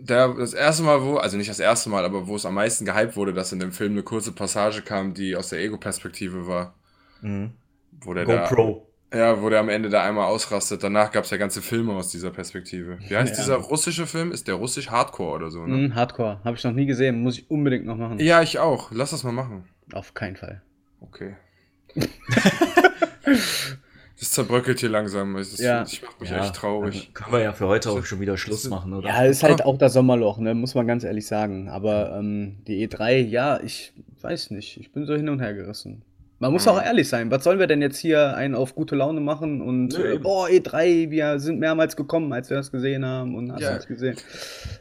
Der, 0.00 0.28
das 0.34 0.52
erste 0.54 0.84
Mal, 0.84 1.02
wo, 1.02 1.16
also 1.16 1.36
nicht 1.36 1.50
das 1.50 1.58
erste 1.58 1.90
Mal, 1.90 2.04
aber 2.04 2.28
wo 2.28 2.36
es 2.36 2.46
am 2.46 2.54
meisten 2.54 2.84
gehypt 2.84 3.16
wurde, 3.16 3.32
dass 3.32 3.52
in 3.52 3.58
dem 3.58 3.72
Film 3.72 3.92
eine 3.92 4.04
kurze 4.04 4.30
Passage 4.30 4.82
kam, 4.82 5.12
die 5.12 5.34
aus 5.34 5.48
der 5.48 5.58
Ego-Perspektive 5.58 6.46
war. 6.46 6.74
Mhm. 7.20 7.50
Wo 8.00 8.14
der 8.14 8.24
GoPro. 8.24 8.86
Da, 9.10 9.18
ja, 9.18 9.42
wo 9.42 9.48
der 9.50 9.58
am 9.58 9.68
Ende 9.68 9.88
da 9.88 10.04
einmal 10.04 10.26
ausrastet. 10.26 10.84
Danach 10.84 11.10
gab 11.10 11.24
es 11.24 11.30
ja 11.30 11.36
ganze 11.36 11.62
Filme 11.62 11.94
aus 11.94 12.10
dieser 12.10 12.30
Perspektive. 12.30 12.98
Wie 13.08 13.16
heißt 13.16 13.32
Ja. 13.36 13.42
dieser 13.42 13.56
russische 13.56 14.06
Film? 14.06 14.30
Ist 14.30 14.46
der 14.46 14.54
russisch 14.54 14.88
Hardcore 14.90 15.34
oder 15.34 15.50
so, 15.50 15.66
ne? 15.66 15.88
Mhm, 15.88 15.94
Hardcore. 15.96 16.40
Habe 16.44 16.56
ich 16.56 16.62
noch 16.62 16.72
nie 16.72 16.86
gesehen. 16.86 17.20
Muss 17.22 17.38
ich 17.38 17.50
unbedingt 17.50 17.84
noch 17.86 17.96
machen. 17.96 18.20
Ja, 18.20 18.40
ich 18.42 18.58
auch. 18.60 18.92
Lass 18.92 19.10
das 19.10 19.24
mal 19.24 19.32
machen. 19.32 19.64
Auf 19.92 20.14
keinen 20.14 20.36
Fall. 20.36 20.62
Okay. 21.00 21.34
Das 24.20 24.32
zerbröckelt 24.32 24.80
hier 24.80 24.88
langsam. 24.88 25.36
Ist, 25.36 25.60
Ja. 25.60 25.84
Ich 25.86 26.02
mach 26.02 26.18
mich 26.20 26.30
Ja, 26.30 26.44
echt 26.44 26.54
traurig. 26.56 27.04
dann 27.04 27.14
Können 27.14 27.32
wir 27.32 27.40
ja 27.40 27.52
für 27.52 27.68
heute 27.68 27.90
auch 27.90 28.04
schon 28.04 28.18
wieder 28.20 28.36
Schluss 28.36 28.68
machen, 28.68 28.92
oder? 28.92 29.08
Ja, 29.08 29.24
ist 29.24 29.44
halt 29.44 29.64
auch 29.64 29.78
das 29.78 29.92
Sommerloch, 29.92 30.38
ne? 30.38 30.54
muss 30.54 30.74
man 30.74 30.86
ganz 30.88 31.04
ehrlich 31.04 31.26
sagen. 31.26 31.68
Aber 31.68 32.16
ähm, 32.18 32.56
die 32.66 32.86
E3, 32.88 33.18
ja, 33.18 33.60
ich 33.62 33.92
weiß 34.20 34.50
nicht. 34.50 34.76
Ich 34.80 34.92
bin 34.92 35.06
so 35.06 35.14
hin 35.14 35.28
und 35.28 35.38
her 35.40 35.54
gerissen. 35.54 36.02
Man 36.40 36.52
muss 36.52 36.66
Mhm. 36.66 36.70
auch 36.72 36.82
ehrlich 36.82 37.08
sein. 37.08 37.30
Was 37.32 37.42
sollen 37.44 37.58
wir 37.60 37.66
denn 37.68 37.82
jetzt 37.82 37.98
hier 37.98 38.36
einen 38.36 38.54
auf 38.56 38.74
gute 38.76 38.94
Laune 38.96 39.20
machen 39.20 39.60
und 39.60 39.88
Nö, 39.96 40.14
äh, 40.14 40.18
boah, 40.18 40.48
E3, 40.48 41.10
wir 41.10 41.38
sind 41.40 41.58
mehrmals 41.60 41.96
gekommen, 41.96 42.32
als 42.32 42.48
wir 42.50 42.56
das 42.56 42.70
gesehen 42.72 43.04
haben 43.04 43.34
und 43.36 43.52
hast 43.52 43.60
Ja. 43.60 43.72
du 43.72 43.78
es 43.78 43.86
gesehen. 43.88 44.16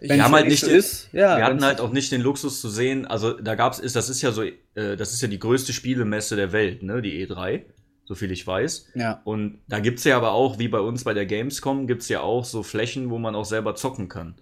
Wir 0.02 0.24
haben 0.24 0.34
halt 0.36 0.48
nicht 0.48 0.66
den- 0.66 0.76
ist, 0.76 1.10
ja, 1.14 1.38
wir 1.38 1.46
hatten 1.46 1.64
halt 1.66 1.80
auch 1.82 1.92
nicht 1.92 2.12
den 2.12 2.22
Luxus 2.22 2.62
zu 2.62 2.70
sehen, 2.70 3.06
also 3.08 3.34
da 3.34 3.56
gab's, 3.56 3.80
ist, 3.80 3.96
das 3.96 4.08
ist 4.08 4.22
ja 4.22 4.32
so, 4.32 4.44
äh, 4.44 4.54
das 4.98 5.14
ist 5.14 5.22
ja 5.22 5.28
die 5.28 5.40
größte 5.40 5.74
Spielemesse 5.74 6.36
der 6.36 6.52
Welt, 6.52 6.84
ne, 6.84 7.02
die 7.02 7.26
E3, 7.26 7.62
so 8.08 8.15
viel 8.15 8.32
ich 8.32 8.48
weiß. 8.48 8.88
Ja. 8.96 9.22
Und 9.26 9.60
da 9.67 9.80
gibt's 9.80 10.06
ja 10.06 10.15
aber 10.15 10.32
auch, 10.32 10.60
wie 10.60 10.70
bei 10.70 10.80
uns 10.80 11.04
bei 11.04 11.13
der 11.13 11.26
Gamescom, 11.26 11.88
gibt's 11.88 12.08
ja 12.08 12.22
auch 12.22 12.46
so 12.46 12.63
Flächen, 12.63 13.10
wo 13.10 13.17
man 13.17 13.36
auch 13.36 13.43
selber 13.46 13.76
zocken 13.76 14.08
kann. 14.08 14.36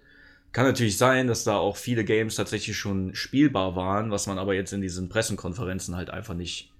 Kann 0.52 0.66
natürlich 0.66 0.96
sein, 0.96 1.26
dass 1.26 1.42
da 1.42 1.56
auch 1.56 1.76
viele 1.76 2.04
Games 2.04 2.36
tatsächlich 2.36 2.76
schon 2.78 3.14
spielbar 3.14 3.74
waren, 3.74 4.12
was 4.12 4.28
man 4.28 4.38
aber 4.38 4.54
jetzt 4.54 4.72
in 4.72 4.80
diesen 4.80 5.08
Pressekonferenzen 5.08 5.96
halt 5.96 6.10
einfach 6.10 6.34
nicht. 6.34 6.72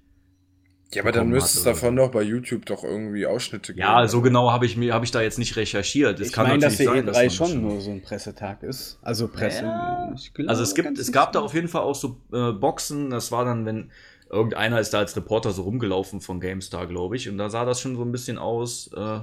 ja, 0.93 1.03
aber 1.03 1.11
dann 1.11 1.27
müsste 1.27 1.57
es 1.57 1.63
davon 1.65 1.97
doch 1.97 2.09
bei 2.09 2.21
YouTube 2.21 2.65
doch 2.65 2.85
irgendwie 2.85 3.27
Ausschnitte 3.27 3.73
geben. 3.73 3.85
Ja, 3.85 4.07
so 4.07 4.21
genau 4.21 4.51
habe 4.51 4.65
ich 4.65 4.77
mir, 4.77 4.93
habe 4.93 5.03
ich 5.03 5.11
da 5.11 5.21
jetzt 5.21 5.37
nicht 5.37 5.57
recherchiert. 5.57 6.21
Es 6.21 6.29
Ich 6.29 6.37
meine, 6.37 6.57
dass 6.59 6.77
sein, 6.77 6.87
E3 6.87 7.11
man 7.11 7.25
E 7.25 7.29
schon 7.29 7.47
das 7.47 7.55
nur 7.55 7.81
so 7.81 7.91
ein 7.91 8.01
Pressetag 8.01 8.63
ist. 8.63 8.97
Also 9.01 9.27
Presse. 9.27 9.65
Ja. 9.65 10.13
ich 10.15 10.33
glaube, 10.33 10.49
Also 10.49 10.63
es 10.63 10.73
gibt, 10.73 10.97
es 10.97 11.11
gab 11.11 11.33
da 11.33 11.41
auf 11.41 11.53
jeden 11.53 11.67
Fall 11.67 11.81
auch 11.81 11.95
so 11.95 12.21
äh, 12.31 12.53
Boxen. 12.53 13.09
Das 13.09 13.31
war 13.33 13.43
dann, 13.43 13.65
wenn 13.65 13.91
irgendeiner 14.29 14.79
ist 14.79 14.93
da 14.93 14.99
als 14.99 15.15
Reporter 15.15 15.51
so 15.51 15.63
rumgelaufen 15.63 16.21
von 16.21 16.39
GameStar, 16.39 16.87
glaube 16.87 17.15
ich. 17.15 17.29
Und 17.29 17.37
da 17.37 17.49
sah 17.49 17.65
das 17.65 17.79
schon 17.81 17.95
so 17.95 18.03
ein 18.03 18.11
bisschen 18.11 18.37
aus, 18.37 18.87
äh, 18.93 19.19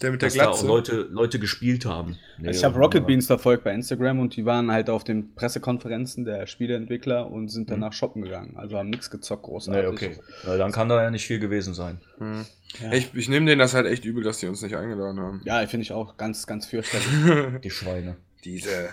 Der 0.00 0.10
mit 0.10 0.22
der 0.22 0.28
dass 0.28 0.34
da 0.34 0.44
auch 0.44 0.52
Glatze. 0.52 0.66
Leute, 0.66 0.94
Leute 1.10 1.38
gespielt 1.38 1.84
haben. 1.84 2.18
Nee, 2.38 2.50
Ich 2.50 2.64
habe 2.64 2.78
Rocket 2.78 3.06
Beans 3.06 3.26
verfolgt 3.26 3.64
bei 3.64 3.72
Instagram 3.72 4.20
und 4.20 4.36
die 4.36 4.44
waren 4.44 4.70
halt 4.70 4.90
auf 4.90 5.04
den 5.04 5.34
Pressekonferenzen 5.34 6.24
der 6.24 6.46
Spieleentwickler 6.46 7.30
und 7.30 7.48
sind 7.48 7.70
danach 7.70 7.92
shoppen 7.92 8.22
gegangen. 8.22 8.56
Also 8.56 8.78
haben 8.78 8.90
nichts 8.90 9.10
gezockt 9.10 9.42
großartig. 9.44 9.82
Nee, 9.82 9.88
okay. 9.88 10.20
Ja, 10.46 10.56
dann 10.56 10.72
kann 10.72 10.88
da 10.88 11.02
ja 11.02 11.10
nicht 11.10 11.26
viel 11.26 11.38
gewesen 11.40 11.74
sein. 11.74 12.00
Hm. 12.18 12.44
Ja. 12.82 12.92
Ich, 12.92 13.14
ich 13.14 13.28
nehme 13.28 13.46
denen 13.46 13.58
das 13.58 13.74
halt 13.74 13.86
echt 13.86 14.04
übel, 14.04 14.22
dass 14.22 14.38
die 14.38 14.46
uns 14.46 14.62
nicht 14.62 14.76
eingeladen 14.76 15.18
haben. 15.20 15.40
Ja, 15.44 15.66
finde 15.66 15.82
ich 15.82 15.92
auch 15.92 16.16
ganz, 16.16 16.46
ganz 16.46 16.66
fürchterlich. 16.66 17.60
Die 17.64 17.70
Schweine. 17.70 18.16
Diese. 18.44 18.90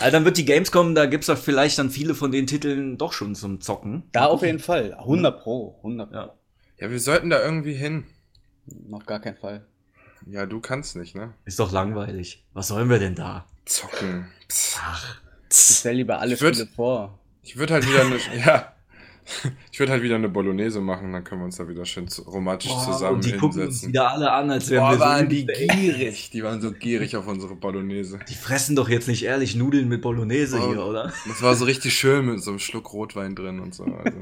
Also 0.00 0.12
dann 0.12 0.24
wird 0.24 0.36
die 0.36 0.44
Gamescom, 0.44 0.94
da 0.94 1.06
gibt's 1.06 1.26
da 1.26 1.36
vielleicht 1.36 1.78
dann 1.78 1.90
viele 1.90 2.14
von 2.14 2.30
den 2.32 2.46
Titeln 2.46 2.98
doch 2.98 3.12
schon 3.12 3.34
zum 3.34 3.60
Zocken. 3.60 4.04
da 4.12 4.26
auf 4.26 4.42
jeden 4.42 4.58
Fall. 4.58 4.94
100 4.94 5.42
Pro. 5.42 5.76
100 5.78 6.10
Pro. 6.10 6.16
Ja. 6.16 6.34
Ja, 6.78 6.90
wir 6.90 7.00
sollten 7.00 7.28
da 7.30 7.42
irgendwie 7.42 7.74
hin. 7.74 8.04
Auf 8.90 9.04
gar 9.06 9.20
keinen 9.20 9.36
Fall. 9.36 9.66
Ja, 10.26 10.46
du 10.46 10.60
kannst 10.60 10.96
nicht, 10.96 11.14
ne? 11.14 11.34
Ist 11.44 11.58
doch 11.60 11.72
langweilig. 11.72 12.44
Was 12.52 12.68
sollen 12.68 12.88
wir 12.90 12.98
denn 12.98 13.14
da? 13.14 13.46
Zocken. 13.64 14.26
Psst. 14.48 14.78
Ach. 14.82 15.20
Ich 15.50 15.56
stell 15.78 15.96
lieber 15.96 16.20
alle 16.20 16.34
Ich 16.34 16.40
würd- 16.40 16.54
Spiele 16.54 16.68
vor. 16.74 17.18
Ich 17.42 17.56
würde 17.56 17.74
halt 17.74 17.88
wieder 17.88 18.02
eine. 18.02 18.18
ja. 18.44 18.72
Ich 19.70 19.78
würde 19.78 19.92
halt 19.92 20.02
wieder 20.02 20.16
eine 20.16 20.28
Bolognese 20.28 20.80
machen, 20.80 21.12
dann 21.12 21.22
können 21.24 21.40
wir 21.42 21.44
uns 21.46 21.56
da 21.56 21.68
wieder 21.68 21.84
schön 21.84 22.08
romantisch 22.26 22.72
zusammen 22.84 23.16
und 23.16 23.24
die 23.24 23.32
gucken 23.32 23.46
uns 23.62 23.80
hinsetzen. 23.82 23.88
wieder 23.90 24.10
alle 24.10 24.32
an, 24.32 24.50
als 24.50 24.68
wären 24.70 24.82
Boah, 24.82 24.90
wir 24.90 24.98
so 24.98 25.04
waren 25.04 25.28
die 25.28 25.48
ey. 25.48 25.66
gierig. 25.68 26.30
Die 26.30 26.42
waren 26.42 26.60
so 26.60 26.72
gierig 26.72 27.16
auf 27.16 27.26
unsere 27.28 27.54
Bolognese. 27.54 28.18
Die 28.28 28.34
fressen 28.34 28.74
doch 28.76 28.88
jetzt 28.88 29.06
nicht 29.08 29.24
ehrlich 29.24 29.54
Nudeln 29.54 29.88
mit 29.88 30.02
Bolognese 30.02 30.58
Oh. 30.60 30.68
hier, 30.72 30.84
oder? 30.84 31.12
Das 31.28 31.42
war 31.42 31.54
so 31.54 31.64
richtig 31.64 31.94
schön 31.94 32.26
mit 32.26 32.42
so 32.42 32.50
einem 32.50 32.58
Schluck 32.58 32.92
Rotwein 32.92 33.34
drin 33.36 33.60
und 33.60 33.74
so. 33.74 33.84
Also. 33.84 34.18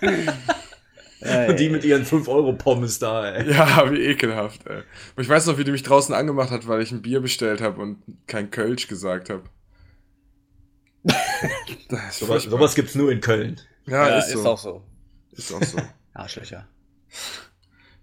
Äh, 1.20 1.50
Und 1.50 1.58
die 1.58 1.68
mit 1.68 1.84
ihren 1.84 2.04
5-Euro-Pommes 2.04 3.00
da, 3.00 3.28
ey. 3.34 3.50
Ja, 3.52 3.90
wie 3.90 3.98
ekelhaft, 4.04 4.64
ey. 4.68 4.82
Und 5.16 5.22
ich 5.24 5.28
weiß 5.28 5.46
noch, 5.46 5.58
wie 5.58 5.64
die 5.64 5.72
mich 5.72 5.82
draußen 5.82 6.14
angemacht 6.14 6.50
hat, 6.52 6.68
weil 6.68 6.80
ich 6.80 6.92
ein 6.92 7.02
Bier 7.02 7.18
bestellt 7.20 7.60
habe 7.60 7.80
und 7.82 7.98
kein 8.28 8.52
Kölsch 8.52 8.86
gesagt 8.86 9.28
habe. 9.28 9.42
Das 11.88 12.18
Sowas, 12.18 12.44
sowas 12.44 12.74
gibt's 12.74 12.94
nur 12.94 13.10
in 13.12 13.20
Köln. 13.20 13.60
ja, 13.86 14.08
ja, 14.08 14.18
ist, 14.18 14.28
ist, 14.28 14.42
so. 14.42 14.48
auch 14.48 14.58
so. 14.58 14.82
Ist 15.32 15.52
auch 15.52 15.62
so. 15.62 15.78
Arschlöcher. 16.14 16.66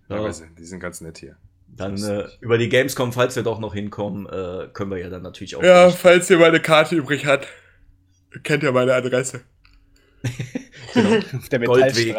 Ja, 0.09 0.27
Ja. 0.27 0.31
die 0.57 0.65
sind 0.65 0.79
ganz 0.79 1.01
nett 1.01 1.17
hier. 1.17 1.37
Dann 1.67 2.01
äh, 2.01 2.27
über 2.39 2.57
die 2.57 2.69
Gamescom, 2.69 3.11
falls 3.11 3.35
wir 3.35 3.43
doch 3.43 3.59
noch 3.59 3.73
hinkommen, 3.73 4.27
äh, 4.27 4.69
können 4.73 4.91
wir 4.91 4.97
ja 4.99 5.09
dann 5.09 5.23
natürlich 5.23 5.55
auch. 5.55 5.63
Ja, 5.63 5.89
falls 5.89 6.29
ihr 6.29 6.37
meine 6.37 6.61
Karte 6.61 6.95
übrig 6.95 7.25
hat, 7.25 7.47
kennt 8.43 8.63
ihr 8.63 8.71
meine 8.71 8.93
Adresse. 8.93 9.41
Auf 11.35 11.49
der 11.49 11.59
Goldweg, 11.59 12.15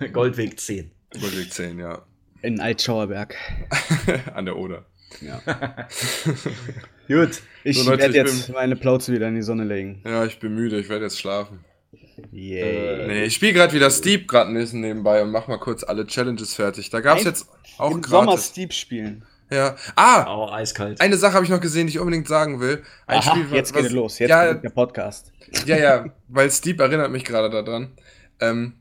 äh, 0.00 0.08
Goldweg 0.10 0.60
10. 0.60 0.90
Überlegt 1.14 1.54
10, 1.54 1.78
ja. 1.78 2.02
In 2.42 2.60
Altschauerberg. 2.60 3.34
An 4.34 4.44
der 4.44 4.56
Oder. 4.56 4.86
Ja. 5.20 5.40
Gut. 7.08 7.42
Ich 7.64 7.78
So, 7.82 7.90
werde 7.90 8.14
jetzt 8.16 8.46
bin- 8.46 8.54
meine 8.54 8.76
Plauze 8.76 9.12
wieder 9.12 9.28
in 9.28 9.34
die 9.34 9.42
Sonne 9.42 9.64
legen. 9.64 10.02
Ja, 10.04 10.24
ich 10.24 10.38
bin 10.38 10.54
müde, 10.54 10.78
ich 10.78 10.88
werde 10.88 11.04
jetzt 11.04 11.18
schlafen. 11.18 11.64
Yay. 12.32 13.06
Nee, 13.06 13.24
ich 13.24 13.34
spiele 13.34 13.52
gerade 13.54 13.72
wieder 13.72 13.90
Steep 13.90 14.28
gerade 14.28 14.50
ein 14.50 14.54
bisschen 14.54 14.80
nebenbei 14.80 15.22
und 15.22 15.30
mach 15.30 15.48
mal 15.48 15.58
kurz 15.58 15.82
alle 15.84 16.06
Challenges 16.06 16.54
fertig. 16.54 16.90
Da 16.90 17.00
gab's 17.00 17.22
Ein- 17.22 17.26
jetzt 17.28 17.48
auch 17.78 17.90
Im 17.92 18.02
Sommer 18.02 18.26
gratis. 18.32 18.48
Steep 18.48 18.72
spielen. 18.72 19.24
Ja. 19.52 19.74
Ah, 19.96 20.24
Auch 20.26 20.52
eiskalt. 20.52 21.00
eine 21.00 21.16
Sache 21.16 21.34
habe 21.34 21.44
ich 21.44 21.50
noch 21.50 21.60
gesehen, 21.60 21.88
die 21.88 21.94
ich 21.94 21.98
unbedingt 21.98 22.28
sagen 22.28 22.60
will. 22.60 22.84
Ein 23.08 23.18
Aha, 23.18 23.30
Spiel, 23.32 23.46
jetzt 23.56 23.72
geht 23.74 23.86
es 23.86 23.90
los. 23.92 24.18
Jetzt 24.20 24.30
ja, 24.30 24.54
der 24.54 24.70
Podcast. 24.70 25.32
Ja, 25.66 25.76
ja, 25.76 26.04
weil 26.28 26.50
Steep 26.52 26.78
erinnert 26.78 27.10
mich 27.10 27.24
gerade 27.24 27.50
daran. 27.50 27.90
Ähm, 28.40 28.74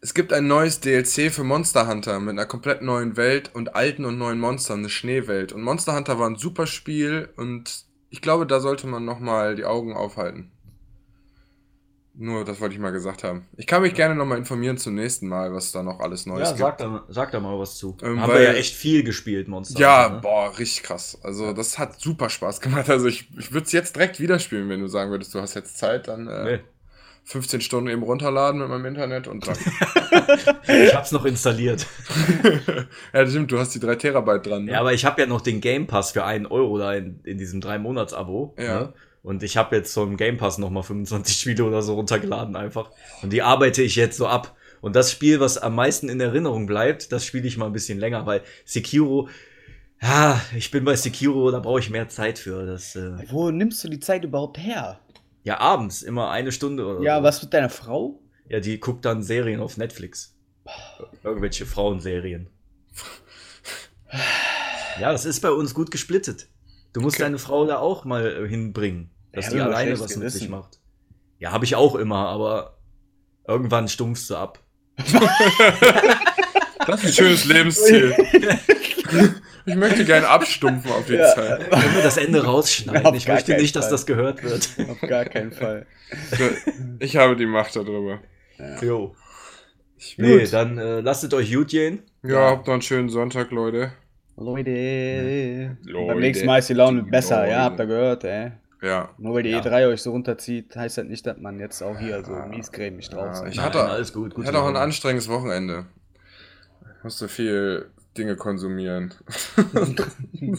es 0.00 0.14
gibt 0.14 0.32
ein 0.32 0.46
neues 0.46 0.80
DLC 0.80 1.30
für 1.30 1.44
Monster 1.44 1.86
Hunter 1.86 2.20
mit 2.20 2.30
einer 2.30 2.46
komplett 2.46 2.80
neuen 2.82 3.16
Welt 3.16 3.50
und 3.54 3.74
alten 3.74 4.04
und 4.04 4.16
neuen 4.18 4.40
Monstern, 4.40 4.78
eine 4.80 4.88
Schneewelt. 4.88 5.52
Und 5.52 5.62
Monster 5.62 5.94
Hunter 5.94 6.18
war 6.18 6.28
ein 6.28 6.36
super 6.36 6.66
Spiel 6.66 7.28
und 7.36 7.84
ich 8.08 8.22
glaube, 8.22 8.46
da 8.46 8.60
sollte 8.60 8.86
man 8.86 9.04
nochmal 9.04 9.54
die 9.56 9.64
Augen 9.64 9.94
aufhalten. 9.94 10.50
Nur, 12.12 12.44
das 12.44 12.60
wollte 12.60 12.74
ich 12.74 12.80
mal 12.80 12.90
gesagt 12.90 13.22
haben. 13.24 13.46
Ich 13.56 13.66
kann 13.66 13.82
mich 13.82 13.94
gerne 13.94 14.14
nochmal 14.14 14.36
informieren 14.38 14.76
zum 14.76 14.94
nächsten 14.94 15.28
Mal, 15.28 15.54
was 15.54 15.70
da 15.72 15.82
noch 15.82 16.00
alles 16.00 16.26
Neues 16.26 16.48
Ja, 16.50 16.50
gibt. 16.50 16.58
sag 16.60 16.78
da, 16.78 17.04
sag 17.08 17.30
da 17.30 17.40
mal 17.40 17.58
was 17.58 17.76
zu. 17.76 17.96
Ähm, 18.02 18.20
Haben 18.20 18.32
weil- 18.32 18.40
wir 18.40 18.46
ja 18.48 18.54
echt 18.54 18.74
viel 18.74 19.04
gespielt, 19.04 19.48
Monster. 19.48 19.78
Ja, 19.78 20.04
Hunter, 20.04 20.14
ne? 20.16 20.20
boah, 20.22 20.58
richtig 20.58 20.82
krass. 20.82 21.18
Also, 21.22 21.52
das 21.52 21.78
hat 21.78 22.00
super 22.00 22.28
Spaß 22.28 22.60
gemacht. 22.60 22.90
Also, 22.90 23.06
ich, 23.06 23.28
ich 23.38 23.52
würde 23.52 23.64
es 23.66 23.72
jetzt 23.72 23.94
direkt 23.96 24.18
wieder 24.18 24.38
spielen, 24.38 24.68
wenn 24.68 24.80
du 24.80 24.88
sagen 24.88 25.10
würdest, 25.12 25.34
du 25.34 25.40
hast 25.40 25.54
jetzt 25.54 25.78
Zeit, 25.78 26.08
dann 26.08 26.26
äh, 26.26 26.44
Nee. 26.56 26.60
15 27.24 27.60
Stunden 27.60 27.90
eben 27.90 28.02
runterladen 28.02 28.60
mit 28.60 28.68
meinem 28.68 28.86
Internet 28.86 29.28
und 29.28 29.46
dann. 29.46 29.56
Ich 30.66 30.94
hab's 30.94 31.12
noch 31.12 31.24
installiert. 31.24 31.86
ja, 33.12 33.22
das 33.22 33.30
stimmt, 33.30 33.50
du 33.50 33.58
hast 33.58 33.74
die 33.74 33.80
3 33.80 33.96
Terabyte 33.96 34.46
dran. 34.46 34.64
Ne? 34.64 34.72
Ja, 34.72 34.80
aber 34.80 34.92
ich 34.92 35.04
habe 35.04 35.20
ja 35.20 35.26
noch 35.26 35.40
den 35.40 35.60
Game 35.60 35.86
Pass 35.86 36.12
für 36.12 36.24
einen 36.24 36.46
Euro 36.46 36.78
da 36.78 36.94
in, 36.94 37.20
in 37.24 37.38
diesem 37.38 37.60
3-Monats-Abo. 37.60 38.54
Ja. 38.58 38.80
Ne? 38.80 38.92
Und 39.22 39.42
ich 39.42 39.56
habe 39.56 39.76
jetzt 39.76 39.92
vom 39.92 40.16
Game 40.16 40.36
Pass 40.36 40.58
nochmal 40.58 40.82
25 40.82 41.36
Spiele 41.36 41.64
oder 41.64 41.82
so 41.82 41.94
runtergeladen 41.94 42.56
einfach. 42.56 42.90
Und 43.22 43.32
die 43.32 43.42
arbeite 43.42 43.82
ich 43.82 43.96
jetzt 43.96 44.16
so 44.16 44.26
ab. 44.26 44.56
Und 44.80 44.96
das 44.96 45.12
Spiel, 45.12 45.40
was 45.40 45.58
am 45.58 45.74
meisten 45.74 46.08
in 46.08 46.20
Erinnerung 46.20 46.66
bleibt, 46.66 47.12
das 47.12 47.24
spiele 47.24 47.46
ich 47.46 47.58
mal 47.58 47.66
ein 47.66 47.72
bisschen 47.72 47.98
länger, 47.98 48.24
weil 48.24 48.42
Sekiro, 48.64 49.28
ja, 50.00 50.40
ich 50.56 50.70
bin 50.70 50.84
bei 50.84 50.96
Sekiro, 50.96 51.50
da 51.50 51.58
brauche 51.58 51.80
ich 51.80 51.90
mehr 51.90 52.08
Zeit 52.08 52.38
für. 52.38 52.64
Das, 52.64 52.96
äh, 52.96 53.12
Wo 53.28 53.50
nimmst 53.50 53.84
du 53.84 53.88
die 53.88 54.00
Zeit 54.00 54.24
überhaupt 54.24 54.58
her? 54.58 54.98
Ja, 55.42 55.58
abends, 55.58 56.02
immer 56.02 56.30
eine 56.30 56.52
Stunde 56.52 56.86
oder 56.86 57.02
Ja, 57.02 57.18
so. 57.18 57.22
was 57.24 57.42
mit 57.42 57.52
deiner 57.54 57.70
Frau? 57.70 58.20
Ja, 58.48 58.60
die 58.60 58.78
guckt 58.80 59.04
dann 59.04 59.22
Serien 59.22 59.60
auf 59.60 59.76
Netflix. 59.76 60.36
Irgendwelche 61.22 61.66
Frauenserien. 61.66 62.48
Ja, 65.00 65.12
das 65.12 65.24
ist 65.24 65.40
bei 65.40 65.50
uns 65.50 65.72
gut 65.74 65.90
gesplittet. 65.90 66.48
Du 66.92 67.00
musst 67.00 67.16
Okay. 67.16 67.24
deine 67.24 67.38
Frau 67.38 67.64
da 67.66 67.78
auch 67.78 68.04
mal 68.04 68.26
äh, 68.44 68.48
hinbringen, 68.48 69.10
dass 69.32 69.46
Ja, 69.46 69.52
die 69.52 69.60
alleine 69.60 69.98
was 70.00 70.16
mit 70.16 70.30
sich 70.32 70.48
macht. 70.48 70.80
Ja, 71.38 71.52
habe 71.52 71.64
ich 71.64 71.76
auch 71.76 71.94
immer, 71.94 72.26
aber 72.28 72.76
irgendwann 73.46 73.88
stumpfst 73.88 74.28
du 74.30 74.36
ab. 74.36 74.58
Das 76.86 77.04
ist 77.04 77.06
ein 77.08 77.12
schönes 77.12 77.44
Lebensziel. 77.44 78.14
ich 79.70 79.76
möchte 79.76 80.04
gerne 80.04 80.28
abstumpfen 80.28 80.90
auf 80.92 81.06
die 81.06 81.14
Ja. 81.14 81.34
Zeit. 81.34 81.70
Können 81.70 81.94
wir 81.94 82.02
das 82.02 82.16
Ende 82.16 82.44
rausschneiden? 82.44 83.04
Auf 83.06 83.14
ich 83.16 83.26
möchte 83.28 83.54
nicht, 83.56 83.74
dass 83.76 83.86
Fall. 83.86 83.92
das 83.92 84.06
gehört 84.06 84.42
wird. 84.42 84.68
Auf 84.88 85.00
gar 85.00 85.24
keinen 85.24 85.52
Fall. 85.52 85.86
Ich 86.98 87.16
habe 87.16 87.36
die 87.36 87.46
Macht 87.46 87.74
darüber. 87.76 88.20
Jo. 88.82 89.14
Ich, 89.96 90.16
Nee, 90.18 90.38
Gut. 90.40 90.52
dann 90.52 90.78
äh, 90.78 91.00
lasst 91.00 91.32
euch 91.34 91.52
gut 91.52 91.68
gehen. 91.68 92.02
ja, 92.22 92.50
habt 92.50 92.66
noch 92.66 92.72
einen 92.74 92.82
schönen 92.82 93.08
Sonntag, 93.10 93.50
Leute. 93.50 93.92
Leute. 94.36 95.76
Leute. 95.84 96.06
Beim 96.06 96.18
nächsten 96.20 96.46
Mal 96.46 96.58
ist 96.58 96.68
die 96.70 96.74
Laune 96.74 97.02
Die 97.02 97.10
besser, 97.10 97.40
Leute. 97.40 97.50
ja, 97.50 97.58
habt 97.64 97.78
ihr 97.80 97.86
gehört, 97.86 98.24
ey. 98.24 98.52
Ja. 98.82 99.10
Nur 99.18 99.34
weil 99.34 99.42
die 99.42 99.50
Ja. 99.50 99.60
E3 99.60 99.88
euch 99.88 100.00
so 100.00 100.12
runterzieht, 100.12 100.74
heißt 100.74 100.96
das 100.96 101.04
nicht, 101.04 101.26
dass 101.26 101.36
man 101.36 101.58
jetzt 101.60 101.82
auch 101.82 101.98
hier 101.98 102.24
so 102.24 102.32
miesgrämig 102.48 103.10
drauf 103.10 103.26
Ja, 103.26 103.34
sein 103.34 103.50
ich 103.50 103.56
Nein, 103.56 103.66
hatte, 103.66 103.84
alles 103.84 104.12
gut, 104.14 104.34
gute 104.34 104.48
hatte 104.48 104.58
auch 104.62 104.68
ein 104.68 104.76
anstrengendes 104.76 105.28
Wochenende. 105.28 105.84
Musste 107.02 107.28
viel 107.28 107.90
Dinge 108.16 108.36
konsumieren. 108.36 109.14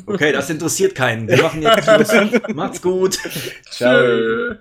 Okay, 0.06 0.32
das 0.32 0.50
interessiert 0.50 0.94
keinen. 0.94 1.28
Wir 1.28 1.42
machen 1.42 1.62
jetzt 1.64 1.86
Schluss. 1.86 2.42
Macht's 2.54 2.82
gut. 2.82 3.18
Ciao. 3.72 4.56